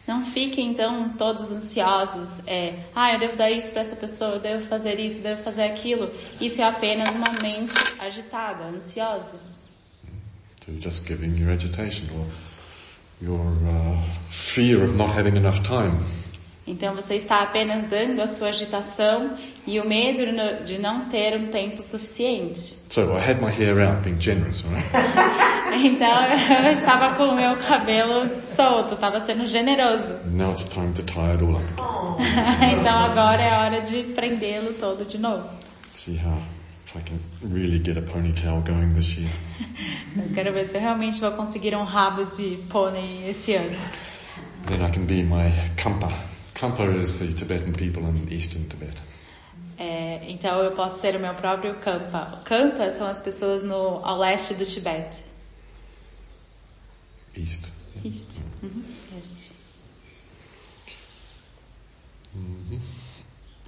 Não 0.08 0.26
fiquem 0.26 0.72
então 0.72 1.10
todos 1.18 1.52
ansiosos. 1.52 2.46
É, 2.46 2.80
ah, 2.94 3.14
eu 3.14 3.20
devo 3.20 3.38
dar 3.38 3.50
isso 3.50 3.72
para 3.72 3.82
essa 3.82 3.96
pessoa, 3.96 4.32
eu 4.32 4.40
devo 4.40 4.68
fazer 4.68 5.00
isso, 5.00 5.18
eu 5.18 5.24
devo 5.24 5.44
fazer 5.44 5.64
aquilo. 5.64 6.12
Isso 6.42 6.62
é 6.62 6.66
apenas 6.66 7.16
uma 7.16 7.32
mente 7.42 7.74
agitada, 8.00 8.66
ansiosa. 8.66 9.36
So 10.66 10.72
just 10.80 11.06
giving 11.06 11.38
your 11.38 11.52
agitation 11.52 12.08
or 12.16 12.26
your 13.22 13.42
uh, 13.42 14.02
fear 14.30 14.84
of 14.84 14.94
not 14.94 15.14
having 15.14 15.36
enough 15.38 15.62
time. 15.62 16.00
Então 16.66 16.96
você 16.96 17.16
está 17.16 17.42
apenas 17.42 17.90
dando 17.90 18.22
a 18.22 18.28
sua 18.28 18.48
agitação 18.48 19.38
e 19.66 19.80
o 19.80 19.88
medo 19.88 20.26
de 20.66 20.78
não 20.78 21.06
ter 21.06 21.38
um 21.38 21.48
tempo 21.48 21.82
suficiente. 21.82 22.76
So 22.90 23.02
I 23.18 23.20
had 23.20 23.42
my 23.42 23.50
hair 23.50 23.80
out, 23.80 24.04
being 24.04 24.20
generous, 24.20 24.64
all 24.66 24.72
right? 24.74 24.90
Então 25.74 26.24
eu 26.66 26.72
estava 26.74 27.16
com 27.16 27.30
o 27.30 27.36
meu 27.36 27.58
cabelo 27.58 28.30
solto, 28.44 28.94
estava 28.94 29.20
sendo 29.20 29.48
generoso. 29.48 30.20
now 30.32 30.52
it's 30.52 30.66
time 30.66 30.94
to 30.94 31.02
tie 31.02 31.32
it 31.32 31.44
all 31.44 31.56
up 31.56 31.64
again. 31.74 32.78
Então 32.80 32.96
agora 32.96 33.42
é 33.42 33.58
hora 33.58 33.82
de 33.82 34.04
prendê-lo 34.14 34.74
todo 34.74 35.04
de 35.04 35.18
novo. 35.18 35.50
See 35.92 36.16
how 36.18 36.38
if 36.86 36.96
I 36.96 37.02
can 37.02 37.18
really 37.42 37.80
get 37.84 37.98
a 37.98 38.02
ponytail 38.04 38.62
going 38.62 38.94
this 38.94 39.18
year. 39.18 39.32
Eu 40.16 40.32
quero 40.36 40.54
ver 40.54 40.68
se 40.68 40.78
eu 40.78 40.82
realmente 40.82 41.20
vou 41.20 41.32
conseguir 41.32 41.76
um 41.76 41.84
rabo 41.84 42.26
de 42.26 42.58
pônei 42.70 43.28
esse 43.28 43.56
ano. 43.56 43.76
Then 44.68 44.86
I 44.86 44.92
can 44.92 45.06
be 45.06 45.24
my 45.24 45.52
kampa. 45.76 46.12
Kampa 46.54 46.84
is 47.02 47.18
the 47.18 47.34
Tibetan 47.34 47.74
people 47.74 48.04
in 48.08 48.28
eastern 48.32 48.68
Tibet. 48.70 49.02
É, 50.14 50.30
então 50.30 50.62
eu 50.62 50.72
posso 50.74 51.00
ser 51.00 51.16
o 51.16 51.20
meu 51.20 51.34
próprio 51.34 51.76
Kampa. 51.76 52.42
Kampa 52.46 52.90
são 52.92 53.08
as 53.08 53.20
pessoas 53.20 53.64
no, 53.64 54.00
ao 54.06 54.20
leste 54.20 54.54
do 54.54 54.66
Tibete. 54.66 55.24
East. 57.36 57.72
Isso. 58.06 58.40
Uhum. 58.62 58.84
Este. 59.18 59.52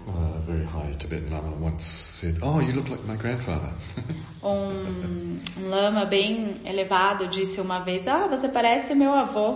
A 0.07 0.39
very 0.45 0.65
high 0.65 0.93
Tibetan 0.97 1.33
Lama 1.33 1.65
once 1.65 1.83
said, 1.83 2.37
"Oh, 2.43 2.61
you 2.61 2.73
look 2.73 2.89
like 2.89 3.03
my 3.07 3.15
grandfather." 3.15 3.73
Um, 4.45 5.39
um 5.57 5.69
lama 5.69 6.05
bem 6.05 6.61
elevado 6.65 7.27
disse 7.27 7.59
uma 7.59 7.79
vez, 7.79 8.07
ah, 8.07 8.27
você 8.27 8.47
parece 8.47 8.93
meu 8.93 9.11
avô. 9.11 9.53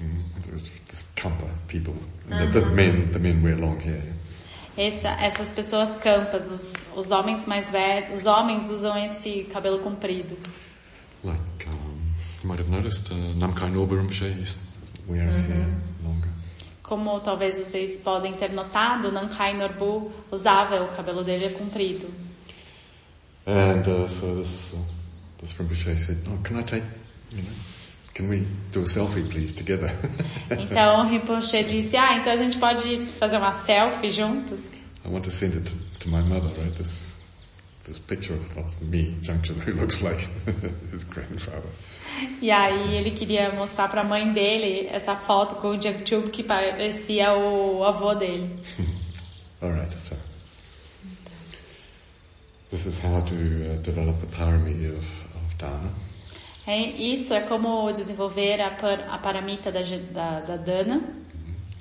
Mm, 0.00 0.24
there 0.40 0.52
was 0.52 0.68
this 0.90 1.06
kampa 1.14 1.46
people. 1.68 1.94
And 2.28 2.50
the, 2.50 2.60
the 2.60 2.66
men, 2.66 3.12
the 3.12 3.20
men 3.20 3.40
wear 3.40 3.56
long 3.56 3.78
hair. 3.78 4.02
Essa, 4.76 5.08
essas 5.08 5.52
pessoas 5.52 5.90
campas, 5.90 6.48
os, 6.50 6.72
os 6.96 7.10
homens 7.10 7.44
mais 7.46 7.70
velhos, 7.70 8.20
os 8.20 8.26
homens 8.26 8.70
usam 8.70 8.96
esse 8.96 9.44
cabelo 9.52 9.80
comprido. 9.80 10.36
Like 11.22 11.68
um, 11.68 12.00
you 12.42 12.48
might 12.48 12.60
have 12.60 12.70
noticed, 12.70 13.12
uh, 13.12 13.34
Namkai 13.36 13.70
Norbu 13.70 13.96
Rinpoche 13.96 14.40
used 14.40 14.58
to 14.58 15.12
wear 15.12 15.26
his 15.26 15.38
hair 15.38 15.66
longer. 16.02 16.30
Como 16.82 17.20
talvez 17.20 17.58
vocês 17.58 17.98
podem 17.98 18.32
ter 18.32 18.50
notado, 18.50 19.12
Nankai 19.12 19.54
Norbu 19.54 20.10
usava 20.30 20.82
o 20.82 20.88
cabelo 20.88 21.22
dele 21.22 21.50
comprido. 21.50 22.08
And 23.46 23.86
uh, 23.86 24.08
so 24.08 24.34
this 24.36 24.72
uh, 24.72 24.78
this 25.38 25.52
Rinpoche 25.52 25.98
said, 25.98 26.18
"Oh, 26.28 26.38
can 26.42 26.58
I 26.58 26.62
take, 26.62 26.84
you 27.34 27.42
know, 27.42 27.52
can 28.14 28.28
we 28.28 28.46
do 28.70 28.82
a 28.82 28.86
selfie, 28.86 29.22
please, 29.22 29.52
together?" 29.52 29.90
Então 30.50 31.00
o 31.00 31.08
Rinpoche 31.08 31.62
disse, 31.64 31.96
ah, 31.96 32.16
então 32.16 32.32
a 32.32 32.36
gente 32.36 32.58
pode 32.58 32.98
fazer 33.18 33.38
uma 33.38 33.54
selfie 33.54 34.10
juntos? 34.10 34.72
I 35.04 35.08
want 35.08 35.24
to 35.24 35.30
send 35.30 35.56
it 35.56 35.64
to, 35.70 35.76
to 36.00 36.08
my 36.08 36.22
mother, 36.22 36.48
right? 36.56 36.74
This 36.76 37.02
this 37.84 37.98
picture 37.98 38.34
of, 38.34 38.80
me, 38.80 39.14
Jungchen, 39.20 39.56
who 39.56 39.72
looks 39.80 40.02
like 40.02 40.28
his 40.92 41.04
grandfather. 41.04 41.68
E 42.40 42.50
aí 42.50 42.94
ele 42.94 43.10
queria 43.10 43.50
mostrar 43.52 43.88
pra 43.88 44.04
mãe 44.04 44.32
dele 44.32 44.86
essa 44.90 45.16
foto 45.16 45.56
com 45.56 45.68
o 45.68 45.80
Jagchub 45.80 46.30
que 46.30 46.42
parecia 46.42 47.34
o 47.34 47.84
avô 47.84 48.14
dele. 48.14 48.50
All 49.60 49.72
right, 49.72 49.92
so 49.98 50.16
this 52.70 52.86
is 52.86 52.98
how 52.98 53.20
to 53.22 53.34
uh, 53.34 53.78
develop 53.82 54.18
the 54.18 54.26
parami 54.26 54.86
of, 54.86 55.06
of 55.36 55.54
dana. 55.56 55.90
É, 56.66 56.78
isso 56.80 57.34
é 57.34 57.40
como 57.40 57.90
desenvolver 57.92 58.60
a, 58.60 58.70
par- 58.70 59.08
a 59.10 59.18
paramita 59.18 59.72
da, 59.72 59.80
da, 59.82 60.40
da 60.40 60.56
Dana. 60.56 61.02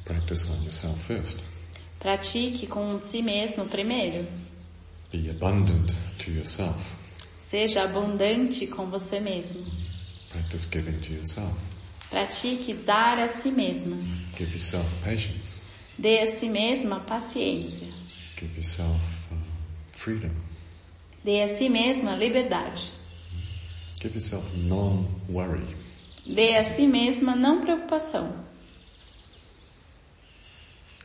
Practice 0.05 0.47
on 0.49 0.63
yourself 0.63 0.99
first. 1.05 1.43
Pratique 1.99 2.65
com 2.67 2.97
si 2.97 3.21
mesmo 3.21 3.65
primeiro. 3.67 4.27
Be 5.11 5.29
abundant 5.29 5.93
to 6.17 6.31
yourself. 6.31 6.95
Seja 7.37 7.83
abundante 7.83 8.65
com 8.65 8.87
você 8.89 9.19
mesmo. 9.19 9.63
Practice 10.31 10.67
giving 10.71 10.99
to 10.99 11.13
yourself. 11.13 11.53
Pratique 12.09 12.73
dar 12.73 13.19
a 13.19 13.27
si 13.27 13.51
mesma. 13.51 13.95
Give 14.35 14.51
yourself 14.51 14.89
patience. 15.03 15.61
Dê 15.97 16.19
a 16.21 16.31
si 16.37 16.49
mesma 16.49 17.01
paciência. 17.01 17.87
Give 18.39 18.51
yourself 18.55 18.99
uh, 19.31 19.37
freedom. 19.91 20.31
Dê 21.23 21.43
a 21.43 21.47
si 21.47 21.69
mesma 21.69 22.15
liberdade. 22.15 22.91
Give 24.01 24.15
yourself 24.15 24.43
non-worry. 24.55 25.63
Dê 26.25 26.57
a 26.57 26.73
si 26.73 26.87
mesma 26.87 27.35
não 27.35 27.61
preocupação. 27.61 28.33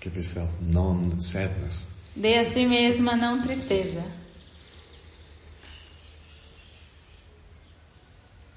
Give 0.03 0.17
yourself 0.17 0.51
non-sadness. 0.63 1.89
Dê 2.17 2.39
a 2.39 2.45
si 2.47 2.65
mesma 2.65 3.15
não 3.15 3.43
tristeza. 3.43 4.03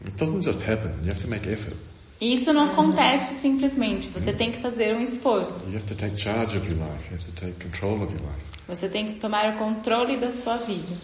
It 0.06 0.16
doesn't 0.16 0.44
just 0.44 0.62
happen. 0.62 0.92
You 1.04 1.12
have 1.12 1.20
to 1.20 1.28
make 1.28 1.46
effort. 1.50 1.76
Isso 2.22 2.54
não 2.54 2.64
acontece 2.64 3.42
simplesmente. 3.42 4.08
Você 4.10 4.32
tem 4.32 4.54
que 4.54 4.60
fazer 4.62 4.96
um 4.96 5.02
esforço. 5.02 5.70
You 5.70 5.78
have 5.78 5.88
to 5.88 5.96
take 5.96 6.18
charge 6.18 6.58
of 6.58 6.66
your 6.66 6.78
life. 6.78 7.10
You 7.10 7.18
have 7.18 7.26
to 7.26 7.32
take 7.34 7.54
control 7.62 8.02
of 8.04 8.14
your 8.14 8.24
life. 8.24 8.46
Você 8.70 8.88
tem 8.88 9.14
que 9.14 9.20
tomar 9.20 9.54
o 9.54 9.58
controle 9.58 10.16
da 10.16 10.32
sua 10.32 10.58
vida. 10.58 10.96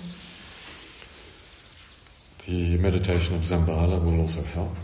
The 2.47 2.77
meditation 2.77 3.35
of 3.35 3.41
Zambala 3.43 3.99
will 3.99 4.21
also 4.21 4.41
help. 4.43 4.75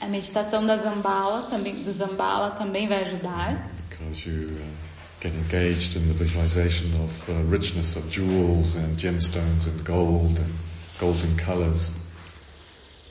A 0.00 0.06
meditação 0.06 0.64
da 0.66 0.76
Zambala 0.76 1.42
também, 1.48 1.82
do 1.82 1.92
Zambala 1.92 2.50
também 2.52 2.88
vai 2.88 3.02
ajudar. 3.02 3.70
because 4.02 4.26
you 4.26 4.48
uh, 4.50 4.64
get 5.20 5.32
engaged 5.34 5.96
in 5.96 6.06
the 6.08 6.14
visualization 6.14 6.92
of 7.04 7.28
uh, 7.28 7.34
richness 7.44 7.96
of 7.96 8.08
jewels 8.10 8.74
and 8.74 8.96
gemstones 8.96 9.66
and 9.66 9.84
gold 9.84 10.38
and 10.38 10.52
golden 10.98 11.36
colors. 11.36 11.92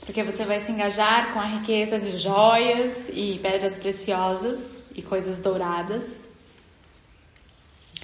Porque 0.04 0.22
você 0.24 0.44
vai 0.44 0.60
se 0.60 0.72
engajar 0.72 1.32
com 1.32 1.38
a 1.40 1.46
riqueza 1.46 1.98
de 1.98 2.18
joias 2.18 3.08
e 3.12 3.38
pedras 3.42 3.76
preciosas 3.76 4.86
e 4.94 5.00
coisas 5.02 5.40
douradas. 5.40 6.28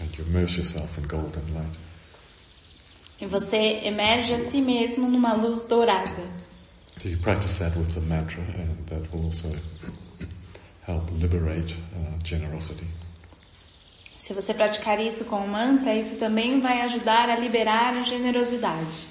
And 0.01 0.07
you 0.17 0.25
immerse 0.25 0.57
yourself 0.59 0.97
in 0.99 1.03
golden 1.09 1.43
light. 1.55 1.79
E 3.21 3.27
você 3.27 3.81
emerge 3.85 4.33
a 4.33 4.39
si 4.39 4.61
mesmo 4.61 5.09
numa 5.09 5.35
luz 5.35 5.67
dourada. 5.67 6.23
So 6.99 7.09
you 7.09 7.19
practice 7.19 7.59
that 7.59 7.77
with 7.77 7.95
the 7.95 8.01
mantra 8.01 8.43
and 8.43 8.87
that 8.87 9.09
will 9.13 9.27
also 9.27 9.49
help 10.87 11.11
liberate 11.13 11.77
uh, 11.95 12.19
generosity. 12.25 12.87
Se 14.19 14.35
você 14.35 14.53
praticar 14.53 15.01
isso 15.01 15.25
com 15.25 15.45
o 15.45 15.49
mantra, 15.49 15.95
isso 15.95 16.17
também 16.17 16.61
vai 16.61 16.83
ajudar 16.83 17.29
a 17.29 17.37
liberar 17.37 17.97
a 17.97 18.03
generosidade. 18.03 19.09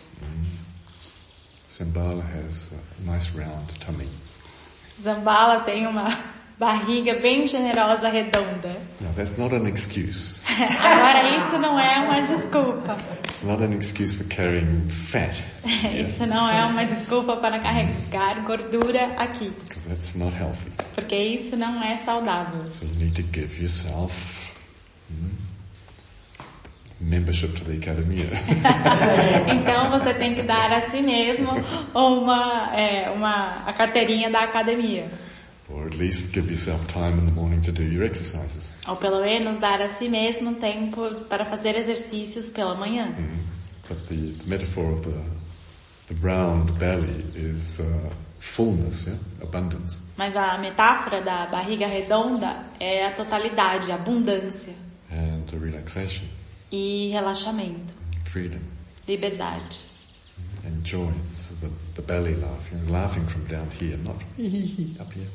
Simbala 1.66 2.24
has 2.24 2.72
a 2.74 3.12
nice 3.12 3.30
round 3.32 3.74
tummy. 3.80 4.10
Zambala 5.02 5.62
tem 5.62 5.86
uma 5.86 6.37
barriga 6.60 7.14
bem 7.16 7.46
generosa, 7.48 8.10
redonda. 8.10 8.70
Now 9.00 9.12
that's 9.16 9.38
not 9.38 9.54
an 9.54 9.68
excuse. 9.68 10.42
Agora, 10.48 11.38
isso 11.38 11.58
não 11.60 11.80
é 11.80 12.00
uma 12.00 12.22
desculpa. 12.22 12.98
It's 13.26 13.44
not 13.44 13.64
an 13.64 13.74
excuse 13.74 14.16
for 14.16 14.24
carrying 14.26 14.90
fat. 14.90 15.44
Isso 15.94 16.26
não 16.26 16.50
é 16.50 16.66
uma 16.66 16.84
desculpa 16.86 17.38
para 17.38 17.60
carregar 17.60 18.42
gordura 18.44 19.14
aqui. 19.18 19.52
That's 19.88 20.16
not 20.16 20.36
healthy. 20.36 20.72
Porque 20.96 21.16
isso 21.16 21.56
não 21.56 21.84
é 21.84 21.96
saudável. 21.98 22.70
So 22.72 22.86
you 22.86 22.96
need 22.96 23.22
to 23.22 23.28
give 23.32 23.62
yourself 23.62 24.52
hmm, 25.10 25.36
membership 27.00 27.54
to 27.58 27.66
the 27.66 27.78
academia. 27.78 28.26
Então 29.54 29.92
você 29.92 30.16
tem 30.16 30.34
que 30.34 30.42
dar 30.42 30.72
a 30.72 30.82
si 30.82 31.02
mesmo 31.02 31.52
uma, 31.94 32.72
é, 32.76 33.12
uma, 33.12 33.64
a 33.68 33.74
carteirinha 33.74 34.32
da 34.32 34.42
academia. 34.42 35.08
Or 35.70 35.86
at 35.86 35.96
least 35.98 36.32
give 36.34 36.50
yourself 36.50 36.86
time 36.88 37.20
in 37.20 37.26
the 37.26 37.32
morning 37.32 37.62
to 37.62 37.72
do 37.72 37.84
your 37.84 38.04
exercises. 38.04 38.74
Ou 38.88 38.96
pelo 38.96 39.22
menos 39.22 39.60
dar 39.60 39.82
a 39.82 39.90
si 39.90 40.08
mesmo 40.10 40.56
tempo 40.56 41.26
para 41.30 41.46
fazer 41.46 41.76
exercícios 41.76 42.50
pela 42.52 42.76
manhã. 42.76 43.14
But 43.88 44.08
the, 44.08 44.34
the 44.34 44.46
metaphor 44.48 44.92
of 44.94 45.02
the 45.02 45.14
The 46.08 46.16
round 46.22 46.80
belly 46.80 47.22
is 47.36 47.82
uh, 47.82 48.10
fullness, 48.40 49.08
yeah? 49.08 49.18
abundance. 49.42 50.00
Mas 50.18 50.38
a 50.38 50.58
metáfora 50.58 51.22
da 51.22 51.48
barriga 51.48 51.86
redonda 51.86 52.64
é 52.80 53.06
a 53.06 53.12
totalidade, 53.12 53.92
a 53.92 53.96
abundância 53.96 54.74
and 55.12 55.44
a 55.54 55.58
relaxation, 55.60 56.26
e 56.72 57.10
relaxamento, 57.12 57.94
freedom, 58.24 58.62
liberdade. 59.06 59.84
and 60.64 60.82
joy. 60.84 61.12
So 61.34 61.56
the, 61.56 61.70
the 61.96 62.02
belly 62.02 62.36
laugh, 62.36 62.72
you 62.72 62.78
know, 62.80 62.90
laughing 62.92 63.26
from 63.28 63.46
down 63.48 63.70
here, 63.72 63.98
not 63.98 64.16
up 65.02 65.12
here. 65.12 65.28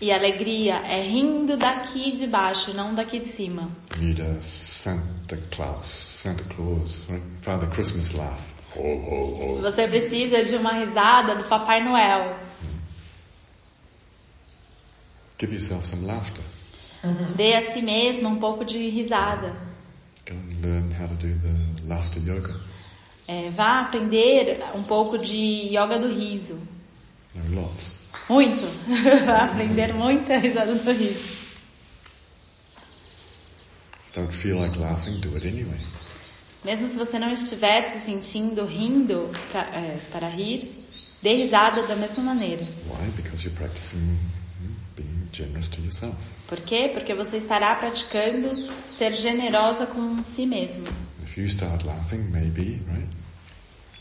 E 0.00 0.12
alegria 0.12 0.76
é 0.76 1.02
rindo 1.02 1.56
daqui 1.56 2.12
de 2.12 2.26
baixo, 2.26 2.72
não 2.72 2.94
daqui 2.94 3.18
de 3.18 3.28
cima. 3.28 3.68
You 3.96 4.02
need 4.02 4.22
a 4.22 4.40
Santa 4.40 5.36
Claus, 5.50 5.86
Santa 5.86 6.44
Claus? 6.44 7.08
Father 7.42 7.68
Christmas 7.68 8.12
laugh. 8.12 8.54
Ho, 8.76 8.80
ho, 8.80 9.56
ho. 9.56 9.60
Você 9.60 9.88
precisa 9.88 10.44
de 10.44 10.54
uma 10.54 10.72
risada 10.72 11.34
do 11.34 11.44
Papai 11.44 11.82
Noel. 11.82 12.36
Give 15.38 15.52
yourself 15.52 15.86
some 15.86 16.06
laughter. 16.06 16.44
Dê 17.36 17.54
a 17.54 17.70
si 17.70 17.82
mesmo 17.82 18.28
um 18.28 18.38
pouco 18.38 18.64
de 18.64 18.88
risada. 18.90 19.56
Go 20.28 20.34
and 20.34 20.60
learn 20.62 20.92
how 20.92 21.08
to 21.08 21.14
do 21.14 21.34
the 21.38 21.86
laughter 21.86 22.20
yoga. 22.20 22.54
É, 23.26 23.50
vá 23.50 23.80
aprender 23.80 24.60
um 24.74 24.82
pouco 24.82 25.18
de 25.18 25.68
yoga 25.70 25.98
do 25.98 26.08
riso. 26.08 26.60
There 27.34 27.46
are 27.46 27.54
lots. 27.54 28.07
Muito. 28.28 28.66
Aprender 29.30 29.94
muito 29.94 30.32
a 30.32 30.38
risada 30.38 30.74
do 30.74 30.92
riso. 30.92 31.38
Don't 34.14 34.32
feel 34.32 34.58
like 34.58 34.78
laughing, 34.78 35.20
do 35.20 35.34
it 35.36 35.46
anyway. 35.46 35.80
Mesmo 36.64 36.86
se 36.86 36.98
você 36.98 37.18
não 37.18 37.30
estiver 37.30 37.82
se 37.82 38.00
sentindo 38.00 38.64
rindo 38.66 39.30
pra, 39.50 39.60
é, 39.60 39.98
para 40.10 40.28
rir, 40.28 40.84
dê 41.22 41.34
risada 41.34 41.86
da 41.86 41.94
mesma 41.94 42.22
maneira. 42.24 42.62
Why? 42.86 43.10
Because 43.16 43.44
you're 43.44 43.56
practicing 43.56 43.98
hmm, 43.98 44.74
being 44.96 45.28
generous 45.32 45.68
to 45.68 45.80
yourself. 45.80 46.16
Por 46.48 46.60
quê? 46.60 46.90
Porque 46.92 47.14
você 47.14 47.36
estará 47.36 47.74
praticando 47.76 48.48
ser 48.86 49.12
generosa 49.12 49.86
com 49.86 50.22
si 50.22 50.46
mesmo. 50.46 50.88
If 51.22 51.38
you 51.38 51.46
start 51.46 51.84
laughing, 51.84 52.30
maybe, 52.32 52.82
right? 52.88 53.08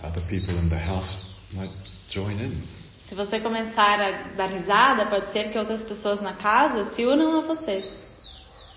Other 0.04 0.24
people 0.24 0.58
in 0.58 0.70
the 0.70 0.78
house 0.78 1.18
might 1.54 1.74
join 2.10 2.40
in. 2.40 2.64
Se 3.08 3.16
você 3.16 3.40
começar 3.40 4.02
a 4.02 4.12
dar 4.36 4.48
risada, 4.48 5.06
pode 5.06 5.28
ser 5.28 5.50
que 5.50 5.58
outras 5.58 5.82
pessoas 5.82 6.20
na 6.20 6.34
casa 6.34 6.84
se 6.84 7.06
unam 7.06 7.40
a 7.40 7.42
você. 7.42 7.82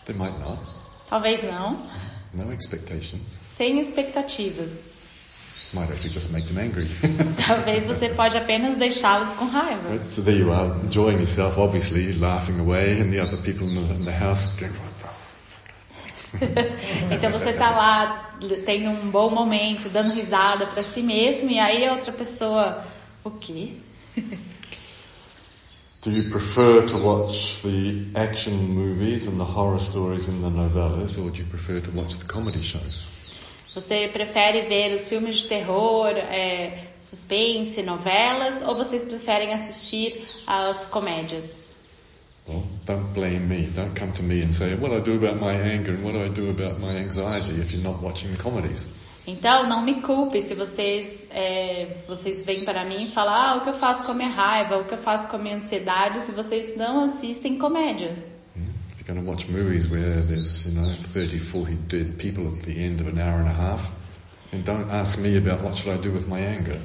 They 0.05 0.15
might 0.15 0.39
not. 0.39 0.63
Talvez 1.09 1.43
não, 1.43 1.85
No 2.33 2.53
expectations. 2.53 3.41
sem 3.49 3.81
expectativas. 3.81 5.01
Might 5.73 5.91
actually 5.91 6.13
just 6.13 6.31
make 6.31 6.47
them 6.47 6.65
angry. 6.65 6.87
Talvez 7.45 7.87
você 7.87 8.09
pode 8.11 8.37
apenas 8.37 8.79
deixá-los 8.79 9.31
com 9.33 9.47
raiva. 9.47 9.89
right? 9.89 10.15
So 10.15 10.23
there 10.23 10.39
you 10.39 10.53
are, 10.53 10.79
enjoying 10.85 11.17
yourself, 11.19 11.59
obviously, 11.59 12.13
laughing 12.13 12.61
away, 12.61 13.01
and 13.01 13.11
the 13.11 13.19
other 13.19 13.37
people 13.37 13.67
in 13.67 13.75
the, 13.75 13.95
in 13.95 14.05
the 14.05 14.17
house 14.17 14.47
going, 14.55 14.73
what 14.79 14.95
the 16.39 17.15
Então 17.17 17.31
você 17.33 17.53
tá 17.53 17.71
lá 17.71 18.31
tendo 18.65 18.91
um 18.91 19.11
bom 19.11 19.29
momento, 19.29 19.89
dando 19.89 20.13
risada 20.15 20.67
para 20.67 20.85
si 20.85 21.03
mesmo, 21.03 21.51
e 21.51 21.59
aí 21.59 21.85
a 21.85 21.95
outra 21.95 22.13
pessoa, 22.13 22.85
o 23.25 23.31
quê? 23.33 23.73
Do 26.03 26.11
you 26.11 26.31
prefer 26.31 26.87
to 26.87 26.97
watch 26.97 27.61
the 27.61 28.07
action 28.17 28.55
movies 28.71 29.27
and 29.27 29.39
the 29.39 29.45
horror 29.45 29.79
stories 29.79 30.29
in 30.29 30.41
the 30.41 30.49
novellas, 30.49 31.19
or 31.19 31.31
do 31.31 31.39
you 31.39 31.45
prefer 31.45 31.79
to 31.79 31.91
watch 31.91 32.17
the 32.17 32.25
comedy 32.25 32.63
shows? 32.63 33.07
Você 33.75 34.09
prefere 34.09 34.63
ver 34.63 34.95
os 34.95 35.07
filmes 35.07 35.43
de 35.43 35.49
terror, 35.49 36.17
é, 36.17 36.89
suspense, 36.99 37.83
novelas, 37.83 38.63
ou 38.63 38.75
vocês 38.75 39.05
preferem 39.05 39.53
assistir 39.53 40.27
às 40.47 40.87
comédias? 40.87 41.75
Well, 42.49 42.67
don't 42.87 43.13
blame 43.13 43.47
me. 43.47 43.69
Don't 43.77 43.95
come 43.95 44.13
to 44.13 44.23
me 44.23 44.43
and 44.43 44.53
say, 44.53 44.75
what 44.75 44.91
do 44.91 44.97
I 44.97 45.01
do 45.01 45.15
about 45.15 45.39
my 45.39 45.53
anger 45.53 45.93
and 45.93 46.03
what 46.03 46.15
do 46.15 46.25
I 46.25 46.29
do 46.29 46.51
about 46.51 46.81
my 46.81 46.97
anxiety 46.97 47.61
if 47.61 47.73
you're 47.73 47.85
not 47.85 48.03
watching 48.03 48.33
the 48.33 48.43
comedies. 48.43 48.89
Então, 49.27 49.69
não 49.69 49.83
me 49.83 50.01
culpe 50.01 50.41
se 50.41 50.55
vocês, 50.55 51.23
é, 51.31 52.03
vocês 52.09 52.45
vêm 52.45 52.65
para 52.65 52.85
mim 52.85 53.05
e 53.05 53.07
falam, 53.09 53.35
ah, 53.35 53.57
o 53.57 53.61
que 53.61 53.69
eu 53.69 53.75
faço 53.75 54.03
com 54.05 54.13
a 54.13 54.15
minha 54.15 54.31
raiva, 54.31 54.79
o 54.79 54.85
que 54.85 54.95
eu 54.95 54.99
faço 54.99 55.29
com 55.29 55.37
a 55.37 55.39
minha 55.39 55.57
ansiedade, 55.57 56.21
se 56.21 56.33
vocês 56.33 56.77
não 56.77 57.05
assistem 57.05 57.57
comédias. 57.59 58.19
Hmm? 58.57 58.71
If 58.93 59.01
you're 59.01 59.15
going 59.15 59.25
to 59.25 59.31
watch 59.31 59.49
movies 59.49 59.89
where 59.89 60.23
there's, 60.27 60.65
you 60.65 60.75
know, 60.75 60.95
30, 60.95 61.39
40 61.39 61.75
dead 61.89 62.17
people 62.17 62.49
at 62.49 62.65
the 62.65 62.73
end 62.73 63.01
of 63.01 63.09
an 63.09 63.19
hour 63.19 63.41
and 63.41 63.49
a 63.49 63.53
half, 63.53 63.93
then 64.51 64.63
don't 64.63 64.91
ask 64.91 65.19
me 65.21 65.37
about 65.37 65.63
what 65.63 65.77
should 65.77 65.93
I 65.93 66.01
do 66.01 66.11
with 66.13 66.27
my 66.27 66.41
anger. 66.41 66.81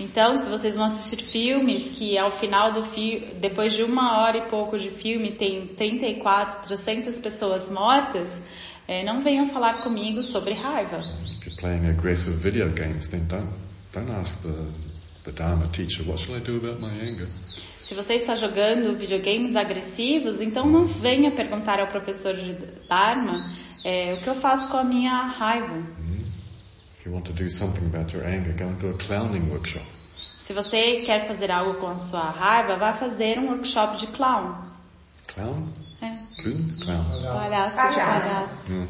Então, 0.00 0.36
se 0.36 0.48
vocês 0.48 0.74
vão 0.74 0.84
assistir 0.84 1.22
filmes 1.22 1.90
que 1.90 2.16
ao 2.18 2.30
final 2.30 2.72
do 2.72 2.82
filme, 2.82 3.26
depois 3.36 3.72
de 3.72 3.84
uma 3.84 4.20
hora 4.20 4.38
e 4.38 4.42
pouco 4.42 4.78
de 4.78 4.90
filme, 4.90 5.30
tem 5.32 5.66
34, 5.66 6.66
300 6.66 7.18
pessoas 7.18 7.68
mortas, 7.68 8.32
é, 8.88 9.04
não 9.04 9.20
venham 9.20 9.48
falar 9.48 9.82
comigo 9.82 10.22
sobre 10.22 10.54
raiva. 10.54 10.98
If 11.38 11.46
you're 11.46 11.60
playing 11.60 11.86
aggressive 11.86 12.36
video 12.36 12.70
games, 12.70 13.08
then 13.08 13.26
don't, 13.26 13.48
don't 13.92 14.10
ask 14.12 14.40
the, 14.42 14.54
the 15.24 15.32
Dharma 15.32 15.66
teacher, 15.68 16.04
what 16.04 16.22
I 16.30 16.40
do 16.40 16.58
about 16.58 16.80
my 16.80 16.90
anger? 17.00 17.28
Se 17.82 17.94
você 17.94 18.14
está 18.14 18.34
jogando 18.34 18.96
videogames 18.96 19.56
agressivos, 19.56 20.40
então 20.40 20.66
não 20.66 20.86
venha 20.86 21.30
perguntar 21.30 21.80
ao 21.80 21.88
professor 21.88 22.34
de 22.34 22.54
Dharma 22.88 23.38
é, 23.84 24.14
o 24.14 24.22
que 24.22 24.28
eu 24.28 24.34
faço 24.34 24.68
com 24.68 24.76
a 24.76 24.84
minha 24.84 25.12
raiva. 25.12 25.76
If 26.98 27.06
you 27.06 27.12
want 27.12 27.26
to 27.26 27.32
do 27.32 27.50
something 27.50 27.86
about 27.86 28.14
your 28.14 28.24
anger, 28.24 28.54
go 28.56 28.64
and 28.64 28.74
do 28.74 28.90
a 28.90 28.94
clowning 28.94 29.50
workshop. 29.50 29.84
Se 30.38 30.52
você 30.52 31.02
quer 31.02 31.26
fazer 31.26 31.50
algo 31.50 31.74
com 31.80 31.88
a 31.88 31.98
sua 31.98 32.30
raiva, 32.30 32.76
vá 32.76 32.92
fazer 32.92 33.38
um 33.38 33.48
workshop 33.48 33.96
de 33.98 34.06
clown. 34.06 34.54
Clown? 35.26 35.68
Palhaço 37.24 37.76
palhaço. 37.76 38.72
Yeah. 38.72 38.88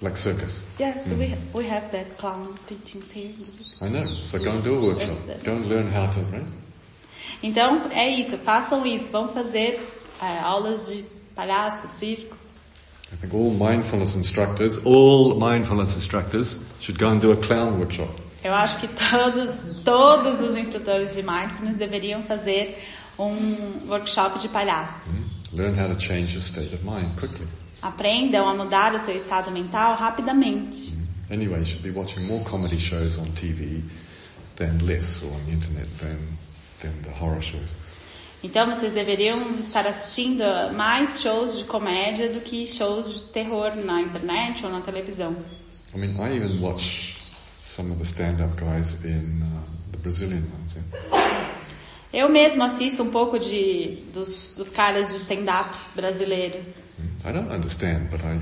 Like 0.00 0.18
circus. 0.18 0.64
Yeah, 0.80 0.98
do 1.06 1.14
we, 1.14 1.36
we 1.52 1.68
have 1.68 1.90
that 1.92 2.16
clown 2.18 2.58
teachings 2.66 3.10
here. 3.10 3.30
I 3.82 3.88
know. 3.90 4.02
So 4.02 4.38
go 4.38 4.52
and 4.52 4.62
do 4.62 4.78
a 4.78 4.80
workshop. 4.80 5.44
Go 5.44 5.52
and 5.52 5.66
learn 5.66 5.92
how 5.92 6.06
to, 6.10 6.20
right? 6.32 6.46
Então, 7.42 7.82
é 7.92 8.08
isso, 8.08 8.38
façam 8.38 8.84
isso, 8.86 9.10
vão 9.10 9.28
fazer 9.28 9.78
é, 10.20 10.38
aulas 10.40 10.88
de 10.88 11.04
palhaço, 11.34 11.86
circo. 11.86 12.36
I 13.12 13.16
think 13.16 13.34
all 13.34 13.50
mindfulness 13.50 14.16
instructors, 14.16 14.78
all 14.84 15.34
mindfulness 15.38 15.96
instructors 15.96 16.58
should 16.80 16.98
go 16.98 17.08
and 17.08 17.18
do 17.18 17.32
a 17.32 17.36
clown 17.36 17.78
workshop. 17.78 18.10
Eu 18.42 18.54
acho 18.54 18.78
que 18.78 18.88
todos, 18.88 19.82
todos 19.84 20.40
os 20.40 20.56
instrutores 20.56 21.14
de 21.14 21.22
mindfulness 21.22 21.76
deveriam 21.76 22.22
fazer 22.22 22.82
um 23.18 23.88
workshop 23.88 24.38
de 24.38 24.48
palhaço. 24.48 25.08
Learn 25.52 25.74
how 25.74 25.86
to 25.88 25.96
change 25.96 26.34
your 26.34 26.42
state 26.42 26.72
of 26.72 26.84
mind 26.84 27.16
quickly. 27.16 27.46
Aprendam 27.82 28.46
a 28.46 28.54
mudar 28.54 28.94
o 28.94 28.98
seu 28.98 29.14
estado 29.14 29.50
mental 29.50 29.96
rapidamente. 29.96 30.92
Anyway, 31.30 31.60
you 31.60 31.64
should 31.64 31.82
be 31.82 31.90
watching 31.90 32.26
more 32.26 32.42
comedy 32.44 32.78
shows 32.78 33.18
on 33.18 33.26
TV 33.32 33.82
than 34.56 34.78
less, 34.86 35.22
or 35.22 35.32
on 35.32 35.44
the 35.46 35.52
internet 35.52 35.86
than, 35.98 36.18
than 36.80 37.02
the 37.02 37.10
horror 37.10 37.40
shows. 37.40 37.74
Então 38.42 38.66
vocês 38.66 38.92
deveriam 38.92 39.58
estar 39.58 39.86
assistindo 39.86 40.44
mais 40.74 41.20
shows 41.20 41.58
de 41.58 41.64
comédia 41.64 42.28
do 42.28 42.40
que 42.40 42.66
shows 42.66 43.12
de 43.12 43.22
terror 43.32 43.74
na 43.76 44.00
internet 44.00 44.64
ou 44.64 44.70
na 44.70 44.80
televisão. 44.80 45.34
I 45.94 45.98
mean, 45.98 46.16
I 46.20 46.36
even 46.36 46.60
watch 46.60 47.16
some 47.42 47.90
of 47.90 47.98
the 47.98 48.04
stand-up 48.04 48.54
guys 48.56 49.02
in 49.04 49.42
uh, 49.42 49.64
the 49.92 49.98
Brazilian 49.98 50.44
ones. 50.52 50.76
Yeah? 50.76 51.47
Eu 52.12 52.28
mesmo 52.28 52.62
assisto 52.64 53.02
um 53.02 53.10
pouco 53.10 53.38
de 53.38 53.98
dos, 54.12 54.54
dos 54.56 54.70
caras 54.70 55.10
de 55.10 55.16
stand-up 55.16 55.70
brasileiros. 55.94 56.78
I 57.24 57.32
don't 57.32 57.52
understand, 57.52 58.08
but 58.10 58.20
I, 58.22 58.38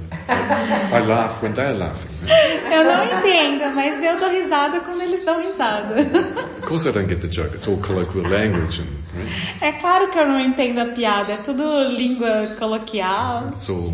I, 0.95 1.01
laugh 1.01 1.43
when 1.43 1.53
they're 1.55 1.75
laughing. 1.75 2.11
yeah? 2.27 2.77
Eu 2.77 2.85
não 2.85 3.05
entendo, 3.05 3.75
mas 3.75 4.03
eu 4.03 4.21
dou 4.21 4.31
risada 4.31 4.81
quando 4.81 5.03
eles 5.03 5.25
dão 5.25 5.43
risada. 5.43 6.01
Of 6.01 6.67
course 6.67 6.89
I 6.89 6.93
don't 6.93 7.09
get 7.09 7.21
the 7.21 7.29
joke. 7.29 7.55
It's 7.57 7.67
all 7.67 7.79
colloquial 7.79 8.29
language 8.29 8.83
and 8.83 9.19
right? 9.19 9.33
É 9.63 9.73
claro 9.73 10.11
que 10.11 10.19
eu 10.19 10.29
não 10.29 10.39
entendo 10.39 10.79
a 10.79 10.87
piada, 10.87 11.33
é 11.33 11.37
tudo 11.39 11.89
língua 11.89 12.55
coloquial, 12.59 13.47
it's 13.49 13.69
all 13.69 13.93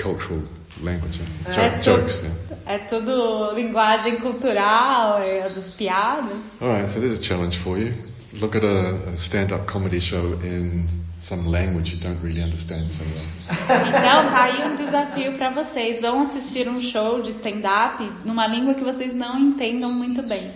cultural 0.00 0.42
language. 0.82 1.20
Yeah? 1.48 1.76
É 1.76 1.80
jokes. 1.80 2.22
Yeah? 2.22 2.48
é 2.66 2.78
tudo 2.78 3.54
linguagem 3.54 4.16
cultural, 4.16 5.22
é 5.22 5.48
dos 5.48 5.72
piadas. 5.72 6.60
All 6.60 6.68
right, 6.68 6.88
so 6.88 7.00
there's 7.00 7.18
a 7.18 7.22
challenge 7.22 7.56
for 7.56 7.78
you. 7.78 7.94
Look 8.34 8.56
at 8.56 8.62
a, 8.62 9.10
a 9.10 9.16
stand-up 9.16 9.66
comedy 9.66 10.00
show 10.00 10.34
in 10.42 10.86
some 11.18 11.46
language 11.46 11.94
you 11.94 12.00
don't 12.00 12.20
really 12.22 12.42
understand 12.42 12.90
so 12.90 13.02
well. 13.02 13.24
Então 13.48 14.30
tá 14.30 14.44
aí 14.44 14.70
um 14.70 14.74
desafio 14.76 15.32
para 15.32 15.50
vocês. 15.50 16.00
Vão 16.00 16.22
assistir 16.22 16.68
um 16.68 16.80
show 16.80 17.22
de 17.22 17.30
stand-up 17.30 18.02
numa 18.24 18.46
língua 18.46 18.74
que 18.74 18.84
vocês 18.84 19.14
não 19.14 19.38
entendam 19.38 19.90
muito 19.90 20.22
bem. 20.28 20.52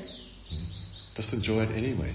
Just 1.16 1.32
enjoy 1.32 1.60
it 1.60 1.72
anyway. 1.72 2.14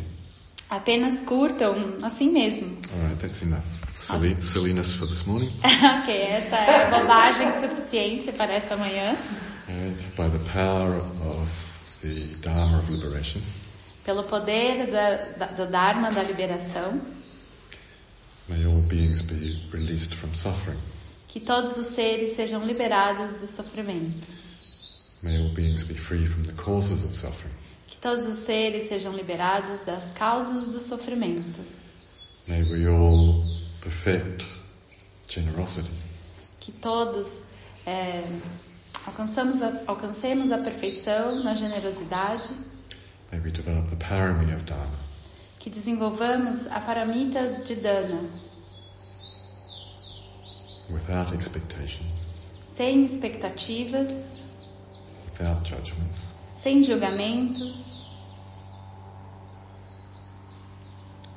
Apenas 0.69 1.21
curtam 1.21 1.75
assim 2.03 2.31
mesmo. 2.31 2.77
All 2.93 3.07
right, 3.07 3.19
that's 3.19 3.41
enough 3.41 3.65
silly, 3.95 4.35
silliness 4.35 4.93
for 4.93 5.05
this 5.07 5.25
morning. 5.25 5.51
ok, 5.63 6.21
essa 6.23 6.57
é 6.57 6.89
bobagem 6.89 7.51
suficiente 7.59 8.31
para 8.31 8.53
essa 8.53 8.75
manhã. 8.75 9.15
Right, 9.67 10.05
by 10.15 10.29
the 10.29 10.43
power 10.53 11.01
of 11.21 11.47
the 12.01 12.27
Dharma 12.41 12.79
of 12.79 12.89
liberation, 12.91 13.41
Pelo 14.07 14.23
poder 14.23 14.89
da, 14.89 15.25
da, 15.37 15.45
do 15.47 15.69
Dharma 15.69 16.09
da 16.09 16.23
liberação, 16.23 17.01
may 18.47 18.65
all 18.65 18.81
beings 18.83 19.21
be 19.21 19.61
released 19.73 20.15
from 20.15 20.33
suffering. 20.33 20.79
que 21.27 21.41
todos 21.41 21.75
os 21.75 21.87
seres 21.87 22.37
sejam 22.37 22.65
liberados 22.65 23.35
do 23.35 23.45
sofrimento. 23.45 24.25
May 25.23 25.37
all 25.41 25.49
beings 25.49 25.83
be 25.83 25.93
free 25.93 26.25
from 26.25 26.43
the 26.43 26.53
causes 26.53 27.03
of 27.03 27.17
suffering. 27.17 27.53
Que 27.87 27.97
todos 27.97 28.25
os 28.25 28.37
seres 28.37 28.87
sejam 28.87 29.13
liberados 29.13 29.81
das 29.81 30.09
causas 30.11 30.69
do 30.71 30.79
sofrimento. 30.79 31.59
May 32.47 32.63
we 32.63 32.87
all 32.87 33.43
perfect 33.81 34.47
generosity. 35.27 35.91
Que 36.61 36.71
todos 36.71 37.41
é, 37.85 38.23
alcançamos 39.05 39.61
a, 39.61 39.81
alcancemos 39.85 40.49
a 40.53 40.59
perfeição 40.59 41.43
na 41.43 41.53
generosidade. 41.53 42.49
May 43.31 43.39
we 43.39 43.51
develop 43.51 43.89
the 43.89 43.95
parami 43.97 44.53
of 44.53 44.65
Dharma. 44.65 44.97
Que 45.59 45.69
desenvolvamos 45.69 46.67
a 46.67 46.79
paramita 46.79 47.63
de 47.65 47.75
Dana, 47.75 48.29
without 50.89 51.33
expectations, 51.33 52.27
sem 52.67 53.03
expectativas, 53.03 54.39
without 55.25 55.65
judgments, 55.65 56.29
sem 56.55 56.81
julgamentos, 56.81 58.05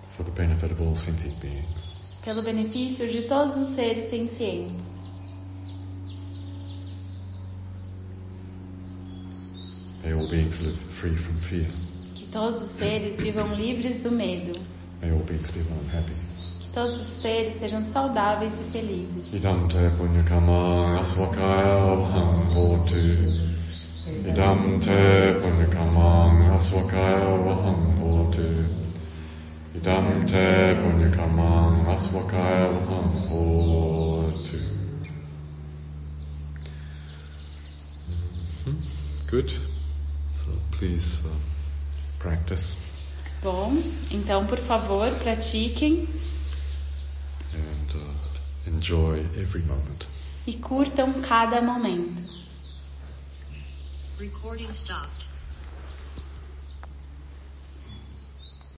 for 0.09 0.22
the 0.22 0.30
benefit 0.30 0.70
of 0.70 0.80
all 0.80 0.95
sentient 0.95 1.41
beings. 1.41 1.88
pelo 2.22 2.43
benefício 2.43 3.11
de 3.11 3.22
todos 3.22 3.57
os 3.57 3.68
seres 3.68 4.05
sencientes. 4.05 4.99
May 10.11 10.16
all 10.16 10.26
beings 10.26 10.61
live 10.61 10.76
free 10.76 11.14
from 11.14 11.36
fear. 11.36 11.66
Que 12.16 12.26
todos 12.32 12.61
os 12.61 12.70
seres 12.70 13.16
vivam 13.18 13.54
livres 13.54 13.98
do 13.98 14.11
medo. 14.11 14.58
May 15.00 15.12
all 15.12 15.20
beings 15.20 15.52
be 15.52 15.61
well 15.61 15.78
and 15.78 15.88
happy. 15.88 16.14
Que 16.58 16.68
todos 16.70 16.96
os 16.96 17.06
seres 17.22 17.54
sejam 17.54 17.84
saudáveis 17.84 18.61
e 18.61 18.64
felizes. 18.64 19.32
Idam 19.32 19.68
te 19.68 19.78
punyakama 19.96 20.98
aswakaya 20.98 21.94
vaham 21.94 22.52
hotu. 22.54 22.96
Idam 24.26 24.80
te 24.80 25.38
punyakama 25.40 26.54
aswakaya 26.56 27.38
vaham 27.44 27.94
hotu. 28.00 28.66
Idam 29.76 30.26
te 30.26 30.74
punyakama 30.82 31.94
aswakaya 31.94 32.66
vaham 32.66 33.28
hotu. 33.28 34.58
Mhm. 38.66 38.76
Good. 39.30 39.69
Please 40.80 41.22
uh, 41.26 41.28
practice 42.18 42.74
Bom, 43.42 43.70
então 44.10 44.46
por 44.46 44.58
favor 44.58 45.10
pratiquem 45.22 46.08
and 47.52 47.94
uh, 47.94 48.70
enjoy 48.74 49.20
every 49.36 49.62
moment. 49.62 50.06
e 50.46 50.54
curtam 50.54 51.20
cada 51.20 51.60
momento. 51.60 52.22
Recording 54.18 54.72
stopped. 54.72 55.19